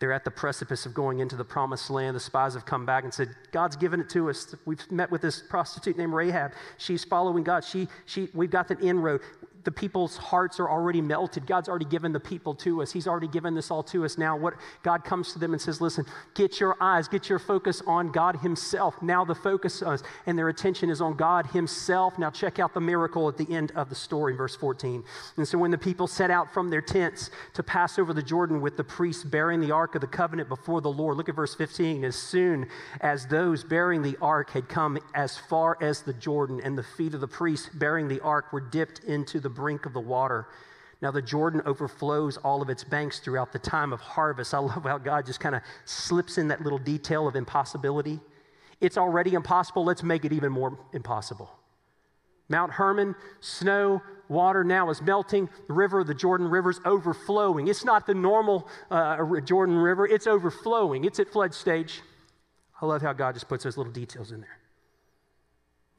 They're 0.01 0.13
at 0.13 0.25
the 0.25 0.31
precipice 0.31 0.87
of 0.87 0.95
going 0.95 1.21
into 1.21 1.37
the 1.37 1.45
promised 1.45 1.89
land. 1.89 2.17
The 2.17 2.21
spies 2.21 2.55
have 2.55 2.67
come 2.67 2.85
back 2.85 3.05
and 3.05 3.15
said, 3.15 3.31
God's 3.53 3.77
given 3.77 4.01
it 4.01 4.11
to 4.11 4.29
us. 4.29 4.55
We've 4.67 4.91
met 4.91 5.11
with 5.11 5.23
this 5.23 5.41
prostitute 5.41 5.97
named 5.97 6.13
Rahab. 6.13 6.53
She's 6.79 7.05
following 7.05 7.45
God. 7.45 7.65
She, 7.65 7.89
she, 8.05 8.29
we've 8.35 8.51
got 8.51 8.69
the 8.69 8.79
inroad 8.81 9.21
the 9.65 9.73
people's 9.73 10.17
hearts 10.17 10.61
are 10.61 10.69
already 10.69 11.01
melted. 11.01 11.47
God's 11.47 11.69
already 11.69 11.87
given 11.87 12.13
the 12.13 12.21
people 12.21 12.55
to 12.57 12.83
us. 12.83 12.93
He's 12.93 13.09
already 13.09 13.29
given 13.29 13.55
this 13.55 13.71
all 13.71 13.83
to 13.85 14.05
us. 14.05 14.19
Now, 14.19 14.37
what 14.37 14.55
God 14.83 15.05
comes 15.05 15.33
to 15.33 15.39
them 15.39 15.53
and 15.53 15.61
says, 15.61 15.81
Listen, 15.81 16.05
get 16.35 16.61
your 16.61 16.77
eyes, 16.81 17.09
get 17.09 17.29
your 17.29 17.39
focus 17.39 17.83
on 17.87 18.13
God 18.13 18.37
Himself. 18.37 19.01
Now, 19.03 19.25
the 19.25 19.35
focus 19.35 19.83
is, 19.83 20.03
and 20.27 20.39
their 20.39 20.51
attention 20.51 20.91
is 20.91 21.01
on 21.01 21.17
God 21.17 21.47
Himself. 21.47 22.19
Now, 22.19 22.31
check 22.31 22.59
out 22.59 22.75
the 22.75 22.81
miracle 22.81 23.29
at 23.29 23.39
the 23.39 23.51
end 23.51 23.73
of 23.73 23.89
the 23.89 23.95
story, 23.95 24.37
verse 24.37 24.55
14. 24.55 25.03
And 25.37 25.49
so, 25.49 25.57
when 25.57 25.71
the 25.71 25.79
people 25.79 26.07
set 26.07 26.31
out 26.31 26.53
from 26.53 26.69
their 26.69 26.83
tents 26.83 27.31
to 27.55 27.63
pass 27.63 27.99
over 27.99 28.13
the 28.13 28.23
Jordan 28.23 28.61
with 28.61 28.77
the 28.77 28.85
priests 28.85 29.25
bearing 29.25 29.61
the 29.61 29.71
ark 29.71 29.95
of 29.95 30.03
the 30.03 30.07
covenant 30.07 30.49
before 30.51 30.83
the 30.83 30.93
Lord, 30.93 31.17
look 31.17 31.29
at 31.29 31.35
verse 31.35 31.55
15. 31.55 32.05
As 32.05 32.17
soon 32.17 32.69
as 33.01 33.27
those 33.27 33.65
bearing 33.65 34.03
the 34.03 34.17
ark 34.21 34.51
had 34.51 34.69
come 34.69 34.99
as 35.15 35.39
far 35.39 35.79
as 35.81 36.03
the 36.03 36.13
Jordan, 36.13 36.61
and 36.63 36.77
the 36.77 36.83
feet 36.83 37.15
of 37.15 37.21
the 37.21 37.29
priests 37.29 37.71
bearing 37.73 38.09
the 38.09 38.21
ark 38.21 38.53
were 38.53 38.61
dipped 38.61 39.01
into 39.01 39.41
the 39.41 39.54
brink 39.55 39.87
of 39.87 39.93
the 39.93 40.01
water. 40.01 40.47
Now, 41.01 41.11
the 41.11 41.23
Jordan 41.23 41.63
overflows 41.67 42.37
all 42.39 42.63
of 42.63 42.71
its 42.71 42.83
banks 42.85 43.19
throughout 43.19 43.53
the 43.53 43.59
time 43.59 43.93
of 43.93 44.01
harvest. 44.01 44.55
I 44.55 44.59
love 44.59 44.85
how 44.85 44.99
God 44.99 45.27
just 45.27 45.41
kind 45.41 45.55
of 45.55 45.63
slips 45.85 46.39
in 46.39 46.49
that 46.49 46.63
little 46.63 46.79
detail 46.79 47.29
of 47.29 47.37
impossibility. 47.37 48.21
It's 48.81 48.97
already 48.97 49.35
impossible, 49.35 49.85
let's 49.85 50.03
make 50.03 50.25
it 50.25 50.33
even 50.33 50.53
more 50.53 50.79
impossible. 50.93 51.51
Mount 52.49 52.73
Hermon, 52.73 53.15
snow, 53.41 54.03
water 54.29 54.65
now 54.65 54.91
is 54.91 55.01
melting. 55.01 55.49
The 55.67 55.73
river, 55.73 56.05
the 56.05 56.15
Jordan 56.15 56.49
River, 56.49 56.71
is 56.71 56.81
overflowing. 56.85 57.69
It's 57.69 57.85
not 57.85 58.07
the 58.07 58.15
normal 58.15 58.69
uh, 58.91 59.41
Jordan 59.41 59.77
River, 59.77 60.07
it's 60.07 60.27
overflowing. 60.27 61.05
It's 61.05 61.19
at 61.19 61.29
flood 61.31 61.55
stage. 61.55 62.03
I 62.81 62.87
love 62.87 63.03
how 63.03 63.13
God 63.13 63.35
just 63.35 63.49
puts 63.49 63.65
those 63.65 63.77
little 63.77 63.93
details 63.93 64.33
in 64.33 64.41
there. 64.41 64.59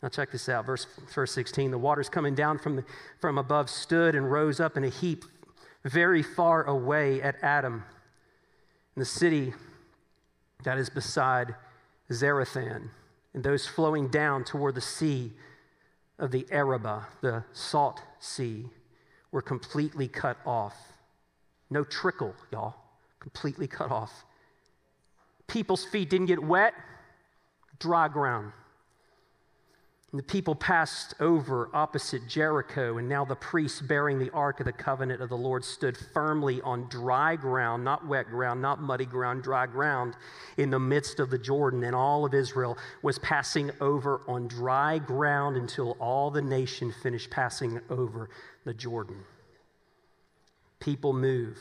Now, 0.05 0.09
check 0.09 0.31
this 0.31 0.49
out. 0.49 0.67
Verse, 0.67 0.85
verse 1.15 1.31
16 1.31 1.71
The 1.71 1.79
waters 1.79 2.09
coming 2.09 2.35
down 2.35 2.59
from, 2.59 2.75
the, 2.75 2.85
from 3.19 3.39
above 3.39 3.71
stood 3.71 4.13
and 4.13 4.31
rose 4.31 4.59
up 4.59 4.77
in 4.77 4.83
a 4.83 4.89
heap 4.89 5.25
very 5.83 6.21
far 6.21 6.63
away 6.65 7.23
at 7.23 7.37
Adam, 7.41 7.83
in 8.95 8.99
the 8.99 9.05
city 9.05 9.55
that 10.63 10.77
is 10.77 10.91
beside 10.91 11.55
Zarethan, 12.11 12.89
and 13.33 13.43
those 13.43 13.65
flowing 13.65 14.09
down 14.09 14.43
toward 14.43 14.75
the 14.75 14.81
sea 14.81 15.33
of 16.19 16.29
the 16.29 16.45
Araba, 16.51 17.07
the 17.21 17.43
salt 17.53 17.99
sea, 18.19 18.67
were 19.31 19.41
completely 19.41 20.07
cut 20.07 20.37
off. 20.45 20.75
No 21.71 21.83
trickle, 21.83 22.35
y'all, 22.51 22.75
completely 23.19 23.65
cut 23.65 23.89
off. 23.89 24.23
People's 25.47 25.83
feet 25.83 26.11
didn't 26.11 26.27
get 26.27 26.43
wet, 26.43 26.75
dry 27.79 28.07
ground. 28.07 28.51
And 30.15 30.19
the 30.21 30.31
people 30.31 30.55
passed 30.55 31.13
over 31.19 31.69
opposite 31.73 32.25
Jericho, 32.25 32.99
and 32.99 33.09
now 33.09 33.25
the 33.25 33.35
priests 33.35 33.81
bearing 33.81 34.17
the 34.17 34.31
ark 34.31 34.61
of 34.61 34.65
the 34.65 34.71
covenant 34.71 35.21
of 35.21 35.27
the 35.27 35.35
Lord 35.35 35.65
stood 35.65 35.97
firmly 35.97 36.61
on 36.61 36.87
dry 36.87 37.35
ground, 37.35 37.83
not 37.83 38.07
wet 38.07 38.29
ground, 38.29 38.61
not 38.61 38.81
muddy 38.81 39.03
ground, 39.03 39.43
dry 39.43 39.65
ground, 39.65 40.15
in 40.55 40.69
the 40.69 40.79
midst 40.79 41.19
of 41.19 41.29
the 41.31 41.37
Jordan. 41.37 41.83
And 41.83 41.93
all 41.93 42.23
of 42.23 42.33
Israel 42.33 42.77
was 43.01 43.19
passing 43.19 43.71
over 43.81 44.21
on 44.25 44.47
dry 44.47 44.99
ground 44.99 45.57
until 45.57 45.97
all 45.99 46.31
the 46.31 46.41
nation 46.41 46.93
finished 47.03 47.29
passing 47.29 47.81
over 47.89 48.29
the 48.63 48.73
Jordan. 48.73 49.21
People 50.79 51.11
move. 51.11 51.57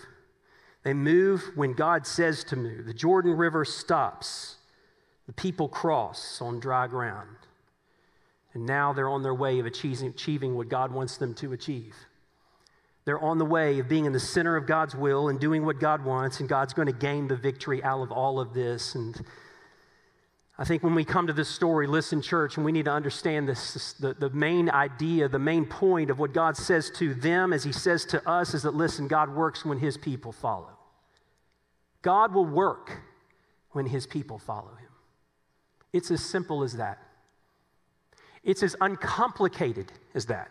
They 0.85 0.95
move 0.95 1.43
when 1.57 1.73
God 1.73 2.07
says 2.07 2.45
to 2.45 2.55
move. 2.55 2.87
The 2.87 2.95
Jordan 2.95 3.37
River 3.37 3.65
stops. 3.65 4.59
The 5.27 5.33
people 5.33 5.69
cross 5.69 6.41
on 6.41 6.61
dry 6.61 6.87
ground. 6.87 7.44
And 8.55 8.65
now 8.65 8.93
they're 8.93 9.09
on 9.09 9.23
their 9.23 9.35
way 9.35 9.59
of 9.59 9.67
achieving, 9.67 10.55
what 10.55 10.69
God 10.69 10.93
wants 10.93 11.17
them 11.17 11.35
to 11.35 11.53
achieve. 11.53 11.95
They're 13.05 13.21
on 13.21 13.39
the 13.39 13.45
way 13.45 13.81
of 13.81 13.89
being 13.89 14.07
in 14.07 14.13
the 14.13 14.21
center 14.21 14.57
of 14.57 14.67
God's 14.67 14.95
will 14.95 15.29
and 15.29 15.39
doing 15.39 15.67
what 15.67 15.79
God 15.79 16.05
wants, 16.05 16.41
and 16.41 16.49
God's 16.49 16.73
going 16.73 16.87
to 16.87 16.93
gain 16.93 17.29
the 17.29 17.37
victory 17.37 17.83
out 17.83 18.01
of 18.01 18.13
all 18.13 18.41
of 18.41 18.55
this. 18.55 18.95
And 18.95 19.21
I 20.57 20.65
think 20.65 20.85
when 20.85 20.95
we 20.95 21.05
come 21.05 21.27
to 21.27 21.33
this 21.33 21.49
story, 21.49 21.89
listen, 21.89 22.23
church, 22.23 22.57
and 22.57 22.65
we 22.65 22.71
need 22.71 22.85
to 22.85 22.93
understand 22.93 23.49
this, 23.49 23.95
the, 23.95 24.15
the 24.15 24.31
main 24.31 24.71
idea, 24.71 25.29
the 25.29 25.39
main 25.39 25.67
point 25.67 26.09
of 26.11 26.21
what 26.21 26.33
God 26.33 26.57
says 26.57 26.91
to 26.93 27.13
them 27.13 27.53
as 27.53 27.65
He 27.65 27.73
says 27.73 28.05
to 28.07 28.27
us 28.27 28.55
is 28.55 28.63
that, 28.63 28.75
listen, 28.75 29.09
God 29.09 29.35
works 29.35 29.65
when 29.65 29.79
His 29.79 29.99
people 29.99 30.31
follow. 30.33 30.71
God 32.03 32.33
will 32.33 32.47
work 32.47 33.03
when 33.73 33.87
His 33.87 34.07
people 34.07 34.39
follow 34.39 34.77
Him. 34.77 34.89
It's 35.93 36.11
as 36.13 36.25
simple 36.25 36.63
as 36.63 36.75
that. 36.77 36.99
It's 38.45 38.63
as 38.63 38.77
uncomplicated 38.81 39.91
as 40.15 40.27
that. 40.27 40.51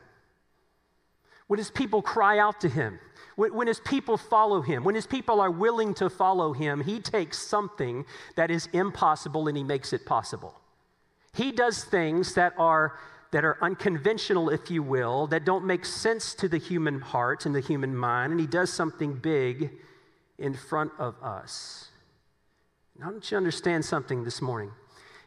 When 1.48 1.60
his 1.60 1.70
people 1.70 2.02
cry 2.02 2.40
out 2.40 2.60
to 2.62 2.70
him, 2.70 3.00
when, 3.36 3.68
his 3.68 3.80
people 3.80 4.18
follow 4.18 4.62
him, 4.62 4.84
when 4.84 4.96
his 4.96 5.08
people 5.08 5.42
are 5.42 5.52
willing 5.52 5.94
to 5.96 6.10
follow 6.10 6.54
him, 6.54 6.82
he 6.82 7.00
takes 7.00 7.40
something 7.40 8.06
that 8.36 8.52
is 8.52 8.68
impossible 8.74 9.48
and 9.48 9.58
he 9.58 9.64
makes 9.64 9.92
it 9.92 10.06
possible. 10.06 10.60
He 11.34 11.52
does 11.52 11.84
things 11.84 12.36
that 12.36 12.54
are, 12.58 13.00
that 13.32 13.44
are 13.44 13.58
unconventional, 13.62 14.50
if 14.50 14.70
you 14.70 14.84
will, 14.84 15.26
that 15.28 15.46
don't 15.46 15.66
make 15.66 15.84
sense 15.84 16.36
to 16.36 16.48
the 16.48 16.60
human 16.60 17.02
heart 17.02 17.48
and 17.48 17.56
the 17.56 17.60
human 17.60 17.96
mind, 17.96 18.32
and 18.32 18.40
he 18.40 18.48
does 18.48 18.72
something 18.72 19.16
big 19.16 19.72
in 20.38 20.54
front 20.54 20.92
of 21.00 21.16
us. 21.24 21.90
Now, 23.00 23.10
don't 23.10 23.32
you 23.32 23.38
understand 23.38 23.84
something 23.84 24.24
this 24.24 24.42
morning? 24.42 24.72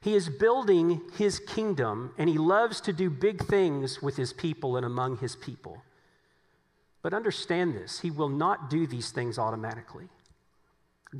He 0.07 0.14
is 0.14 0.28
building 0.28 1.00
his 1.18 1.40
kingdom, 1.40 2.12
and 2.16 2.28
he 2.28 2.38
loves 2.38 2.80
to 2.82 2.92
do 2.92 3.11
big 3.11 3.44
things 3.44 4.00
with 4.00 4.16
his 4.16 4.32
people 4.32 4.76
and 4.76 4.86
among 4.86 5.18
his 5.18 5.34
people. 5.34 5.82
But 7.02 7.12
understand 7.12 7.74
this 7.74 7.98
he 7.98 8.12
will 8.12 8.28
not 8.28 8.70
do 8.70 8.86
these 8.86 9.11
things 9.11 9.36
automatically. 9.36 10.09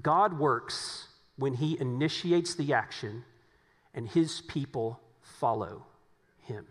God 0.01 0.39
works 0.39 1.09
when 1.37 1.55
he 1.55 1.77
initiates 1.81 2.55
the 2.55 2.75
action, 2.75 3.25
and 3.93 4.09
his 4.09 4.41
people 4.43 5.01
follow 5.21 5.85
him. 6.43 6.65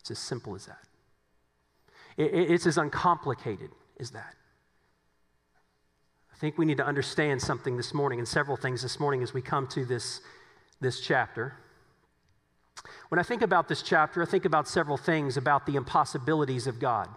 It's 0.00 0.10
as 0.10 0.18
simple 0.18 0.56
as 0.56 0.66
that. 0.66 0.84
It's 2.16 2.66
as 2.66 2.76
uncomplicated 2.76 3.70
as 4.00 4.10
that. 4.10 4.34
I 6.34 6.36
think 6.38 6.58
we 6.58 6.64
need 6.64 6.78
to 6.78 6.86
understand 6.86 7.40
something 7.40 7.76
this 7.76 7.94
morning, 7.94 8.18
and 8.18 8.26
several 8.26 8.56
things 8.56 8.82
this 8.82 8.98
morning 8.98 9.22
as 9.22 9.32
we 9.32 9.42
come 9.42 9.68
to 9.68 9.84
this 9.84 10.22
this 10.80 11.00
chapter. 11.00 11.54
When 13.08 13.18
I 13.18 13.22
think 13.22 13.42
about 13.42 13.68
this 13.68 13.82
chapter, 13.82 14.22
I 14.22 14.26
think 14.26 14.44
about 14.44 14.68
several 14.68 14.96
things 14.96 15.36
about 15.36 15.66
the 15.66 15.76
impossibilities 15.76 16.66
of 16.66 16.78
God. 16.78 17.08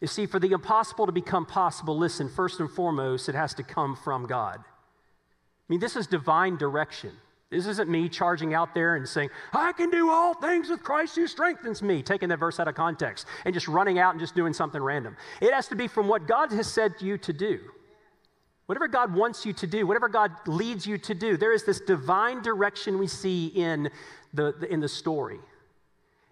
You 0.00 0.06
see, 0.06 0.26
for 0.26 0.38
the 0.38 0.52
impossible 0.52 1.06
to 1.06 1.12
become 1.12 1.46
possible, 1.46 1.96
listen, 1.96 2.28
first 2.28 2.60
and 2.60 2.70
foremost, 2.70 3.28
it 3.28 3.34
has 3.34 3.54
to 3.54 3.62
come 3.62 3.96
from 3.96 4.26
God. 4.26 4.58
I 4.58 5.66
mean, 5.68 5.80
this 5.80 5.96
is 5.96 6.06
divine 6.06 6.56
direction. 6.56 7.12
This 7.50 7.66
isn't 7.66 7.88
me 7.88 8.08
charging 8.08 8.52
out 8.52 8.74
there 8.74 8.96
and 8.96 9.08
saying, 9.08 9.30
I 9.54 9.72
can 9.72 9.90
do 9.90 10.10
all 10.10 10.34
things 10.34 10.68
with 10.68 10.82
Christ 10.82 11.16
who 11.16 11.26
strengthens 11.26 11.82
me, 11.82 12.02
taking 12.02 12.28
that 12.28 12.38
verse 12.38 12.60
out 12.60 12.68
of 12.68 12.74
context 12.74 13.26
and 13.44 13.54
just 13.54 13.68
running 13.68 13.98
out 13.98 14.12
and 14.12 14.20
just 14.20 14.34
doing 14.34 14.52
something 14.52 14.82
random. 14.82 15.16
It 15.40 15.52
has 15.52 15.66
to 15.68 15.76
be 15.76 15.88
from 15.88 16.08
what 16.08 16.26
God 16.26 16.52
has 16.52 16.70
said 16.70 16.94
you 17.00 17.16
to 17.18 17.32
do. 17.32 17.60
Whatever 18.68 18.86
God 18.86 19.14
wants 19.14 19.46
you 19.46 19.54
to 19.54 19.66
do, 19.66 19.86
whatever 19.86 20.10
God 20.10 20.30
leads 20.46 20.86
you 20.86 20.98
to 20.98 21.14
do, 21.14 21.38
there 21.38 21.54
is 21.54 21.64
this 21.64 21.80
divine 21.80 22.42
direction 22.42 22.98
we 22.98 23.06
see 23.06 23.46
in 23.46 23.88
the, 24.34 24.52
the, 24.60 24.70
in 24.70 24.78
the 24.78 24.88
story. 24.88 25.38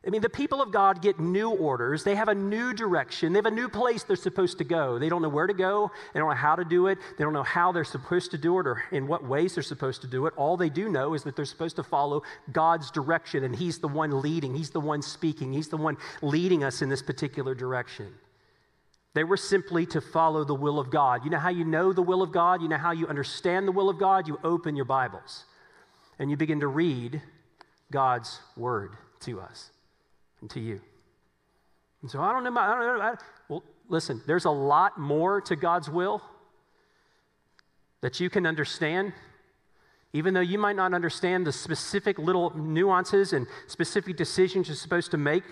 I 0.06 0.10
mean, 0.10 0.20
the 0.20 0.28
people 0.28 0.60
of 0.60 0.70
God 0.70 1.00
get 1.00 1.18
new 1.18 1.48
orders. 1.48 2.04
They 2.04 2.14
have 2.14 2.28
a 2.28 2.34
new 2.34 2.74
direction. 2.74 3.32
They 3.32 3.38
have 3.38 3.46
a 3.46 3.50
new 3.50 3.70
place 3.70 4.02
they're 4.02 4.16
supposed 4.16 4.58
to 4.58 4.64
go. 4.64 4.98
They 4.98 5.08
don't 5.08 5.22
know 5.22 5.30
where 5.30 5.46
to 5.46 5.54
go. 5.54 5.90
They 6.12 6.20
don't 6.20 6.28
know 6.28 6.36
how 6.36 6.56
to 6.56 6.64
do 6.64 6.88
it. 6.88 6.98
They 7.16 7.24
don't 7.24 7.32
know 7.32 7.42
how 7.42 7.72
they're 7.72 7.84
supposed 7.84 8.30
to 8.32 8.38
do 8.38 8.58
it 8.58 8.66
or 8.66 8.82
in 8.92 9.08
what 9.08 9.24
ways 9.24 9.54
they're 9.54 9.62
supposed 9.62 10.02
to 10.02 10.06
do 10.06 10.26
it. 10.26 10.34
All 10.36 10.58
they 10.58 10.68
do 10.68 10.90
know 10.90 11.14
is 11.14 11.22
that 11.22 11.36
they're 11.36 11.46
supposed 11.46 11.76
to 11.76 11.82
follow 11.82 12.22
God's 12.52 12.90
direction, 12.90 13.44
and 13.44 13.56
He's 13.56 13.78
the 13.78 13.88
one 13.88 14.20
leading. 14.20 14.54
He's 14.54 14.68
the 14.68 14.78
one 14.78 15.00
speaking. 15.00 15.54
He's 15.54 15.68
the 15.68 15.78
one 15.78 15.96
leading 16.20 16.64
us 16.64 16.82
in 16.82 16.90
this 16.90 17.02
particular 17.02 17.54
direction. 17.54 18.12
They 19.16 19.24
were 19.24 19.38
simply 19.38 19.86
to 19.86 20.02
follow 20.02 20.44
the 20.44 20.54
will 20.54 20.78
of 20.78 20.90
God. 20.90 21.24
You 21.24 21.30
know 21.30 21.38
how 21.38 21.48
you 21.48 21.64
know 21.64 21.94
the 21.94 22.02
will 22.02 22.20
of 22.20 22.32
God? 22.32 22.60
You 22.60 22.68
know 22.68 22.76
how 22.76 22.90
you 22.90 23.06
understand 23.06 23.66
the 23.66 23.72
will 23.72 23.88
of 23.88 23.98
God? 23.98 24.28
You 24.28 24.38
open 24.44 24.76
your 24.76 24.84
Bibles 24.84 25.46
and 26.18 26.30
you 26.30 26.36
begin 26.36 26.60
to 26.60 26.66
read 26.66 27.22
God's 27.90 28.40
word 28.58 28.90
to 29.20 29.40
us 29.40 29.70
and 30.42 30.50
to 30.50 30.60
you. 30.60 30.82
And 32.02 32.10
so 32.10 32.20
I 32.20 32.30
don't 32.30 32.44
know. 32.44 32.60
I 32.60 32.74
don't 32.74 32.98
know. 32.98 33.02
I, 33.02 33.14
well, 33.48 33.62
listen, 33.88 34.20
there's 34.26 34.44
a 34.44 34.50
lot 34.50 34.98
more 34.98 35.40
to 35.40 35.56
God's 35.56 35.88
will 35.88 36.20
that 38.02 38.20
you 38.20 38.28
can 38.28 38.44
understand. 38.44 39.14
Even 40.12 40.34
though 40.34 40.40
you 40.40 40.58
might 40.58 40.76
not 40.76 40.92
understand 40.92 41.46
the 41.46 41.52
specific 41.52 42.18
little 42.18 42.54
nuances 42.54 43.32
and 43.32 43.46
specific 43.66 44.18
decisions 44.18 44.68
you're 44.68 44.76
supposed 44.76 45.10
to 45.12 45.16
make 45.16 45.44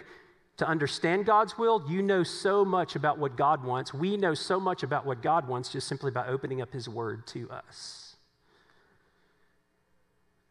to 0.57 0.67
understand 0.67 1.27
God's 1.27 1.59
will, 1.59 1.85
you 1.89 2.01
know 2.01 2.23
so 2.23 2.65
much 2.65 2.95
about 2.95 3.19
what 3.19 3.37
God 3.37 3.65
wants. 3.65 3.93
We 3.93 4.17
know 4.17 4.35
so 4.35 4.61
much 4.61 4.83
about 4.83 5.05
what 5.05 5.23
God 5.23 5.49
wants 5.49 5.71
just 5.71 5.89
simply 5.89 6.11
by 6.11 6.27
opening 6.29 6.63
up 6.63 6.73
His 6.73 6.89
Word 6.89 7.27
to 7.29 7.51
us. 7.51 8.05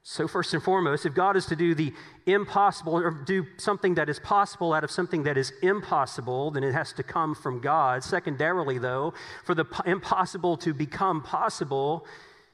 So, 0.05 0.27
first 0.27 0.53
and 0.53 0.61
foremost, 0.61 1.05
if 1.05 1.13
God 1.13 1.37
is 1.37 1.45
to 1.45 1.55
do 1.55 1.73
the 1.73 1.93
impossible 2.25 2.93
or 2.95 3.11
do 3.11 3.45
something 3.55 3.95
that 3.95 4.09
is 4.09 4.19
possible 4.19 4.73
out 4.73 4.83
of 4.83 4.91
something 4.91 5.23
that 5.23 5.37
is 5.37 5.53
impossible, 5.61 6.51
then 6.51 6.65
it 6.65 6.73
has 6.73 6.91
to 6.93 7.03
come 7.03 7.33
from 7.33 7.61
God. 7.61 8.03
Secondarily, 8.03 8.77
though, 8.77 9.13
for 9.45 9.55
the 9.55 9.63
impossible 9.85 10.57
to 10.57 10.73
become 10.73 11.21
possible, 11.21 12.05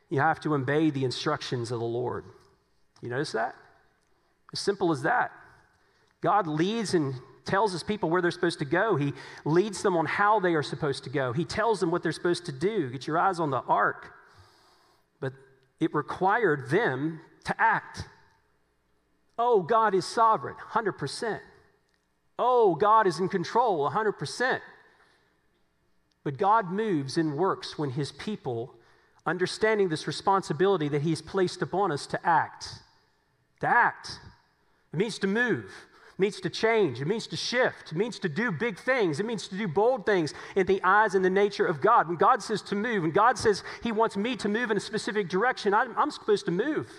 you 0.09 0.19
have 0.19 0.39
to 0.41 0.53
obey 0.53 0.91
the 0.91 1.03
instructions 1.03 1.71
of 1.71 1.79
the 1.79 1.85
Lord. 1.85 2.25
You 3.01 3.09
notice 3.09 3.31
that? 3.31 3.55
As 4.53 4.59
simple 4.59 4.91
as 4.91 5.01
that. 5.01 5.31
God 6.21 6.45
leads 6.45 6.93
and 6.93 7.15
tells 7.49 7.71
his 7.71 7.83
people 7.83 8.09
where 8.09 8.21
they're 8.21 8.31
supposed 8.31 8.59
to 8.59 8.65
go. 8.65 8.95
He 8.95 9.13
leads 9.43 9.81
them 9.81 9.97
on 9.97 10.05
how 10.05 10.39
they 10.39 10.53
are 10.53 10.63
supposed 10.63 11.03
to 11.05 11.09
go. 11.09 11.33
He 11.33 11.43
tells 11.43 11.79
them 11.79 11.89
what 11.89 12.03
they're 12.03 12.11
supposed 12.11 12.45
to 12.45 12.51
do. 12.51 12.89
Get 12.89 13.07
your 13.07 13.17
eyes 13.17 13.39
on 13.39 13.49
the 13.49 13.61
ark. 13.61 14.13
But 15.19 15.33
it 15.79 15.93
required 15.93 16.69
them 16.69 17.19
to 17.45 17.55
act. 17.59 18.03
Oh, 19.37 19.61
God 19.61 19.95
is 19.95 20.05
sovereign, 20.05 20.55
100%. 20.71 21.39
Oh, 22.37 22.75
God 22.75 23.07
is 23.07 23.19
in 23.19 23.27
control, 23.29 23.89
100%. 23.89 24.59
But 26.23 26.37
God 26.37 26.71
moves 26.71 27.17
and 27.17 27.35
works 27.35 27.79
when 27.79 27.91
his 27.91 28.11
people, 28.11 28.75
understanding 29.25 29.89
this 29.89 30.05
responsibility 30.05 30.87
that 30.89 31.01
he's 31.01 31.21
placed 31.21 31.61
upon 31.61 31.91
us 31.91 32.05
to 32.07 32.25
act, 32.25 32.67
to 33.61 33.67
act. 33.67 34.19
It 34.93 34.97
means 34.97 35.17
to 35.19 35.27
move. 35.27 35.71
Means 36.19 36.41
to 36.41 36.49
change. 36.49 36.99
It 36.99 37.07
means 37.07 37.27
to 37.27 37.37
shift. 37.37 37.93
It 37.93 37.97
means 37.97 38.19
to 38.19 38.27
do 38.27 38.51
big 38.51 38.77
things. 38.77 39.21
It 39.21 39.25
means 39.25 39.47
to 39.47 39.57
do 39.57 39.69
bold 39.69 40.05
things 40.05 40.33
in 40.53 40.67
the 40.67 40.81
eyes 40.83 41.15
and 41.15 41.23
the 41.23 41.29
nature 41.29 41.65
of 41.65 41.79
God. 41.79 42.09
When 42.09 42.17
God 42.17 42.43
says 42.43 42.61
to 42.63 42.75
move, 42.75 43.03
when 43.03 43.11
God 43.11 43.37
says 43.37 43.63
He 43.81 43.93
wants 43.93 44.17
me 44.17 44.35
to 44.35 44.49
move 44.49 44.69
in 44.69 44.75
a 44.75 44.81
specific 44.81 45.29
direction, 45.29 45.73
I'm, 45.73 45.97
I'm 45.97 46.11
supposed 46.11 46.43
to 46.47 46.51
move. 46.51 46.91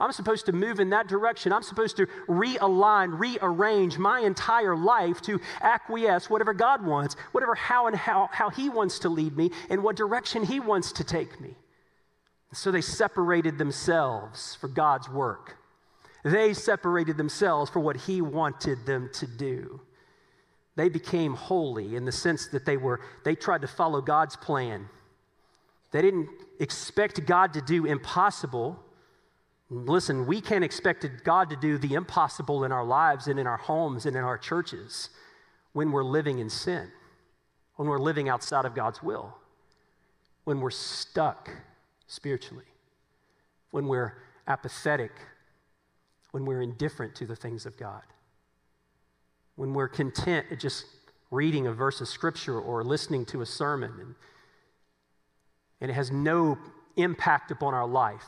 I'm 0.00 0.10
supposed 0.10 0.46
to 0.46 0.52
move 0.52 0.80
in 0.80 0.90
that 0.90 1.06
direction. 1.06 1.52
I'm 1.52 1.62
supposed 1.62 1.96
to 1.98 2.06
realign, 2.28 3.16
rearrange 3.16 3.98
my 3.98 4.18
entire 4.18 4.76
life 4.76 5.22
to 5.22 5.40
acquiesce 5.62 6.28
whatever 6.28 6.52
God 6.52 6.84
wants, 6.84 7.14
whatever 7.30 7.54
how 7.54 7.86
and 7.86 7.94
how, 7.94 8.28
how 8.32 8.50
He 8.50 8.68
wants 8.68 8.98
to 8.98 9.08
lead 9.08 9.36
me, 9.36 9.52
and 9.70 9.84
what 9.84 9.94
direction 9.94 10.42
He 10.44 10.58
wants 10.58 10.90
to 10.90 11.04
take 11.04 11.40
me. 11.40 11.54
So 12.52 12.72
they 12.72 12.80
separated 12.80 13.58
themselves 13.58 14.56
for 14.56 14.66
God's 14.66 15.08
work. 15.08 15.56
They 16.26 16.54
separated 16.54 17.16
themselves 17.16 17.70
for 17.70 17.78
what 17.78 17.96
he 17.96 18.20
wanted 18.20 18.84
them 18.84 19.10
to 19.12 19.28
do. 19.28 19.80
They 20.74 20.88
became 20.88 21.34
holy 21.34 21.94
in 21.94 22.04
the 22.04 22.10
sense 22.10 22.48
that 22.48 22.66
they 22.66 22.76
were 22.76 23.00
they 23.24 23.36
tried 23.36 23.60
to 23.60 23.68
follow 23.68 24.00
God's 24.00 24.34
plan. 24.34 24.88
They 25.92 26.02
didn't 26.02 26.28
expect 26.58 27.24
God 27.26 27.52
to 27.52 27.60
do 27.60 27.86
impossible. 27.86 28.76
Listen, 29.70 30.26
we 30.26 30.40
can't 30.40 30.64
expect 30.64 31.06
God 31.22 31.48
to 31.50 31.56
do 31.56 31.78
the 31.78 31.94
impossible 31.94 32.64
in 32.64 32.72
our 32.72 32.84
lives 32.84 33.28
and 33.28 33.38
in 33.38 33.46
our 33.46 33.56
homes 33.56 34.04
and 34.04 34.16
in 34.16 34.24
our 34.24 34.36
churches 34.36 35.10
when 35.74 35.92
we're 35.92 36.02
living 36.02 36.40
in 36.40 36.50
sin, 36.50 36.90
when 37.76 37.86
we're 37.86 38.00
living 38.00 38.28
outside 38.28 38.64
of 38.64 38.74
God's 38.74 39.00
will, 39.00 39.32
when 40.42 40.60
we're 40.60 40.70
stuck 40.70 41.50
spiritually, 42.08 42.64
when 43.70 43.86
we're 43.86 44.14
apathetic, 44.48 45.12
when 46.36 46.44
we're 46.44 46.60
indifferent 46.60 47.14
to 47.14 47.24
the 47.24 47.34
things 47.34 47.64
of 47.64 47.78
God, 47.78 48.02
when 49.54 49.72
we're 49.72 49.88
content 49.88 50.44
at 50.50 50.60
just 50.60 50.84
reading 51.30 51.66
a 51.66 51.72
verse 51.72 52.02
of 52.02 52.08
scripture 52.08 52.60
or 52.60 52.84
listening 52.84 53.24
to 53.24 53.40
a 53.40 53.46
sermon 53.46 53.90
and, 53.98 54.14
and 55.80 55.90
it 55.90 55.94
has 55.94 56.10
no 56.10 56.58
impact 56.96 57.50
upon 57.50 57.72
our 57.72 57.86
life 57.86 58.26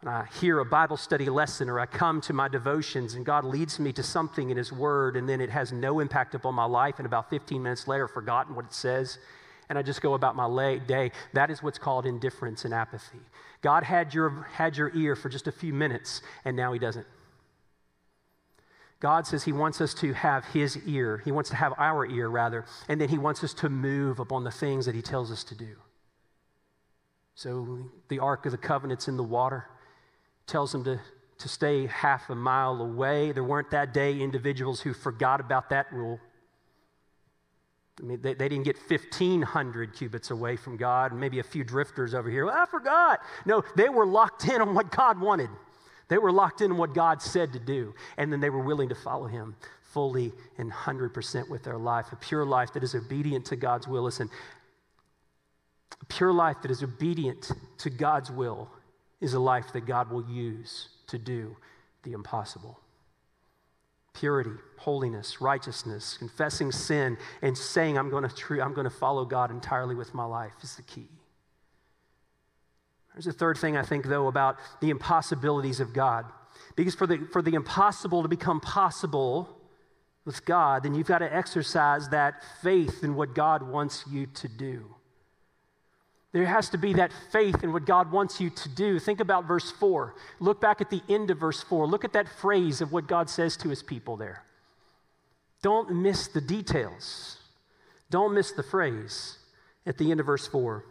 when 0.00 0.14
I 0.14 0.28
hear 0.40 0.60
a 0.60 0.64
Bible 0.64 0.96
study 0.96 1.28
lesson 1.28 1.68
or 1.68 1.80
I 1.80 1.86
come 1.86 2.20
to 2.20 2.32
my 2.32 2.46
devotions 2.46 3.14
and 3.14 3.26
God 3.26 3.44
leads 3.44 3.80
me 3.80 3.92
to 3.94 4.04
something 4.04 4.50
in 4.50 4.56
His 4.56 4.72
Word 4.72 5.16
and 5.16 5.28
then 5.28 5.40
it 5.40 5.50
has 5.50 5.72
no 5.72 5.98
impact 5.98 6.36
upon 6.36 6.54
my 6.54 6.66
life, 6.66 7.00
and 7.00 7.06
about 7.06 7.30
15 7.30 7.60
minutes 7.60 7.88
later, 7.88 8.06
I've 8.06 8.14
forgotten 8.14 8.54
what 8.54 8.66
it 8.66 8.72
says, 8.72 9.18
and 9.68 9.76
I 9.76 9.82
just 9.82 10.02
go 10.02 10.14
about 10.14 10.36
my 10.36 10.78
day, 10.86 11.10
that 11.32 11.50
is 11.50 11.64
what's 11.64 11.78
called 11.78 12.06
indifference 12.06 12.64
and 12.64 12.72
apathy. 12.72 13.18
God 13.62 13.84
had 13.84 14.12
your, 14.12 14.46
had 14.52 14.76
your 14.76 14.90
ear 14.94 15.16
for 15.16 15.28
just 15.28 15.46
a 15.46 15.52
few 15.52 15.72
minutes, 15.72 16.20
and 16.44 16.56
now 16.56 16.72
He 16.72 16.78
doesn't. 16.78 17.06
God 19.00 19.26
says 19.26 19.44
He 19.44 19.52
wants 19.52 19.80
us 19.80 19.94
to 19.94 20.12
have 20.12 20.44
His 20.46 20.76
ear. 20.86 21.22
He 21.24 21.32
wants 21.32 21.50
to 21.50 21.56
have 21.56 21.72
our 21.78 22.04
ear, 22.04 22.28
rather, 22.28 22.66
and 22.88 23.00
then 23.00 23.08
He 23.08 23.18
wants 23.18 23.42
us 23.42 23.54
to 23.54 23.68
move 23.68 24.18
upon 24.18 24.44
the 24.44 24.50
things 24.50 24.86
that 24.86 24.94
He 24.94 25.02
tells 25.02 25.30
us 25.30 25.44
to 25.44 25.54
do. 25.54 25.76
So 27.34 27.90
the 28.08 28.18
Ark 28.18 28.46
of 28.46 28.52
the 28.52 28.58
Covenant's 28.58 29.08
in 29.08 29.16
the 29.16 29.22
water 29.22 29.66
tells 30.46 30.72
them 30.72 30.84
to, 30.84 31.00
to 31.38 31.48
stay 31.48 31.86
half 31.86 32.30
a 32.30 32.34
mile 32.34 32.80
away. 32.80 33.32
There 33.32 33.44
weren't 33.44 33.70
that 33.70 33.94
day 33.94 34.20
individuals 34.20 34.80
who 34.80 34.92
forgot 34.92 35.40
about 35.40 35.70
that 35.70 35.92
rule. 35.92 36.20
I 38.00 38.04
mean, 38.04 38.20
they, 38.22 38.34
they 38.34 38.48
didn't 38.48 38.64
get 38.64 38.78
1,500 38.88 39.94
cubits 39.94 40.30
away 40.30 40.56
from 40.56 40.76
God, 40.76 41.12
and 41.12 41.20
maybe 41.20 41.40
a 41.40 41.44
few 41.44 41.62
drifters 41.62 42.14
over 42.14 42.30
here. 42.30 42.46
Well, 42.46 42.56
I 42.56 42.66
forgot. 42.66 43.20
No, 43.44 43.62
they 43.76 43.88
were 43.88 44.06
locked 44.06 44.48
in 44.48 44.62
on 44.62 44.74
what 44.74 44.90
God 44.90 45.20
wanted. 45.20 45.50
They 46.08 46.18
were 46.18 46.32
locked 46.32 46.62
in 46.62 46.72
on 46.72 46.78
what 46.78 46.94
God 46.94 47.20
said 47.20 47.52
to 47.52 47.58
do, 47.58 47.94
and 48.16 48.32
then 48.32 48.40
they 48.40 48.50
were 48.50 48.62
willing 48.62 48.88
to 48.88 48.94
follow 48.94 49.26
Him 49.26 49.56
fully 49.92 50.32
and 50.58 50.72
100% 50.72 51.48
with 51.50 51.62
their 51.64 51.76
life. 51.76 52.12
A 52.12 52.16
pure 52.16 52.44
life 52.44 52.72
that 52.72 52.82
is 52.82 52.94
obedient 52.94 53.44
to 53.46 53.56
God's 53.56 53.86
will. 53.86 54.02
Listen, 54.02 54.30
a 56.00 56.04
pure 56.06 56.32
life 56.32 56.56
that 56.62 56.70
is 56.70 56.82
obedient 56.82 57.50
to 57.78 57.90
God's 57.90 58.30
will 58.30 58.70
is 59.20 59.34
a 59.34 59.38
life 59.38 59.72
that 59.72 59.86
God 59.86 60.10
will 60.10 60.28
use 60.28 60.88
to 61.08 61.18
do 61.18 61.56
the 62.02 62.12
impossible. 62.12 62.78
Purity, 64.14 64.50
holiness, 64.78 65.40
righteousness, 65.40 66.16
confessing 66.18 66.70
sin, 66.70 67.16
and 67.40 67.56
saying, 67.56 67.96
I'm 67.96 68.10
going 68.10 68.28
to, 68.28 68.34
tr- 68.34 68.60
I'm 68.60 68.74
going 68.74 68.84
to 68.84 68.90
follow 68.90 69.24
God 69.24 69.50
entirely 69.50 69.94
with 69.94 70.12
my 70.14 70.24
life 70.24 70.52
is 70.62 70.76
the 70.76 70.82
key. 70.82 71.08
There's 73.14 73.26
a 73.26 73.32
third 73.32 73.58
thing 73.58 73.76
I 73.76 73.82
think, 73.82 74.06
though, 74.06 74.26
about 74.26 74.56
the 74.80 74.90
impossibilities 74.90 75.80
of 75.80 75.92
God. 75.92 76.26
Because 76.76 76.94
for 76.94 77.06
the, 77.06 77.18
for 77.32 77.42
the 77.42 77.54
impossible 77.54 78.22
to 78.22 78.28
become 78.28 78.60
possible 78.60 79.58
with 80.24 80.44
God, 80.44 80.82
then 80.82 80.94
you've 80.94 81.06
got 81.06 81.18
to 81.18 81.34
exercise 81.34 82.08
that 82.10 82.42
faith 82.62 83.02
in 83.02 83.14
what 83.14 83.34
God 83.34 83.62
wants 83.62 84.04
you 84.10 84.26
to 84.26 84.48
do. 84.48 84.94
There 86.32 86.46
has 86.46 86.70
to 86.70 86.78
be 86.78 86.94
that 86.94 87.12
faith 87.30 87.62
in 87.62 87.72
what 87.72 87.84
God 87.84 88.10
wants 88.10 88.40
you 88.40 88.48
to 88.48 88.68
do. 88.70 88.98
Think 88.98 89.20
about 89.20 89.46
verse 89.46 89.70
4. 89.70 90.14
Look 90.40 90.60
back 90.62 90.80
at 90.80 90.88
the 90.88 91.02
end 91.08 91.30
of 91.30 91.38
verse 91.38 91.62
4. 91.62 91.86
Look 91.86 92.04
at 92.04 92.14
that 92.14 92.28
phrase 92.28 92.80
of 92.80 92.90
what 92.90 93.06
God 93.06 93.28
says 93.28 93.56
to 93.58 93.68
his 93.68 93.82
people 93.82 94.16
there. 94.16 94.42
Don't 95.60 95.94
miss 95.94 96.28
the 96.28 96.40
details. 96.40 97.38
Don't 98.08 98.34
miss 98.34 98.52
the 98.52 98.62
phrase 98.62 99.38
at 99.86 99.98
the 99.98 100.10
end 100.10 100.20
of 100.20 100.26
verse 100.26 100.46
4. 100.46 100.84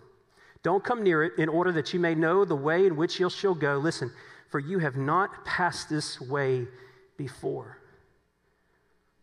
Don't 0.63 0.83
come 0.83 1.03
near 1.03 1.23
it 1.23 1.33
in 1.39 1.49
order 1.49 1.71
that 1.71 1.91
you 1.91 1.99
may 1.99 2.13
know 2.13 2.45
the 2.45 2.55
way 2.55 2.85
in 2.85 2.95
which 2.95 3.19
you 3.19 3.29
shall 3.29 3.55
go. 3.55 3.77
Listen, 3.77 4.11
for 4.51 4.59
you 4.59 4.77
have 4.77 4.95
not 4.95 5.43
passed 5.43 5.89
this 5.89 6.21
way 6.21 6.67
before. 7.17 7.79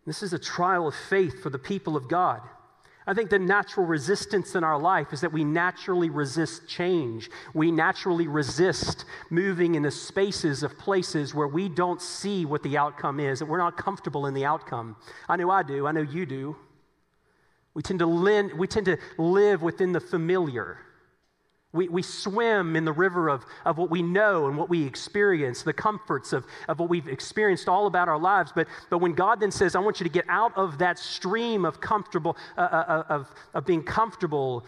This 0.04 0.22
is 0.22 0.32
a 0.32 0.38
trial 0.38 0.88
of 0.88 0.94
faith 0.94 1.42
for 1.42 1.50
the 1.50 1.58
people 1.58 1.96
of 1.96 2.08
God. 2.08 2.40
I 3.09 3.14
think 3.14 3.30
the 3.30 3.38
natural 3.38 3.86
resistance 3.86 4.54
in 4.54 4.62
our 4.62 4.78
life 4.78 5.14
is 5.14 5.22
that 5.22 5.32
we 5.32 5.42
naturally 5.42 6.11
resist 6.11 6.68
change. 6.68 7.30
We 7.54 7.72
naturally 7.72 8.28
resist 8.28 9.06
moving 9.30 9.76
into 9.76 9.90
spaces 9.90 10.62
of 10.62 10.76
places 10.76 11.34
where 11.34 11.48
we 11.48 11.70
don't 11.70 12.02
see 12.02 12.44
what 12.44 12.62
the 12.62 12.76
outcome 12.76 13.18
is, 13.18 13.38
that 13.38 13.46
we're 13.46 13.56
not 13.56 13.78
comfortable 13.78 14.26
in 14.26 14.34
the 14.34 14.44
outcome. 14.44 14.94
I 15.26 15.36
know 15.36 15.50
I 15.50 15.62
do, 15.62 15.86
I 15.86 15.92
know 15.92 16.02
you 16.02 16.26
do. 16.26 16.54
We 17.72 17.80
tend 17.80 18.00
to, 18.00 18.06
live, 18.06 18.52
we 18.52 18.66
tend 18.66 18.84
to 18.86 18.98
live 19.16 19.62
within 19.62 19.92
the 19.92 20.00
familiar. 20.00 20.78
We, 21.72 21.88
we 21.88 22.02
swim 22.02 22.76
in 22.76 22.86
the 22.86 22.92
river 22.92 23.28
of, 23.28 23.44
of 23.66 23.76
what 23.76 23.90
we 23.90 24.00
know 24.00 24.46
and 24.46 24.56
what 24.56 24.70
we 24.70 24.86
experience, 24.86 25.62
the 25.62 25.74
comforts 25.74 26.32
of, 26.32 26.46
of 26.66 26.78
what 26.80 26.88
we've 26.88 27.08
experienced 27.08 27.68
all 27.68 27.86
about 27.86 28.08
our 28.08 28.18
lives. 28.18 28.52
But, 28.54 28.68
but 28.88 28.98
when 28.98 29.12
God 29.12 29.40
then 29.40 29.50
says, 29.50 29.76
I 29.76 29.80
want 29.80 30.00
you 30.00 30.04
to 30.04 30.10
get 30.10 30.24
out 30.30 30.56
of 30.56 30.78
that 30.78 30.98
stream 30.98 31.66
of 31.66 31.80
comfortable, 31.80 32.38
uh, 32.56 32.60
uh, 32.60 32.64
uh 32.64 33.04
of, 33.10 33.34
of 33.52 33.66
being 33.66 33.82
comfortable 33.82 34.64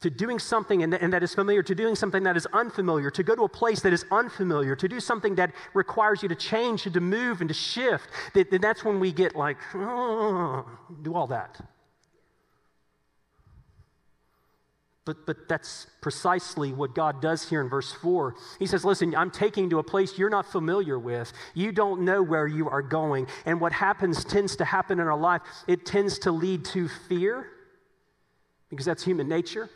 to 0.00 0.08
doing 0.08 0.38
something 0.38 0.82
and, 0.82 0.94
and 0.94 1.12
that 1.12 1.22
is 1.22 1.34
familiar, 1.34 1.62
to 1.64 1.74
doing 1.74 1.94
something 1.94 2.22
that 2.22 2.36
is 2.36 2.46
unfamiliar, 2.52 3.10
to 3.10 3.22
go 3.22 3.34
to 3.34 3.42
a 3.42 3.48
place 3.48 3.80
that 3.80 3.92
is 3.92 4.04
unfamiliar, 4.10 4.74
to 4.76 4.88
do 4.88 5.00
something 5.00 5.34
that 5.34 5.52
requires 5.74 6.22
you 6.22 6.28
to 6.28 6.34
change 6.34 6.86
and 6.86 6.94
to 6.94 7.00
move 7.00 7.40
and 7.40 7.48
to 7.48 7.54
shift, 7.54 8.08
that, 8.34 8.50
that's 8.62 8.84
when 8.84 9.00
we 9.00 9.12
get 9.12 9.34
like, 9.34 9.58
oh, 9.74 10.64
do 11.02 11.14
all 11.14 11.26
that. 11.26 11.60
But, 15.06 15.24
but 15.26 15.48
that's 15.48 15.86
precisely 16.02 16.72
what 16.72 16.94
God 16.94 17.22
does 17.22 17.48
here 17.48 17.62
in 17.62 17.68
verse 17.68 17.92
4. 17.92 18.34
He 18.58 18.66
says, 18.66 18.84
Listen, 18.84 19.14
I'm 19.14 19.30
taking 19.30 19.64
you 19.64 19.70
to 19.70 19.78
a 19.78 19.82
place 19.82 20.18
you're 20.18 20.30
not 20.30 20.46
familiar 20.46 20.98
with. 20.98 21.32
You 21.54 21.72
don't 21.72 22.02
know 22.02 22.22
where 22.22 22.46
you 22.46 22.68
are 22.68 22.82
going. 22.82 23.26
And 23.46 23.60
what 23.60 23.72
happens 23.72 24.24
tends 24.24 24.56
to 24.56 24.64
happen 24.64 25.00
in 25.00 25.06
our 25.06 25.18
life, 25.18 25.40
it 25.66 25.86
tends 25.86 26.18
to 26.20 26.32
lead 26.32 26.64
to 26.66 26.88
fear, 27.08 27.46
because 28.68 28.84
that's 28.84 29.02
human 29.02 29.26
nature, 29.26 29.70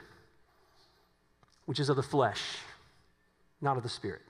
which 1.65 1.81
is 1.81 1.89
of 1.89 1.97
the 1.97 2.03
flesh, 2.03 2.43
not 3.63 3.79
of 3.79 3.83
the 3.83 3.89
spirit. 3.89 4.23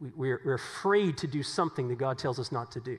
We, 0.00 0.10
we're, 0.16 0.40
we're 0.44 0.54
afraid 0.54 1.16
to 1.18 1.28
do 1.28 1.44
something 1.44 1.86
that 1.88 1.98
God 1.98 2.18
tells 2.18 2.40
us 2.40 2.50
not 2.50 2.72
to 2.72 2.80
do, 2.80 2.98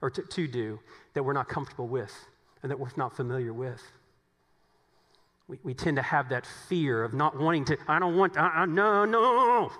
or 0.00 0.10
to, 0.10 0.22
to 0.22 0.48
do, 0.48 0.80
that 1.14 1.22
we're 1.22 1.32
not 1.32 1.48
comfortable 1.48 1.86
with, 1.86 2.12
and 2.60 2.70
that 2.72 2.78
we're 2.80 2.90
not 2.96 3.16
familiar 3.16 3.52
with 3.52 3.80
we, 5.48 5.58
we 5.62 5.74
tend 5.74 5.96
to 5.96 6.02
have 6.02 6.28
that 6.30 6.46
fear 6.68 7.02
of 7.02 7.14
not 7.14 7.38
wanting 7.38 7.64
to, 7.66 7.76
I 7.88 7.98
don't 7.98 8.16
want, 8.16 8.38
I, 8.38 8.64
no, 8.66 9.04
no. 9.04 9.70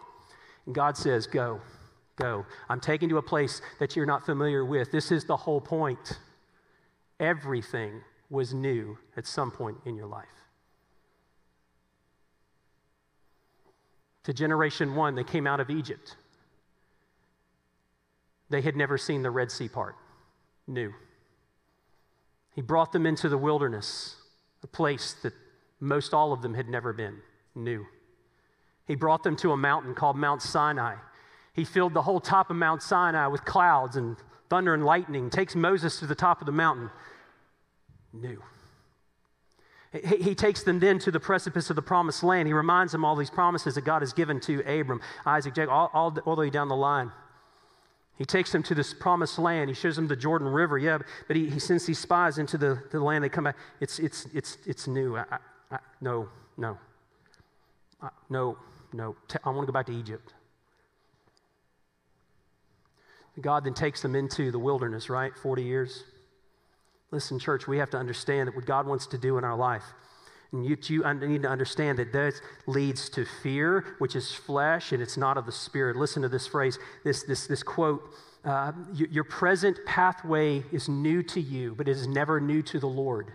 And 0.66 0.74
God 0.74 0.96
says, 0.96 1.26
go, 1.26 1.60
go. 2.16 2.44
I'm 2.68 2.80
taking 2.80 3.08
you 3.08 3.14
to 3.14 3.18
a 3.18 3.22
place 3.22 3.60
that 3.78 3.96
you're 3.96 4.06
not 4.06 4.24
familiar 4.24 4.64
with. 4.64 4.90
This 4.92 5.10
is 5.10 5.24
the 5.24 5.36
whole 5.36 5.60
point. 5.60 6.18
Everything 7.20 8.00
was 8.30 8.54
new 8.54 8.98
at 9.16 9.26
some 9.26 9.50
point 9.50 9.78
in 9.84 9.96
your 9.96 10.06
life. 10.06 10.26
To 14.24 14.32
generation 14.32 14.94
one, 14.94 15.14
they 15.14 15.24
came 15.24 15.46
out 15.46 15.60
of 15.60 15.68
Egypt. 15.68 16.16
They 18.50 18.60
had 18.60 18.76
never 18.76 18.96
seen 18.98 19.22
the 19.22 19.30
Red 19.30 19.50
Sea 19.50 19.68
part. 19.68 19.96
New. 20.66 20.92
He 22.54 22.60
brought 22.60 22.92
them 22.92 23.06
into 23.06 23.28
the 23.28 23.38
wilderness, 23.38 24.16
a 24.62 24.66
place 24.66 25.14
that 25.22 25.32
most 25.82 26.14
all 26.14 26.32
of 26.32 26.42
them 26.42 26.54
had 26.54 26.68
never 26.68 26.92
been, 26.92 27.18
new. 27.56 27.84
He 28.86 28.94
brought 28.94 29.24
them 29.24 29.36
to 29.36 29.50
a 29.50 29.56
mountain 29.56 29.94
called 29.94 30.16
Mount 30.16 30.40
Sinai. 30.40 30.94
He 31.54 31.64
filled 31.64 31.92
the 31.92 32.02
whole 32.02 32.20
top 32.20 32.50
of 32.50 32.56
Mount 32.56 32.82
Sinai 32.82 33.26
with 33.26 33.44
clouds 33.44 33.96
and 33.96 34.16
thunder 34.48 34.74
and 34.74 34.84
lightning, 34.84 35.28
takes 35.28 35.56
Moses 35.56 35.98
to 35.98 36.06
the 36.06 36.14
top 36.14 36.40
of 36.40 36.46
the 36.46 36.52
mountain, 36.52 36.88
new. 38.12 38.40
He, 39.92 40.16
he 40.16 40.34
takes 40.34 40.62
them 40.62 40.78
then 40.78 40.98
to 41.00 41.10
the 41.10 41.20
precipice 41.20 41.68
of 41.68 41.76
the 41.76 41.82
promised 41.82 42.22
land. 42.22 42.46
He 42.46 42.54
reminds 42.54 42.92
them 42.92 43.04
all 43.04 43.16
these 43.16 43.28
promises 43.28 43.74
that 43.74 43.84
God 43.84 44.02
has 44.02 44.12
given 44.12 44.40
to 44.40 44.60
Abram, 44.60 45.00
Isaac, 45.26 45.54
Jacob, 45.54 45.70
all, 45.70 45.90
all, 45.92 46.16
all 46.24 46.36
the 46.36 46.42
way 46.42 46.50
down 46.50 46.68
the 46.68 46.76
line. 46.76 47.10
He 48.18 48.24
takes 48.24 48.52
them 48.52 48.62
to 48.64 48.74
this 48.74 48.94
promised 48.94 49.38
land. 49.38 49.68
He 49.68 49.74
shows 49.74 49.96
them 49.96 50.06
the 50.06 50.14
Jordan 50.14 50.46
River. 50.46 50.78
Yeah, 50.78 50.98
but 51.26 51.34
he, 51.34 51.50
he 51.50 51.58
sends 51.58 51.86
these 51.86 51.98
spies 51.98 52.38
into 52.38 52.56
the, 52.56 52.80
the 52.92 53.00
land. 53.00 53.24
They 53.24 53.28
come 53.28 53.44
back. 53.44 53.56
It's, 53.80 53.98
it's, 53.98 54.26
it's, 54.32 54.58
it's 54.64 54.86
new. 54.86 55.16
I, 55.16 55.24
No, 56.00 56.28
no. 56.56 56.78
I, 58.00 58.08
no, 58.28 58.58
no. 58.92 59.16
I 59.44 59.50
want 59.50 59.62
to 59.62 59.66
go 59.66 59.72
back 59.72 59.86
to 59.86 59.94
Egypt. 59.94 60.34
God 63.40 63.64
then 63.64 63.74
takes 63.74 64.02
them 64.02 64.14
into 64.14 64.50
the 64.50 64.58
wilderness, 64.58 65.08
right? 65.08 65.32
40 65.34 65.62
years. 65.62 66.04
Listen, 67.10 67.38
church, 67.38 67.66
we 67.66 67.78
have 67.78 67.90
to 67.90 67.98
understand 67.98 68.48
that 68.48 68.56
what 68.56 68.66
God 68.66 68.86
wants 68.86 69.06
to 69.08 69.18
do 69.18 69.38
in 69.38 69.44
our 69.44 69.56
life, 69.56 69.84
And 70.52 70.66
you, 70.66 70.76
you 70.88 71.02
need 71.14 71.42
to 71.42 71.48
understand 71.48 71.98
that 71.98 72.12
that 72.12 72.34
leads 72.66 73.08
to 73.10 73.24
fear, 73.42 73.96
which 73.98 74.16
is 74.16 74.32
flesh, 74.32 74.92
and 74.92 75.02
it's 75.02 75.16
not 75.16 75.38
of 75.38 75.46
the 75.46 75.52
spirit. 75.52 75.96
Listen 75.96 76.22
to 76.22 76.28
this 76.28 76.46
phrase, 76.46 76.78
this, 77.04 77.22
this, 77.22 77.46
this 77.46 77.62
quote. 77.62 78.02
Uh, 78.44 78.72
your 78.92 79.24
present 79.24 79.78
pathway 79.86 80.62
is 80.72 80.88
new 80.88 81.22
to 81.22 81.40
you, 81.40 81.74
but 81.76 81.86
it 81.86 81.92
is 81.92 82.06
never 82.06 82.40
new 82.40 82.60
to 82.62 82.80
the 82.80 82.88
Lord. 82.88 83.32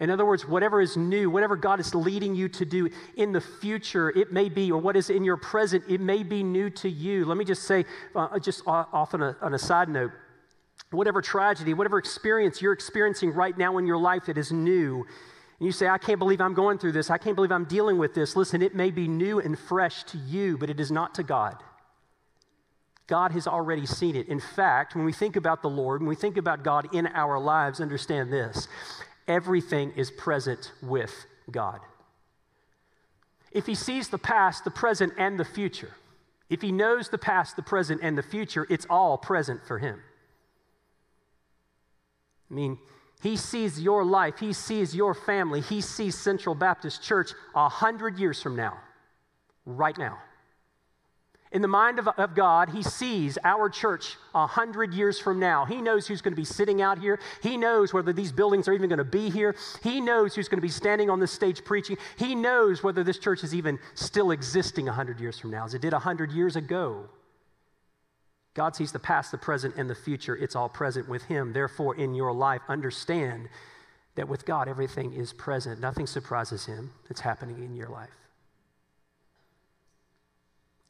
In 0.00 0.08
other 0.08 0.24
words, 0.24 0.48
whatever 0.48 0.80
is 0.80 0.96
new, 0.96 1.30
whatever 1.30 1.56
God 1.56 1.78
is 1.78 1.94
leading 1.94 2.34
you 2.34 2.48
to 2.48 2.64
do 2.64 2.88
in 3.16 3.32
the 3.32 3.40
future, 3.40 4.08
it 4.10 4.32
may 4.32 4.48
be, 4.48 4.72
or 4.72 4.80
what 4.80 4.96
is 4.96 5.10
in 5.10 5.24
your 5.24 5.36
present, 5.36 5.84
it 5.88 6.00
may 6.00 6.22
be 6.22 6.42
new 6.42 6.70
to 6.70 6.88
you. 6.88 7.26
Let 7.26 7.36
me 7.36 7.44
just 7.44 7.64
say, 7.64 7.84
uh, 8.16 8.38
just 8.38 8.62
off 8.66 9.12
on 9.12 9.22
a, 9.22 9.36
on 9.42 9.52
a 9.52 9.58
side 9.58 9.90
note, 9.90 10.10
whatever 10.90 11.20
tragedy, 11.20 11.74
whatever 11.74 11.98
experience 11.98 12.62
you're 12.62 12.72
experiencing 12.72 13.34
right 13.34 13.56
now 13.56 13.76
in 13.76 13.86
your 13.86 13.98
life 13.98 14.24
that 14.26 14.38
is 14.38 14.50
new, 14.50 15.04
and 15.58 15.66
you 15.66 15.72
say, 15.72 15.86
I 15.86 15.98
can't 15.98 16.18
believe 16.18 16.40
I'm 16.40 16.54
going 16.54 16.78
through 16.78 16.92
this, 16.92 17.10
I 17.10 17.18
can't 17.18 17.36
believe 17.36 17.52
I'm 17.52 17.66
dealing 17.66 17.98
with 17.98 18.14
this. 18.14 18.34
Listen, 18.36 18.62
it 18.62 18.74
may 18.74 18.90
be 18.90 19.06
new 19.06 19.38
and 19.38 19.58
fresh 19.58 20.04
to 20.04 20.16
you, 20.16 20.56
but 20.56 20.70
it 20.70 20.80
is 20.80 20.90
not 20.90 21.14
to 21.16 21.22
God. 21.22 21.62
God 23.06 23.32
has 23.32 23.46
already 23.46 23.84
seen 23.84 24.16
it. 24.16 24.28
In 24.28 24.40
fact, 24.40 24.94
when 24.94 25.04
we 25.04 25.12
think 25.12 25.36
about 25.36 25.60
the 25.60 25.68
Lord, 25.68 26.00
when 26.00 26.08
we 26.08 26.14
think 26.14 26.38
about 26.38 26.62
God 26.62 26.94
in 26.94 27.06
our 27.08 27.38
lives, 27.38 27.80
understand 27.80 28.32
this 28.32 28.66
everything 29.28 29.92
is 29.96 30.10
present 30.10 30.72
with 30.82 31.26
God. 31.50 31.80
If 33.52 33.66
He 33.66 33.74
sees 33.74 34.08
the 34.08 34.18
past, 34.18 34.64
the 34.64 34.70
present, 34.70 35.12
and 35.18 35.38
the 35.38 35.44
future, 35.44 35.94
if 36.48 36.62
He 36.62 36.72
knows 36.72 37.08
the 37.08 37.18
past, 37.18 37.56
the 37.56 37.62
present, 37.62 38.00
and 38.02 38.16
the 38.16 38.22
future, 38.22 38.66
it's 38.70 38.86
all 38.88 39.18
present 39.18 39.66
for 39.66 39.78
Him. 39.78 40.00
I 42.50 42.54
mean, 42.54 42.78
he 43.22 43.36
sees 43.36 43.80
your 43.80 44.04
life, 44.04 44.38
he 44.38 44.52
sees 44.52 44.94
your 44.94 45.14
family, 45.14 45.60
he 45.60 45.80
sees 45.80 46.16
Central 46.16 46.54
Baptist 46.54 47.02
Church 47.02 47.32
a 47.54 47.68
hundred 47.68 48.18
years 48.18 48.42
from 48.42 48.56
now, 48.56 48.78
right 49.66 49.96
now. 49.96 50.18
In 51.52 51.62
the 51.62 51.68
mind 51.68 51.98
of, 51.98 52.06
of 52.06 52.36
God, 52.36 52.68
He 52.68 52.82
sees 52.82 53.36
our 53.42 53.68
church 53.68 54.16
a 54.34 54.46
hundred 54.46 54.94
years 54.94 55.18
from 55.18 55.40
now. 55.40 55.64
He 55.64 55.80
knows 55.80 56.06
who's 56.06 56.22
going 56.22 56.32
to 56.32 56.40
be 56.40 56.44
sitting 56.44 56.80
out 56.80 56.98
here. 56.98 57.18
He 57.42 57.56
knows 57.56 57.92
whether 57.92 58.12
these 58.12 58.30
buildings 58.30 58.68
are 58.68 58.72
even 58.72 58.88
going 58.88 58.98
to 58.98 59.04
be 59.04 59.30
here. 59.30 59.56
He 59.82 60.00
knows 60.00 60.34
who's 60.34 60.48
going 60.48 60.58
to 60.58 60.62
be 60.62 60.68
standing 60.68 61.10
on 61.10 61.18
this 61.18 61.32
stage 61.32 61.64
preaching. 61.64 61.96
He 62.16 62.36
knows 62.36 62.84
whether 62.84 63.02
this 63.02 63.18
church 63.18 63.42
is 63.42 63.52
even 63.52 63.80
still 63.94 64.30
existing 64.30 64.88
a 64.88 64.92
hundred 64.92 65.18
years 65.18 65.40
from 65.40 65.50
now, 65.50 65.64
as 65.64 65.74
it 65.74 65.82
did 65.82 65.92
a 65.92 65.98
hundred 65.98 66.30
years 66.30 66.54
ago. 66.54 67.08
God 68.54 68.76
sees 68.76 68.92
the 68.92 68.98
past, 69.00 69.32
the 69.32 69.38
present, 69.38 69.74
and 69.76 69.90
the 69.90 69.94
future. 69.94 70.36
It's 70.36 70.54
all 70.54 70.68
present 70.68 71.08
with 71.08 71.24
Him. 71.24 71.52
Therefore, 71.52 71.96
in 71.96 72.14
your 72.14 72.32
life, 72.32 72.60
understand 72.68 73.48
that 74.14 74.28
with 74.28 74.44
God, 74.44 74.68
everything 74.68 75.14
is 75.14 75.32
present. 75.32 75.80
Nothing 75.80 76.06
surprises 76.06 76.66
Him. 76.66 76.92
It's 77.08 77.20
happening 77.20 77.56
in 77.64 77.74
your 77.74 77.88
life. 77.88 78.10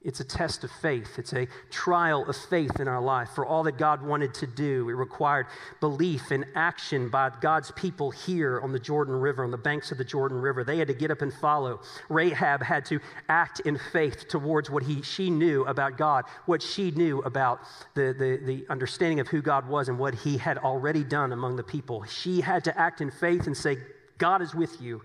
It's 0.02 0.20
a 0.20 0.24
test 0.24 0.64
of 0.64 0.70
faith. 0.70 1.18
It's 1.18 1.34
a 1.34 1.46
trial 1.68 2.24
of 2.26 2.34
faith 2.34 2.80
in 2.80 2.88
our 2.88 3.02
life. 3.02 3.28
For 3.34 3.44
all 3.44 3.62
that 3.64 3.76
God 3.76 4.00
wanted 4.00 4.32
to 4.34 4.46
do, 4.46 4.88
it 4.88 4.94
required 4.94 5.46
belief 5.78 6.30
and 6.30 6.46
action 6.54 7.10
by 7.10 7.30
God's 7.42 7.70
people 7.72 8.10
here 8.10 8.60
on 8.62 8.72
the 8.72 8.78
Jordan 8.78 9.14
River, 9.14 9.44
on 9.44 9.50
the 9.50 9.58
banks 9.58 9.92
of 9.92 9.98
the 9.98 10.04
Jordan 10.04 10.40
River. 10.40 10.64
They 10.64 10.78
had 10.78 10.88
to 10.88 10.94
get 10.94 11.10
up 11.10 11.20
and 11.20 11.34
follow. 11.34 11.80
Rahab 12.08 12.62
had 12.62 12.86
to 12.86 12.98
act 13.28 13.60
in 13.60 13.78
faith 13.92 14.26
towards 14.26 14.70
what 14.70 14.84
he, 14.84 15.02
she 15.02 15.28
knew 15.28 15.64
about 15.66 15.98
God, 15.98 16.24
what 16.46 16.62
she 16.62 16.90
knew 16.92 17.18
about 17.18 17.60
the, 17.94 18.14
the, 18.18 18.40
the 18.42 18.66
understanding 18.70 19.20
of 19.20 19.28
who 19.28 19.42
God 19.42 19.68
was 19.68 19.90
and 19.90 19.98
what 19.98 20.14
he 20.14 20.38
had 20.38 20.56
already 20.56 21.04
done 21.04 21.34
among 21.34 21.56
the 21.56 21.62
people. 21.62 22.04
She 22.04 22.40
had 22.40 22.64
to 22.64 22.78
act 22.78 23.02
in 23.02 23.10
faith 23.10 23.46
and 23.46 23.54
say, 23.54 23.76
God 24.16 24.40
is 24.40 24.54
with 24.54 24.80
you. 24.80 25.02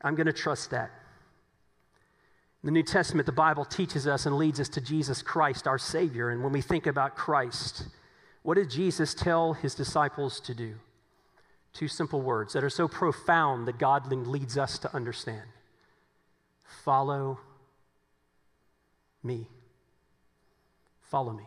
I'm 0.00 0.14
going 0.14 0.26
to 0.26 0.32
trust 0.32 0.70
that. 0.70 0.90
The 2.64 2.70
New 2.70 2.82
Testament, 2.82 3.26
the 3.26 3.32
Bible 3.32 3.66
teaches 3.66 4.06
us 4.06 4.24
and 4.24 4.38
leads 4.38 4.58
us 4.58 4.70
to 4.70 4.80
Jesus 4.80 5.20
Christ, 5.20 5.66
our 5.66 5.76
Savior. 5.76 6.30
And 6.30 6.42
when 6.42 6.50
we 6.50 6.62
think 6.62 6.86
about 6.86 7.14
Christ, 7.14 7.88
what 8.42 8.54
did 8.54 8.70
Jesus 8.70 9.12
tell 9.12 9.52
his 9.52 9.74
disciples 9.74 10.40
to 10.40 10.54
do? 10.54 10.76
Two 11.74 11.88
simple 11.88 12.22
words 12.22 12.54
that 12.54 12.64
are 12.64 12.70
so 12.70 12.88
profound 12.88 13.68
that 13.68 13.78
God 13.78 14.10
leads 14.10 14.56
us 14.56 14.78
to 14.78 14.94
understand 14.94 15.42
follow 16.84 17.38
me. 19.22 19.46
Follow 21.02 21.32
me. 21.32 21.44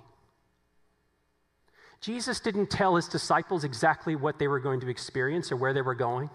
Jesus 1.99 2.39
didn't 2.39 2.69
tell 2.69 2.95
his 2.95 3.07
disciples 3.07 3.63
exactly 3.63 4.15
what 4.15 4.39
they 4.39 4.47
were 4.47 4.59
going 4.59 4.79
to 4.81 4.89
experience 4.89 5.51
or 5.51 5.57
where 5.57 5.73
they 5.73 5.81
were 5.81 5.95
going. 5.95 6.29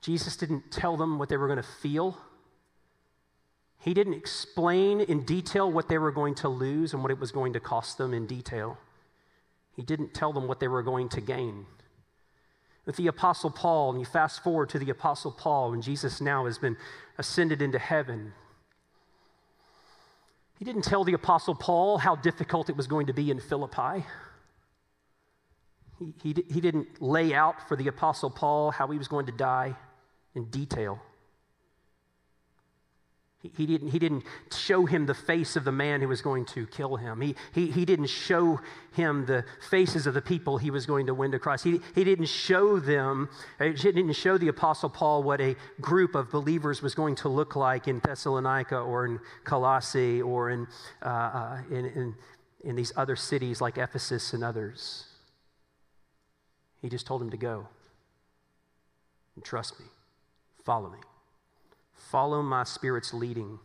Jesus 0.00 0.36
didn't 0.36 0.70
tell 0.70 0.96
them 0.96 1.18
what 1.18 1.28
they 1.28 1.36
were 1.36 1.46
going 1.46 1.58
to 1.58 1.62
feel 1.62 2.16
he 3.80 3.94
didn't 3.94 4.14
explain 4.14 5.00
in 5.00 5.24
detail 5.24 5.70
what 5.70 5.88
they 5.88 5.98
were 5.98 6.10
going 6.10 6.34
to 6.36 6.48
lose 6.48 6.92
and 6.92 7.02
what 7.02 7.12
it 7.12 7.18
was 7.18 7.30
going 7.30 7.52
to 7.52 7.60
cost 7.60 7.96
them 7.96 8.12
in 8.12 8.26
detail. 8.26 8.78
He 9.76 9.82
didn't 9.82 10.14
tell 10.14 10.32
them 10.32 10.48
what 10.48 10.58
they 10.58 10.68
were 10.68 10.82
going 10.82 11.08
to 11.10 11.20
gain. 11.20 11.66
With 12.84 12.96
the 12.96 13.06
Apostle 13.06 13.50
Paul, 13.50 13.90
and 13.90 14.00
you 14.00 14.06
fast 14.06 14.42
forward 14.42 14.68
to 14.70 14.78
the 14.78 14.90
Apostle 14.90 15.30
Paul, 15.30 15.72
and 15.72 15.82
Jesus 15.82 16.20
now 16.20 16.46
has 16.46 16.58
been 16.58 16.76
ascended 17.18 17.62
into 17.62 17.78
heaven. 17.78 18.32
He 20.58 20.64
didn't 20.64 20.82
tell 20.82 21.04
the 21.04 21.12
Apostle 21.12 21.54
Paul 21.54 21.98
how 21.98 22.16
difficult 22.16 22.68
it 22.68 22.76
was 22.76 22.88
going 22.88 23.06
to 23.06 23.12
be 23.12 23.30
in 23.30 23.38
Philippi. 23.38 24.04
He, 26.00 26.14
he, 26.22 26.44
he 26.52 26.60
didn't 26.60 27.00
lay 27.00 27.32
out 27.32 27.68
for 27.68 27.76
the 27.76 27.86
Apostle 27.86 28.30
Paul 28.30 28.72
how 28.72 28.88
he 28.88 28.98
was 28.98 29.06
going 29.06 29.26
to 29.26 29.32
die 29.32 29.76
in 30.34 30.46
detail. 30.46 31.00
He, 33.40 33.66
didn't, 33.66 33.90
he 33.90 34.00
didn't 34.00 34.24
show 34.50 34.84
him 34.84 35.06
the 35.06 35.14
face 35.14 35.54
of 35.54 35.62
the 35.62 35.70
man 35.70 36.00
who 36.00 36.08
was 36.08 36.20
going 36.20 36.44
to 36.46 36.66
kill 36.66 36.96
him. 36.96 37.20
He, 37.20 37.36
he, 37.52 37.70
he 37.70 37.84
didn't 37.84 38.08
show 38.08 38.58
him 38.94 39.26
the 39.26 39.44
faces 39.70 40.08
of 40.08 40.14
the 40.14 40.20
people 40.20 40.58
he 40.58 40.72
was 40.72 40.86
going 40.86 41.06
to 41.06 41.14
win 41.14 41.30
to 41.30 41.38
Christ. 41.38 41.62
He, 41.62 41.80
he 41.94 42.02
didn't 42.02 42.28
show 42.28 42.80
them, 42.80 43.28
he 43.60 43.72
didn't 43.74 44.14
show 44.14 44.38
the 44.38 44.48
Apostle 44.48 44.90
Paul 44.90 45.22
what 45.22 45.40
a 45.40 45.54
group 45.80 46.16
of 46.16 46.32
believers 46.32 46.82
was 46.82 46.96
going 46.96 47.14
to 47.16 47.28
look 47.28 47.54
like 47.54 47.86
in 47.86 48.00
Thessalonica 48.00 48.76
or 48.76 49.06
in 49.06 49.20
Colossae 49.44 50.20
or 50.20 50.50
in, 50.50 50.66
uh, 51.02 51.08
uh, 51.08 51.58
in, 51.70 51.86
in, 51.86 52.14
in 52.64 52.74
these 52.74 52.92
other 52.96 53.14
cities 53.14 53.60
like 53.60 53.78
Ephesus 53.78 54.32
and 54.32 54.42
others. 54.42 55.04
He 56.82 56.88
just 56.88 57.06
told 57.06 57.22
him 57.22 57.30
to 57.30 57.36
go 57.36 57.68
and 59.36 59.44
trust 59.44 59.78
me, 59.78 59.86
follow 60.64 60.90
me. 60.90 60.98
Follow 61.98 62.42
my 62.42 62.64
Spirit's 62.64 63.12
leading, 63.12 63.58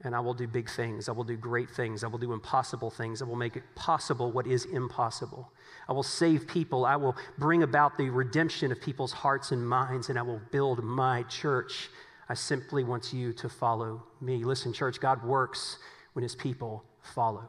and 0.00 0.14
I 0.16 0.20
will 0.20 0.34
do 0.34 0.48
big 0.48 0.68
things. 0.68 1.08
I 1.08 1.12
will 1.12 1.24
do 1.24 1.36
great 1.36 1.70
things. 1.70 2.02
I 2.02 2.08
will 2.08 2.18
do 2.18 2.32
impossible 2.32 2.90
things. 2.90 3.22
I 3.22 3.24
will 3.24 3.36
make 3.36 3.56
it 3.56 3.62
possible 3.76 4.32
what 4.32 4.46
is 4.46 4.64
impossible. 4.64 5.52
I 5.88 5.92
will 5.92 6.02
save 6.02 6.48
people. 6.48 6.84
I 6.84 6.96
will 6.96 7.16
bring 7.38 7.62
about 7.62 7.96
the 7.96 8.10
redemption 8.10 8.72
of 8.72 8.80
people's 8.80 9.12
hearts 9.12 9.52
and 9.52 9.66
minds, 9.66 10.08
and 10.08 10.18
I 10.18 10.22
will 10.22 10.40
build 10.50 10.82
my 10.82 11.22
church. 11.24 11.88
I 12.28 12.34
simply 12.34 12.82
want 12.82 13.12
you 13.12 13.32
to 13.34 13.48
follow 13.48 14.02
me. 14.20 14.44
Listen, 14.44 14.72
church, 14.72 15.00
God 15.00 15.22
works 15.22 15.78
when 16.14 16.22
his 16.22 16.34
people 16.34 16.84
follow. 17.14 17.48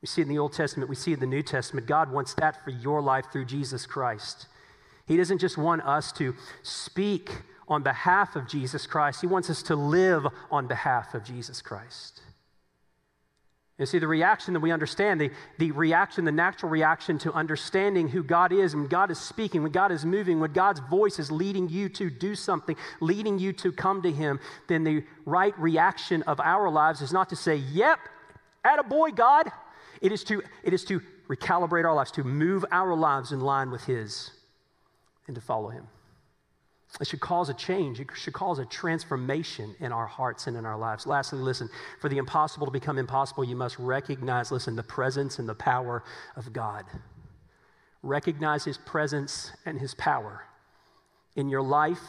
We 0.00 0.06
see 0.06 0.22
it 0.22 0.24
in 0.24 0.30
the 0.30 0.38
Old 0.38 0.52
Testament, 0.52 0.88
we 0.88 0.96
see 0.96 1.12
it 1.12 1.14
in 1.14 1.20
the 1.20 1.26
New 1.26 1.42
Testament. 1.42 1.86
God 1.86 2.10
wants 2.10 2.34
that 2.34 2.62
for 2.64 2.70
your 2.70 3.02
life 3.02 3.26
through 3.32 3.44
Jesus 3.44 3.84
Christ. 3.84 4.46
He 5.06 5.16
doesn't 5.16 5.38
just 5.38 5.58
want 5.58 5.82
us 5.82 6.12
to 6.12 6.34
speak 6.62 7.30
on 7.70 7.82
behalf 7.82 8.36
of 8.36 8.48
Jesus 8.48 8.86
Christ. 8.86 9.20
He 9.20 9.26
wants 9.26 9.48
us 9.48 9.62
to 9.64 9.76
live 9.76 10.26
on 10.50 10.66
behalf 10.66 11.14
of 11.14 11.24
Jesus 11.24 11.62
Christ. 11.62 12.20
You 13.78 13.86
see, 13.86 13.98
the 13.98 14.06
reaction 14.06 14.52
that 14.52 14.60
we 14.60 14.72
understand, 14.72 15.18
the, 15.18 15.30
the 15.56 15.70
reaction, 15.70 16.26
the 16.26 16.32
natural 16.32 16.70
reaction 16.70 17.16
to 17.20 17.32
understanding 17.32 18.08
who 18.08 18.22
God 18.22 18.52
is, 18.52 18.74
and 18.74 18.90
God 18.90 19.10
is 19.10 19.18
speaking, 19.18 19.62
when 19.62 19.72
God 19.72 19.90
is 19.90 20.04
moving, 20.04 20.38
when 20.38 20.52
God's 20.52 20.80
voice 20.80 21.18
is 21.18 21.30
leading 21.30 21.66
you 21.66 21.88
to 21.90 22.10
do 22.10 22.34
something, 22.34 22.76
leading 23.00 23.38
you 23.38 23.54
to 23.54 23.72
come 23.72 24.02
to 24.02 24.12
Him, 24.12 24.38
then 24.68 24.84
the 24.84 25.02
right 25.24 25.58
reaction 25.58 26.22
of 26.24 26.40
our 26.40 26.68
lives 26.68 27.00
is 27.00 27.10
not 27.10 27.30
to 27.30 27.36
say, 27.36 27.56
Yep, 27.56 28.00
at 28.64 28.78
a 28.78 28.82
boy, 28.82 29.12
God. 29.12 29.50
It 30.02 30.12
is, 30.12 30.24
to, 30.24 30.42
it 30.62 30.74
is 30.74 30.84
to 30.86 31.00
recalibrate 31.30 31.86
our 31.86 31.94
lives, 31.94 32.10
to 32.12 32.24
move 32.24 32.66
our 32.70 32.94
lives 32.94 33.32
in 33.32 33.40
line 33.40 33.70
with 33.70 33.84
His, 33.84 34.30
and 35.26 35.34
to 35.34 35.40
follow 35.40 35.70
Him. 35.70 35.86
It 36.98 37.06
should 37.06 37.20
cause 37.20 37.48
a 37.48 37.54
change. 37.54 38.00
It 38.00 38.08
should 38.16 38.32
cause 38.32 38.58
a 38.58 38.64
transformation 38.64 39.76
in 39.78 39.92
our 39.92 40.06
hearts 40.06 40.46
and 40.46 40.56
in 40.56 40.66
our 40.66 40.76
lives. 40.76 41.06
Lastly, 41.06 41.38
listen, 41.38 41.68
for 42.00 42.08
the 42.08 42.18
impossible 42.18 42.66
to 42.66 42.72
become 42.72 42.98
impossible, 42.98 43.44
you 43.44 43.54
must 43.54 43.78
recognize, 43.78 44.50
listen, 44.50 44.74
the 44.74 44.82
presence 44.82 45.38
and 45.38 45.48
the 45.48 45.54
power 45.54 46.02
of 46.34 46.52
God. 46.52 46.84
Recognize 48.02 48.64
His 48.64 48.76
presence 48.78 49.52
and 49.64 49.78
His 49.78 49.94
power 49.94 50.42
in 51.36 51.48
your 51.48 51.62
life 51.62 52.02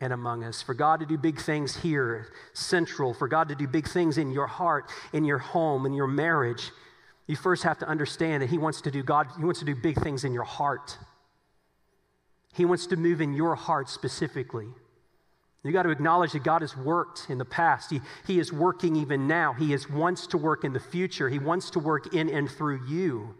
and 0.00 0.12
among 0.12 0.44
us. 0.44 0.60
For 0.60 0.74
God 0.74 1.00
to 1.00 1.06
do 1.06 1.16
big 1.16 1.40
things 1.40 1.76
here, 1.76 2.28
central, 2.52 3.14
for 3.14 3.28
God 3.28 3.48
to 3.48 3.54
do 3.54 3.66
big 3.66 3.88
things 3.88 4.18
in 4.18 4.30
your 4.30 4.46
heart, 4.46 4.90
in 5.12 5.24
your 5.24 5.38
home, 5.38 5.86
in 5.86 5.94
your 5.94 6.06
marriage, 6.06 6.70
you 7.26 7.36
first 7.36 7.62
have 7.64 7.78
to 7.78 7.88
understand 7.88 8.42
that 8.42 8.50
He 8.50 8.58
wants 8.58 8.80
to 8.82 8.90
do 8.90 9.02
God, 9.02 9.28
He 9.36 9.44
wants 9.44 9.60
to 9.60 9.66
do 9.66 9.74
big 9.74 10.00
things 10.00 10.24
in 10.24 10.32
your 10.32 10.44
heart. 10.44 10.98
He 12.56 12.64
wants 12.64 12.86
to 12.88 12.96
move 12.96 13.20
in 13.20 13.34
your 13.34 13.54
heart 13.54 13.88
specifically. 13.88 14.68
You 15.62 15.72
got 15.72 15.82
to 15.82 15.90
acknowledge 15.90 16.32
that 16.32 16.44
God 16.44 16.62
has 16.62 16.76
worked 16.76 17.26
in 17.28 17.38
the 17.38 17.44
past. 17.44 17.90
He, 17.90 18.00
he 18.26 18.38
is 18.38 18.52
working 18.52 18.94
even 18.96 19.26
now. 19.26 19.52
He 19.52 19.72
is 19.72 19.90
wants 19.90 20.28
to 20.28 20.38
work 20.38 20.64
in 20.64 20.72
the 20.72 20.80
future. 20.80 21.28
He 21.28 21.40
wants 21.40 21.70
to 21.70 21.80
work 21.80 22.14
in 22.14 22.30
and 22.30 22.48
through 22.48 22.86
you. 22.86 23.34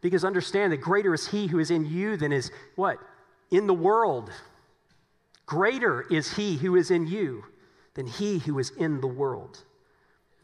Because 0.00 0.24
understand 0.24 0.72
that 0.72 0.80
greater 0.80 1.12
is 1.12 1.28
He 1.28 1.46
who 1.46 1.58
is 1.58 1.70
in 1.70 1.84
you 1.84 2.16
than 2.16 2.32
is 2.32 2.50
what? 2.74 2.98
In 3.50 3.66
the 3.66 3.74
world. 3.74 4.30
Greater 5.44 6.06
is 6.10 6.34
He 6.34 6.56
who 6.56 6.74
is 6.76 6.90
in 6.90 7.06
you 7.06 7.44
than 7.94 8.06
He 8.06 8.38
who 8.38 8.58
is 8.58 8.70
in 8.70 9.02
the 9.02 9.06
world. 9.06 9.62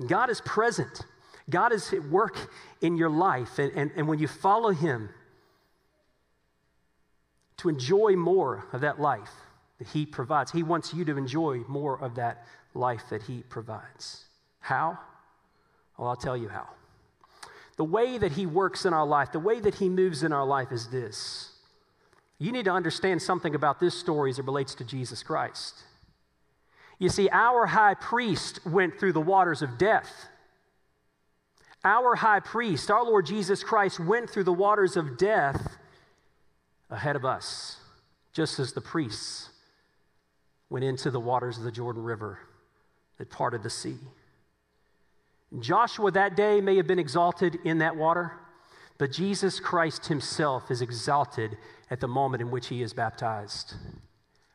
God 0.06 0.28
is 0.28 0.42
present. 0.42 1.00
God 1.48 1.72
is 1.72 1.92
at 1.94 2.04
work 2.04 2.36
in 2.82 2.96
your 2.98 3.10
life. 3.10 3.58
And, 3.58 3.72
and, 3.72 3.90
and 3.96 4.06
when 4.06 4.18
you 4.18 4.28
follow 4.28 4.70
Him, 4.70 5.08
to 7.58 7.68
enjoy 7.68 8.16
more 8.16 8.66
of 8.72 8.80
that 8.80 9.00
life 9.00 9.30
that 9.78 9.88
He 9.88 10.06
provides. 10.06 10.50
He 10.50 10.62
wants 10.62 10.92
you 10.94 11.04
to 11.04 11.16
enjoy 11.16 11.58
more 11.68 12.00
of 12.00 12.16
that 12.16 12.46
life 12.74 13.04
that 13.10 13.22
He 13.22 13.42
provides. 13.48 14.24
How? 14.60 14.98
Well, 15.96 16.08
I'll 16.08 16.16
tell 16.16 16.36
you 16.36 16.48
how. 16.48 16.68
The 17.76 17.84
way 17.84 18.18
that 18.18 18.32
He 18.32 18.46
works 18.46 18.84
in 18.84 18.92
our 18.92 19.06
life, 19.06 19.32
the 19.32 19.38
way 19.38 19.60
that 19.60 19.76
He 19.76 19.88
moves 19.88 20.22
in 20.22 20.32
our 20.32 20.46
life 20.46 20.72
is 20.72 20.88
this. 20.88 21.52
You 22.38 22.52
need 22.52 22.66
to 22.66 22.72
understand 22.72 23.20
something 23.20 23.54
about 23.54 23.80
this 23.80 23.94
story 23.94 24.30
as 24.30 24.38
it 24.38 24.44
relates 24.44 24.74
to 24.76 24.84
Jesus 24.84 25.22
Christ. 25.22 25.74
You 26.98 27.08
see, 27.08 27.28
our 27.30 27.66
high 27.66 27.94
priest 27.94 28.64
went 28.66 28.98
through 28.98 29.12
the 29.12 29.20
waters 29.20 29.62
of 29.62 29.78
death. 29.78 30.28
Our 31.84 32.16
high 32.16 32.40
priest, 32.40 32.90
our 32.90 33.04
Lord 33.04 33.26
Jesus 33.26 33.62
Christ, 33.62 34.00
went 34.00 34.30
through 34.30 34.44
the 34.44 34.52
waters 34.52 34.96
of 34.96 35.16
death 35.16 35.77
ahead 36.90 37.16
of 37.16 37.24
us, 37.24 37.76
just 38.32 38.58
as 38.58 38.72
the 38.72 38.80
priests 38.80 39.50
went 40.70 40.84
into 40.84 41.10
the 41.10 41.20
waters 41.20 41.58
of 41.58 41.64
the 41.64 41.72
Jordan 41.72 42.02
River 42.02 42.38
that 43.18 43.30
parted 43.30 43.62
the 43.62 43.70
sea. 43.70 43.96
Joshua 45.58 46.10
that 46.10 46.36
day 46.36 46.60
may 46.60 46.76
have 46.76 46.86
been 46.86 46.98
exalted 46.98 47.58
in 47.64 47.78
that 47.78 47.96
water, 47.96 48.32
but 48.98 49.12
Jesus 49.12 49.60
Christ 49.60 50.06
himself 50.06 50.70
is 50.70 50.82
exalted 50.82 51.56
at 51.90 52.00
the 52.00 52.08
moment 52.08 52.42
in 52.42 52.50
which 52.50 52.68
he 52.68 52.82
is 52.82 52.92
baptized. 52.92 53.74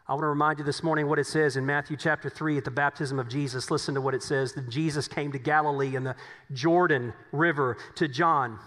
I 0.07 0.13
want 0.13 0.23
to 0.23 0.27
remind 0.27 0.59
you 0.59 0.65
this 0.65 0.83
morning 0.83 1.07
what 1.07 1.17
it 1.17 1.27
says 1.27 1.55
in 1.55 1.65
Matthew 1.65 1.95
chapter 1.95 2.29
3 2.29 2.57
at 2.57 2.65
the 2.65 2.71
baptism 2.71 3.19
of 3.19 3.29
Jesus. 3.29 3.71
Listen 3.71 3.95
to 3.95 4.01
what 4.01 4.13
it 4.13 4.21
says 4.21 4.53
that 4.53 4.69
Jesus 4.69 5.07
came 5.07 5.31
to 5.31 5.39
Galilee 5.39 5.95
in 5.95 6.03
the 6.03 6.15
Jordan 6.51 7.13
River 7.31 7.77
to 7.95 8.07
John 8.07 8.59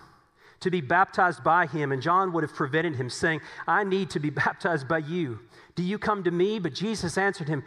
to 0.60 0.70
be 0.70 0.80
baptized 0.80 1.44
by 1.44 1.66
him, 1.66 1.92
and 1.92 2.02
John 2.02 2.32
would 2.32 2.42
have 2.42 2.54
prevented 2.54 2.96
him, 2.96 3.10
saying, 3.10 3.40
I 3.66 3.84
need 3.84 4.10
to 4.10 4.20
be 4.20 4.30
baptized 4.44 4.88
by 4.88 4.98
you. 4.98 5.40
Do 5.74 5.82
you 5.82 5.98
come 5.98 6.24
to 6.24 6.30
me? 6.30 6.58
But 6.58 6.74
Jesus 6.74 7.18
answered 7.18 7.48
him, 7.48 7.64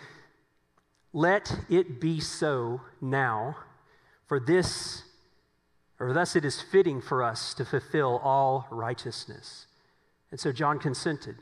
Let 1.14 1.60
it 1.70 2.02
be 2.02 2.20
so 2.20 2.82
now, 3.02 3.58
for 4.28 4.40
this, 4.40 5.04
or 6.00 6.14
thus 6.14 6.36
it 6.36 6.46
is 6.46 6.62
fitting 6.62 7.02
for 7.02 7.24
us 7.24 7.54
to 7.56 7.66
fulfill 7.66 8.18
all 8.24 8.68
righteousness. 8.72 9.68
And 10.32 10.40
so 10.40 10.52
John 10.52 10.80
consented. 10.80 11.36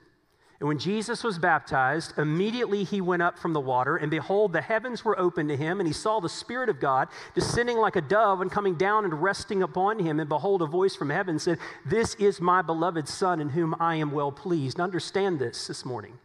And 0.60 0.68
when 0.68 0.80
Jesus 0.80 1.24
was 1.24 1.38
baptized, 1.38 2.18
immediately 2.18 2.84
he 2.84 3.00
went 3.00 3.22
up 3.22 3.38
from 3.38 3.54
the 3.54 3.60
water, 3.60 3.96
and 3.96 4.10
behold, 4.10 4.54
the 4.54 4.62
heavens 4.62 5.06
were 5.06 5.20
opened 5.20 5.50
to 5.50 5.58
him, 5.58 5.80
and 5.80 5.88
he 5.88 5.94
saw 5.94 6.20
the 6.20 6.30
Spirit 6.30 6.68
of 6.68 6.80
God 6.80 7.10
descending 7.36 7.78
like 7.78 7.96
a 7.96 8.02
dove 8.02 8.42
and 8.42 8.52
coming 8.52 8.74
down 8.74 9.06
and 9.06 9.22
resting 9.22 9.62
upon 9.62 10.00
him. 10.00 10.20
And 10.20 10.28
behold, 10.28 10.64
a 10.64 10.66
voice 10.66 10.96
from 10.96 11.12
heaven 11.12 11.38
said, 11.38 11.60
This 11.86 12.16
is 12.16 12.42
my 12.42 12.64
beloved 12.64 13.08
Son, 13.08 13.40
in 13.40 13.50
whom 13.50 13.76
I 13.80 13.96
am 13.96 14.12
well 14.12 14.32
pleased. 14.32 14.80
understand 14.80 15.38
this 15.38 15.68
this 15.68 15.86
morning 15.86 16.18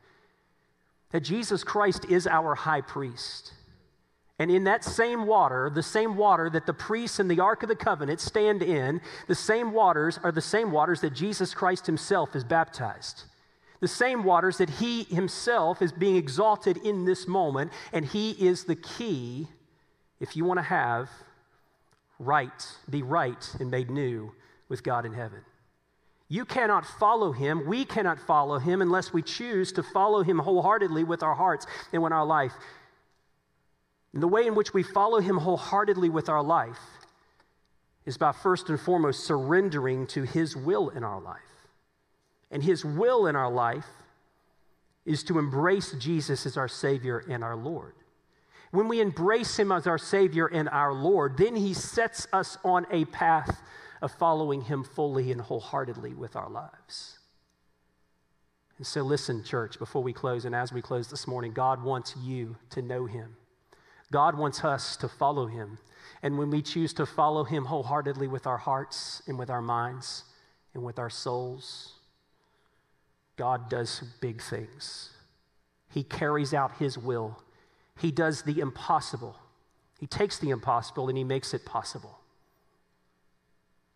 that 1.11 1.21
Jesus 1.21 1.63
Christ 1.63 2.07
is 2.07 2.27
our 2.27 2.55
high 2.55 2.81
priest. 2.81 3.53
And 4.39 4.51
in 4.51 4.65
that 4.65 4.83
same 4.83 5.27
water, 5.27 5.69
the 5.69 5.83
same 5.83 6.17
water 6.17 6.49
that 6.49 6.65
the 6.65 6.73
priests 6.73 7.21
in 7.21 7.29
the 7.29 7.41
Ark 7.41 7.63
of 7.63 7.69
the 7.69 7.77
Covenant 7.77 8.19
stand 8.19 8.63
in, 8.63 9.03
the 9.29 9.35
same 9.35 9.73
waters 9.73 10.19
are 10.23 10.33
the 10.33 10.41
same 10.41 10.73
waters 10.73 11.03
that 11.03 11.13
Jesus 11.13 11.53
Christ 11.53 11.85
himself 11.85 12.35
is 12.35 12.45
baptized 12.45 13.25
the 13.83 13.89
same 13.89 14.23
waters 14.23 14.59
that 14.59 14.71
he 14.71 15.03
himself 15.03 15.83
is 15.83 15.91
being 15.91 16.15
exalted 16.15 16.77
in 16.77 17.05
this 17.05 17.27
moment, 17.27 17.73
and 17.93 18.05
he 18.07 18.31
is 18.31 18.63
the 18.63 18.77
key 18.77 19.49
if 20.21 20.37
you 20.37 20.45
want 20.45 20.59
to 20.59 20.63
have 20.63 21.11
right, 22.21 22.77
be 22.89 23.03
right 23.03 23.57
and 23.59 23.73
made 23.73 23.91
new 23.91 24.33
with 24.69 24.85
God 24.85 25.05
in 25.05 25.13
heaven. 25.13 25.41
You 26.29 26.45
cannot 26.45 26.87
follow 26.87 27.33
him, 27.33 27.67
we 27.67 27.85
cannot 27.85 28.21
follow 28.21 28.61
him 28.61 28.83
unless 28.83 29.13
we 29.13 29.21
choose 29.21 29.73
to 29.73 29.83
follow 29.83 30.23
him 30.23 30.39
wholeheartedly 30.39 31.03
with 31.03 31.25
our 31.25 31.35
hearts 31.35 31.67
and 31.93 32.05
with 32.05 32.13
our 32.13 32.25
life. 32.25 32.53
And 34.15 34.23
the 34.23 34.29
way 34.29 34.47
in 34.47 34.55
which 34.55 34.73
we 34.73 34.85
follow 34.85 35.19
him 35.19 35.39
wholeheartedly 35.39 36.09
with 36.09 36.29
our 36.29 36.45
life 36.45 36.79
is 38.07 38.17
by 38.17 38.31
first 38.31 38.69
and 38.69 38.79
foremost 38.79 39.25
surrendering 39.25 40.07
to 40.07 40.23
his 40.23 40.57
will 40.57 40.91
in 40.91 41.03
our 41.03 41.21
life. 41.21 41.52
And 42.53 42.63
His 42.63 42.85
will 42.85 43.27
in 43.27 43.35
our 43.35 43.51
life 43.51 43.89
is 45.05 45.25
to 45.25 45.39
embrace 45.39 45.93
Jesus 45.99 46.47
as 46.47 46.57
our 46.57 46.69
Savior 46.69 47.25
and 47.29 47.43
our 47.43 47.57
Lord. 47.57 47.95
When 48.71 48.89
we 48.89 49.01
embrace 49.01 49.59
Him 49.59 49.73
as 49.73 49.87
our 49.87 49.99
Savior 49.99 50.47
and 50.47 50.69
our 50.69 50.93
Lord, 50.93 51.37
then 51.37 51.57
He 51.57 51.75
sets 51.75 52.29
us 52.33 52.57
on 52.63 52.87
a 52.91 53.07
path 53.07 53.61
of 54.01 54.13
following 54.13 54.63
Him 54.63 54.85
fully 54.85 55.33
and 55.33 55.41
wholeheartedly 55.41 56.15
with 56.15 56.37
our 56.37 56.49
lives. 56.49 57.19
And 58.79 58.87
so, 58.87 59.03
listen, 59.03 59.45
church, 59.45 59.79
before 59.79 60.03
we 60.03 60.13
close, 60.13 60.45
and 60.45 60.55
as 60.55 60.73
we 60.73 60.83
close 60.83 61.09
this 61.09 61.27
morning, 61.27 61.53
God 61.53 61.83
wants 61.83 62.15
you 62.23 62.57
to 62.71 62.83
know 62.83 63.07
Him. 63.07 63.37
God 64.11 64.37
wants 64.37 64.65
us 64.65 64.97
to 64.99 65.09
follow 65.09 65.47
Him. 65.47 65.79
And 66.23 66.39
when 66.39 66.51
we 66.51 66.63
choose 66.63 66.93
to 66.95 67.07
follow 67.07 67.45
Him 67.45 67.65
wholeheartedly 67.65 68.29
with 68.29 68.47
our 68.47 68.59
hearts 68.59 69.23
and 69.27 69.39
with 69.39 69.51
our 69.51 69.63
minds 69.63 70.25
and 70.75 70.83
with 70.83 70.99
our 70.99 71.11
souls, 71.11 71.95
God 73.37 73.69
does 73.69 74.03
big 74.21 74.41
things. 74.43 75.11
He 75.91 76.03
carries 76.03 76.55
out 76.55 76.77
His 76.79 76.97
will. 76.99 77.43
He 77.99 78.11
does 78.11 78.43
the 78.43 78.61
impossible. 78.61 79.37
He 79.99 80.07
takes 80.07 80.39
the 80.39 80.51
impossible 80.51 81.09
and 81.09 81.17
He 81.17 81.25
makes 81.25 81.55
it 81.55 81.65
possible. 81.65 82.19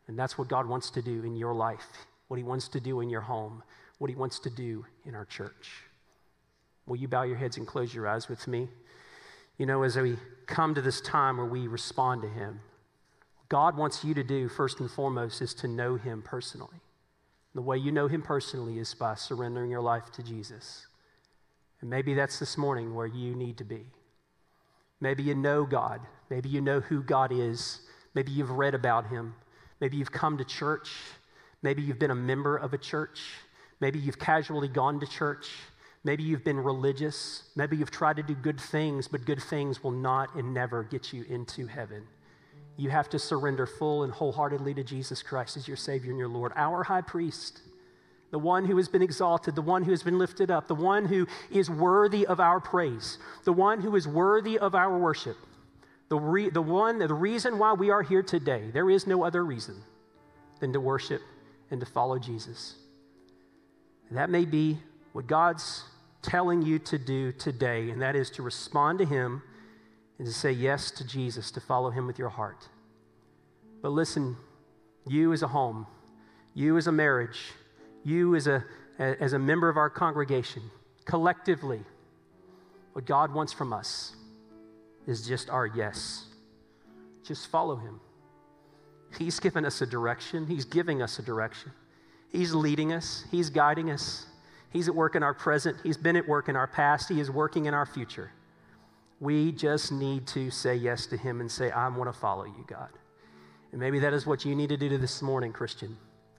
And 0.09 0.19
that's 0.19 0.39
what 0.39 0.49
God 0.49 0.67
wants 0.67 0.91
to 0.91 1.03
do 1.03 1.25
in 1.25 1.37
your 1.37 1.55
life, 1.55 2.07
what 2.29 2.37
He 2.37 2.45
wants 2.45 2.69
to 2.69 2.81
do 2.81 3.01
in 3.01 3.11
your 3.11 3.23
home, 3.23 3.63
what 3.99 4.09
He 4.09 4.17
wants 4.17 4.39
to 4.41 4.51
do 4.51 4.85
in 5.05 5.15
our 5.15 5.25
church. 5.25 5.83
Will 6.87 6.97
you 6.97 7.09
bow 7.09 7.23
your 7.25 7.37
heads 7.37 7.57
and 7.57 7.67
close 7.67 7.93
your 7.93 8.07
eyes 8.07 8.29
with 8.29 8.47
me? 8.47 8.69
You 9.59 9.67
know, 9.67 9.83
as 9.83 9.97
we 9.97 10.17
come 10.47 10.75
to 10.75 10.83
this 10.83 11.01
time 11.01 11.39
where 11.39 11.47
we 11.47 11.67
respond 11.67 12.23
to 12.23 12.29
Him, 12.29 12.61
God 13.49 13.77
wants 13.77 14.05
you 14.05 14.15
to 14.15 14.23
do, 14.23 14.49
first 14.49 14.81
and 14.81 14.91
foremost, 14.91 15.41
is 15.41 15.55
to 15.55 15.69
know 15.69 15.97
Him 15.97 16.23
personally. 16.23 16.81
The 17.57 17.63
way 17.63 17.79
you 17.79 17.91
know 17.91 18.07
Him 18.07 18.21
personally 18.21 18.79
is 18.79 18.93
by 18.93 19.15
surrendering 19.15 19.71
your 19.71 19.81
life 19.81 20.13
to 20.13 20.23
Jesus. 20.23 20.87
And 21.81 21.89
maybe 21.89 22.13
that's 22.13 22.39
this 22.39 22.59
morning 22.59 22.95
where 22.95 23.07
you 23.07 23.35
need 23.35 23.57
to 23.57 23.65
be. 23.65 23.87
Maybe 25.01 25.23
you 25.23 25.35
know 25.35 25.65
God. 25.65 26.03
Maybe 26.29 26.51
you 26.51 26.61
know 26.61 26.81
who 26.81 27.03
God 27.03 27.33
is. 27.33 27.81
Maybe 28.15 28.31
you've 28.31 28.51
read 28.51 28.75
about 28.75 29.09
Him. 29.09 29.35
Maybe 29.81 29.97
you've 29.97 30.13
come 30.13 30.37
to 30.37 30.45
church. 30.45 30.91
Maybe 31.63 31.81
you've 31.81 31.99
been 31.99 32.11
a 32.11 32.15
member 32.15 32.59
of 32.59 32.75
a 32.75 32.79
church. 32.79 33.23
Maybe 33.81 33.99
you've 34.01 34.19
casually 34.19 34.69
gone 34.69 35.01
to 35.01 35.07
church. 35.07 35.49
Maybe 36.05 36.25
you've 36.25 36.45
been 36.45 36.61
religious. 36.61 37.45
Maybe 37.57 37.79
you've 37.79 37.91
tried 37.91 38.17
to 38.17 38.23
do 38.23 38.35
good 38.35 38.61
things, 38.61 39.09
but 39.09 39.25
good 39.25 39.43
things 39.43 39.83
will 39.83 39.93
not 39.93 40.35
and 40.35 40.53
never 40.53 40.83
get 40.83 41.11
you 41.11 41.25
into 41.27 41.67
heaven 41.67 42.07
you 42.77 42.91
have 42.91 43.09
to 43.11 43.19
surrender 43.19 43.67
full 43.67 44.03
and 44.03 44.13
wholeheartedly 44.13 44.75
to 44.75 44.85
Jesus 44.85 45.23
Christ 45.23 45.57
as 45.57 45.67
your 45.67 45.77
Savior 45.77 46.11
and 46.11 46.19
your 46.19 46.29
Lord, 46.29 46.53
our 46.57 46.85
high 46.85 47.01
priest, 47.01 47.63
the 48.31 48.39
one 48.39 48.65
who 48.67 48.77
has 48.77 48.89
been 48.89 49.03
exalted, 49.03 49.55
the 49.55 49.63
one 49.63 49.85
who 49.85 49.93
has 49.93 50.03
been 50.03 50.19
lifted 50.19 50.51
up, 50.51 50.69
the 50.69 50.75
one 50.75 51.07
who 51.07 51.27
is 51.51 51.71
worthy 51.71 52.27
of 52.27 52.41
our 52.41 52.61
praise, 52.61 53.19
the 53.45 53.53
one 53.53 53.81
who 53.81 53.97
is 53.97 54.07
worthy 54.07 54.59
of 54.59 54.75
our 54.75 54.99
worship, 54.99 55.37
the, 56.09 56.19
re- 56.19 56.51
the 56.51 56.63
one, 56.63 56.99
the 56.99 57.13
reason 57.15 57.59
why 57.59 57.73
we 57.73 57.91
are 57.91 58.03
here 58.03 58.23
today. 58.23 58.71
There 58.73 58.91
is 58.91 59.07
no 59.07 59.25
other 59.25 59.45
reason 59.45 59.83
than 60.61 60.73
to 60.73 60.81
worship 60.81 61.23
and 61.71 61.81
to 61.81 61.87
follow 61.87 62.19
Jesus. 62.19 62.75
And 64.09 64.19
that 64.19 64.31
may 64.31 64.45
be 64.45 64.79
what 65.13 65.27
God's 65.27 65.85
telling 66.23 66.63
you 66.63 66.79
to 66.81 66.99
do 66.99 67.33
today, 67.33 67.91
and 67.91 68.03
that 68.03 68.17
is 68.17 68.31
to 68.31 68.43
respond 68.43 68.99
to 68.99 69.05
Him 69.05 69.43
and 70.19 70.27
to 70.27 70.33
say 70.33 70.51
yes 70.51 70.91
to 70.93 71.07
Jesus, 71.07 71.51
to 71.53 71.61
follow 71.61 71.91
him 71.91 72.07
with 72.07 72.19
your 72.19 72.29
heart. 72.29 72.69
But 73.83 73.91
listen, 73.91 74.37
you 75.07 75.33
as 75.33 75.43
a 75.43 75.49
home, 75.49 75.87
you 76.55 76.77
as 76.77 76.87
a 76.87 76.93
marriage, 76.93 77.53
you 78.05 78.35
as 78.35 78.47
a, 78.47 78.65
as 78.99 79.33
a 79.33 79.39
member 79.39 79.69
of 79.69 79.77
our 79.77 79.91
congregation, 79.91 80.63
collectively, 81.05 81.81
what 82.93 83.05
God 83.05 83.35
wants 83.35 83.53
from 83.53 83.73
us 83.73 84.17
is 85.07 85.27
just 85.27 85.51
our 85.51 85.67
yes. 85.67 86.25
Just 87.23 87.49
follow 87.49 87.77
him. 87.77 88.01
He's 89.19 89.39
given 89.41 89.65
us 89.65 89.81
a 89.81 89.87
direction, 89.87 90.47
He's 90.47 90.65
giving 90.65 91.03
us 91.03 91.19
a 91.19 91.23
direction. 91.23 91.73
He's 92.31 92.55
leading 92.55 92.93
us, 92.93 93.25
He's 93.31 93.51
guiding 93.51 93.91
us. 93.91 94.27
He's 94.71 94.89
at 94.89 94.95
work 94.95 95.15
in 95.15 95.23
our 95.23 95.35
present, 95.35 95.77
He's 95.83 95.97
been 95.97 96.17
at 96.17 96.27
work 96.27 96.49
in 96.49 96.57
our 96.57 96.67
past, 96.67 97.09
He 97.09 97.21
is 97.21 97.31
working 97.31 97.67
in 97.67 97.75
our 97.75 97.87
future. 97.87 98.31
We 99.21 99.53
just 99.53 99.93
need 99.93 100.27
to 100.29 100.51
say 100.51 100.75
yes 100.75 101.07
to 101.07 101.17
Him 101.17 101.41
and 101.41 101.51
say, 101.51 101.71
I 101.71 101.89
want 101.89 102.13
to 102.13 102.19
follow 102.19 102.45
you, 102.45 102.65
God. 102.67 102.91
And 103.73 103.81
maybe 103.81 103.99
that 104.01 104.13
is 104.13 104.27
what 104.27 104.45
you 104.45 104.55
need 104.55 104.69
to 104.69 104.77
do 104.77 104.97
this 104.99 105.23
morning, 105.23 105.53
Christian. 105.53 105.97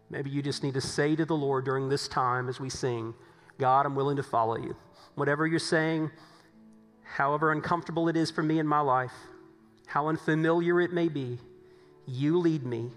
Maybe 0.10 0.30
you 0.30 0.42
just 0.42 0.64
need 0.64 0.76
to 0.76 0.82
say 0.82 1.16
to 1.16 1.26
the 1.26 1.36
Lord 1.36 1.66
during 1.66 1.90
this 1.90 2.08
time 2.08 2.48
as 2.48 2.60
we 2.60 2.70
sing, 2.70 3.14
God, 3.58 3.86
I'm 3.86 3.96
willing 3.96 4.18
to 4.18 4.24
follow 4.24 4.58
you. 4.58 4.76
Whatever 5.16 5.48
you're 5.48 5.60
saying, 5.60 6.12
however 7.04 7.52
uncomfortable 7.52 8.08
it 8.08 8.16
is 8.16 8.32
for 8.32 8.44
me 8.44 8.60
in 8.60 8.68
my 8.68 8.80
life, 8.80 9.12
how 9.88 10.08
unfamiliar 10.08 10.80
it 10.80 10.94
may 10.94 11.08
be, 11.08 11.40
you 12.06 12.38
lead 12.38 12.64
me. 12.64 12.92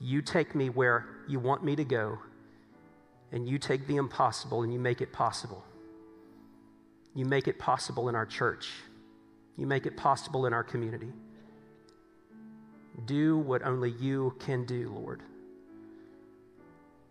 You 0.00 0.22
take 0.22 0.54
me 0.54 0.70
where 0.70 1.06
you 1.28 1.38
want 1.38 1.62
me 1.62 1.76
to 1.76 1.84
go. 1.84 2.18
And 3.32 3.48
you 3.48 3.58
take 3.58 3.86
the 3.86 3.96
impossible 3.96 4.62
and 4.62 4.72
you 4.72 4.80
make 4.80 5.00
it 5.00 5.12
possible. 5.12 5.64
You 7.14 7.24
make 7.24 7.48
it 7.48 7.58
possible 7.58 8.08
in 8.08 8.14
our 8.14 8.26
church. 8.26 8.70
You 9.56 9.66
make 9.66 9.86
it 9.86 9.96
possible 9.96 10.46
in 10.46 10.52
our 10.52 10.64
community. 10.64 11.12
Do 13.04 13.38
what 13.38 13.62
only 13.62 13.90
you 13.90 14.34
can 14.38 14.64
do, 14.64 14.90
Lord. 14.90 15.22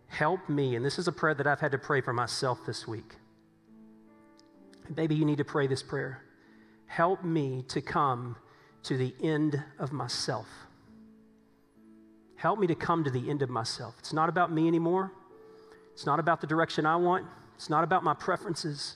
Help 0.08 0.50
me, 0.50 0.76
and 0.76 0.84
this 0.84 0.98
is 0.98 1.08
a 1.08 1.12
prayer 1.12 1.36
that 1.36 1.48
I've 1.48 1.60
had 1.60 1.72
to 1.72 1.78
pray 1.78 2.02
for 2.02 2.14
myself 2.14 2.60
this 2.66 2.88
week. 2.88 3.16
Maybe 4.96 5.16
you 5.16 5.24
need 5.24 5.38
to 5.38 5.46
pray 5.46 5.68
this 5.68 5.84
prayer. 5.84 6.24
Help 6.88 7.24
me 7.24 7.64
to 7.68 7.82
come 7.82 8.36
to 8.84 8.98
the 8.98 9.14
end 9.22 9.64
of 9.78 9.92
myself. 9.92 10.48
Help 12.36 12.58
me 12.58 12.66
to 12.68 12.76
come 12.76 13.04
to 13.04 13.12
the 13.12 13.30
end 13.30 13.42
of 13.42 13.50
myself. 13.50 13.96
It's 14.00 14.14
not 14.14 14.30
about 14.30 14.52
me 14.52 14.68
anymore. 14.68 15.12
It's 15.94 16.06
not 16.06 16.20
about 16.20 16.42
the 16.42 16.48
direction 16.48 16.86
I 16.86 16.96
want. 16.96 17.28
It's 17.56 17.70
not 17.70 17.84
about 17.84 18.04
my 18.04 18.14
preferences. 18.14 18.96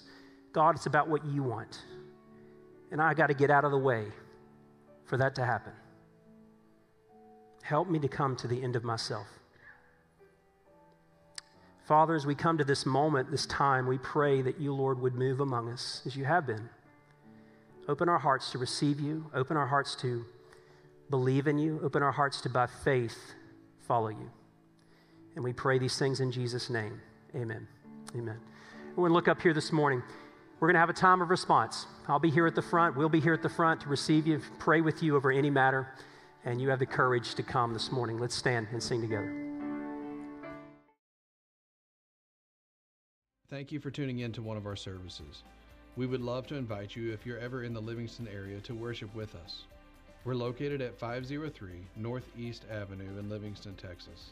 God, 0.53 0.75
it's 0.75 0.85
about 0.85 1.09
what 1.09 1.25
you 1.25 1.43
want. 1.43 1.79
And 2.93 3.01
I 3.01 3.15
got 3.15 3.27
to 3.27 3.33
get 3.33 3.49
out 3.49 3.65
of 3.65 3.71
the 3.71 3.77
way 3.77 4.05
for 5.05 5.17
that 5.17 5.33
to 5.35 5.43
happen. 5.43 5.73
Help 7.63 7.89
me 7.89 7.97
to 7.97 8.07
come 8.07 8.35
to 8.35 8.47
the 8.47 8.61
end 8.61 8.75
of 8.75 8.83
myself. 8.83 9.25
Father, 11.87 12.13
as 12.13 12.27
we 12.27 12.35
come 12.35 12.59
to 12.59 12.63
this 12.63 12.85
moment, 12.85 13.31
this 13.31 13.47
time, 13.47 13.87
we 13.87 13.97
pray 13.97 14.43
that 14.43 14.59
you, 14.59 14.75
Lord, 14.75 15.01
would 15.01 15.15
move 15.15 15.39
among 15.39 15.69
us 15.69 16.03
as 16.05 16.15
you 16.15 16.23
have 16.25 16.45
been. 16.45 16.69
Open 17.87 18.07
our 18.09 18.19
hearts 18.19 18.51
to 18.51 18.59
receive 18.59 18.99
you, 18.99 19.25
open 19.33 19.57
our 19.57 19.67
hearts 19.67 19.95
to 19.95 20.23
believe 21.09 21.47
in 21.47 21.57
you, 21.57 21.79
open 21.83 22.03
our 22.03 22.11
hearts 22.11 22.41
to, 22.41 22.49
by 22.49 22.67
faith, 22.67 23.33
follow 23.87 24.09
you. 24.09 24.29
And 25.35 25.43
we 25.43 25.51
pray 25.51 25.79
these 25.79 25.97
things 25.97 26.19
in 26.19 26.31
Jesus' 26.31 26.69
name. 26.69 27.01
Amen. 27.35 27.67
Amen. 28.15 28.37
We're 28.91 29.07
going 29.07 29.09
to 29.09 29.15
look 29.15 29.27
up 29.27 29.41
here 29.41 29.53
this 29.53 29.71
morning. 29.71 30.03
We're 30.63 30.67
going 30.67 30.75
to 30.75 30.79
have 30.79 30.89
a 30.89 30.93
time 30.93 31.21
of 31.21 31.29
response. 31.29 31.87
I'll 32.07 32.19
be 32.19 32.29
here 32.29 32.47
at 32.47 32.55
the 32.55 32.61
front. 32.61 32.95
We'll 32.95 33.09
be 33.09 33.19
here 33.19 33.33
at 33.33 33.43
the 33.43 33.49
front 33.49 33.81
to 33.81 33.89
receive 33.89 34.25
you, 34.25 34.39
pray 34.59 34.79
with 34.79 35.03
you 35.03 35.17
over 35.17 35.29
any 35.29 35.49
matter, 35.49 35.89
and 36.45 36.61
you 36.61 36.69
have 36.69 36.79
the 36.79 36.85
courage 36.85 37.35
to 37.35 37.43
come 37.43 37.73
this 37.73 37.91
morning. 37.91 38.17
Let's 38.17 38.33
stand 38.33 38.67
and 38.71 38.81
sing 38.81 39.01
together. 39.01 39.29
Thank 43.49 43.73
you 43.73 43.81
for 43.81 43.91
tuning 43.91 44.19
in 44.19 44.31
to 44.31 44.41
one 44.41 44.55
of 44.55 44.65
our 44.65 44.77
services. 44.77 45.43
We 45.97 46.05
would 46.05 46.21
love 46.21 46.47
to 46.47 46.55
invite 46.55 46.95
you, 46.95 47.11
if 47.11 47.25
you're 47.25 47.39
ever 47.39 47.65
in 47.65 47.73
the 47.73 47.81
Livingston 47.81 48.29
area, 48.33 48.61
to 48.61 48.73
worship 48.73 49.13
with 49.13 49.35
us. 49.35 49.63
We're 50.23 50.35
located 50.35 50.79
at 50.79 50.97
503 50.97 51.71
Northeast 51.97 52.63
Avenue 52.71 53.19
in 53.19 53.29
Livingston, 53.29 53.75
Texas. 53.75 54.29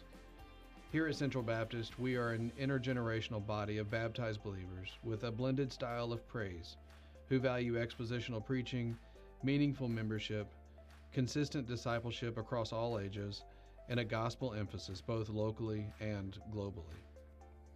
Here 0.91 1.07
at 1.07 1.15
Central 1.15 1.41
Baptist, 1.41 1.97
we 1.99 2.17
are 2.17 2.31
an 2.31 2.51
intergenerational 2.59 3.47
body 3.47 3.77
of 3.77 3.89
baptized 3.89 4.43
believers 4.43 4.99
with 5.05 5.23
a 5.23 5.31
blended 5.31 5.71
style 5.71 6.11
of 6.11 6.27
praise 6.27 6.75
who 7.29 7.39
value 7.39 7.75
expositional 7.75 8.45
preaching, 8.45 8.97
meaningful 9.41 9.87
membership, 9.87 10.53
consistent 11.13 11.65
discipleship 11.65 12.37
across 12.37 12.73
all 12.73 12.99
ages, 12.99 13.45
and 13.87 14.01
a 14.01 14.03
gospel 14.03 14.53
emphasis 14.53 14.99
both 14.99 15.29
locally 15.29 15.87
and 16.01 16.37
globally. 16.53 16.99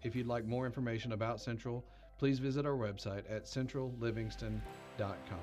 If 0.03 0.13
you'd 0.13 0.27
like 0.27 0.43
more 0.43 0.65
information 0.65 1.13
about 1.13 1.39
Central, 1.39 1.85
please 2.17 2.39
visit 2.39 2.65
our 2.65 2.75
website 2.75 3.23
at 3.29 3.45
centrallivingston.com. 3.45 5.39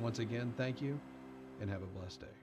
Once 0.00 0.18
again, 0.18 0.54
thank 0.56 0.80
you 0.80 0.98
and 1.60 1.68
have 1.68 1.82
a 1.82 1.86
blessed 1.86 2.20
day. 2.20 2.41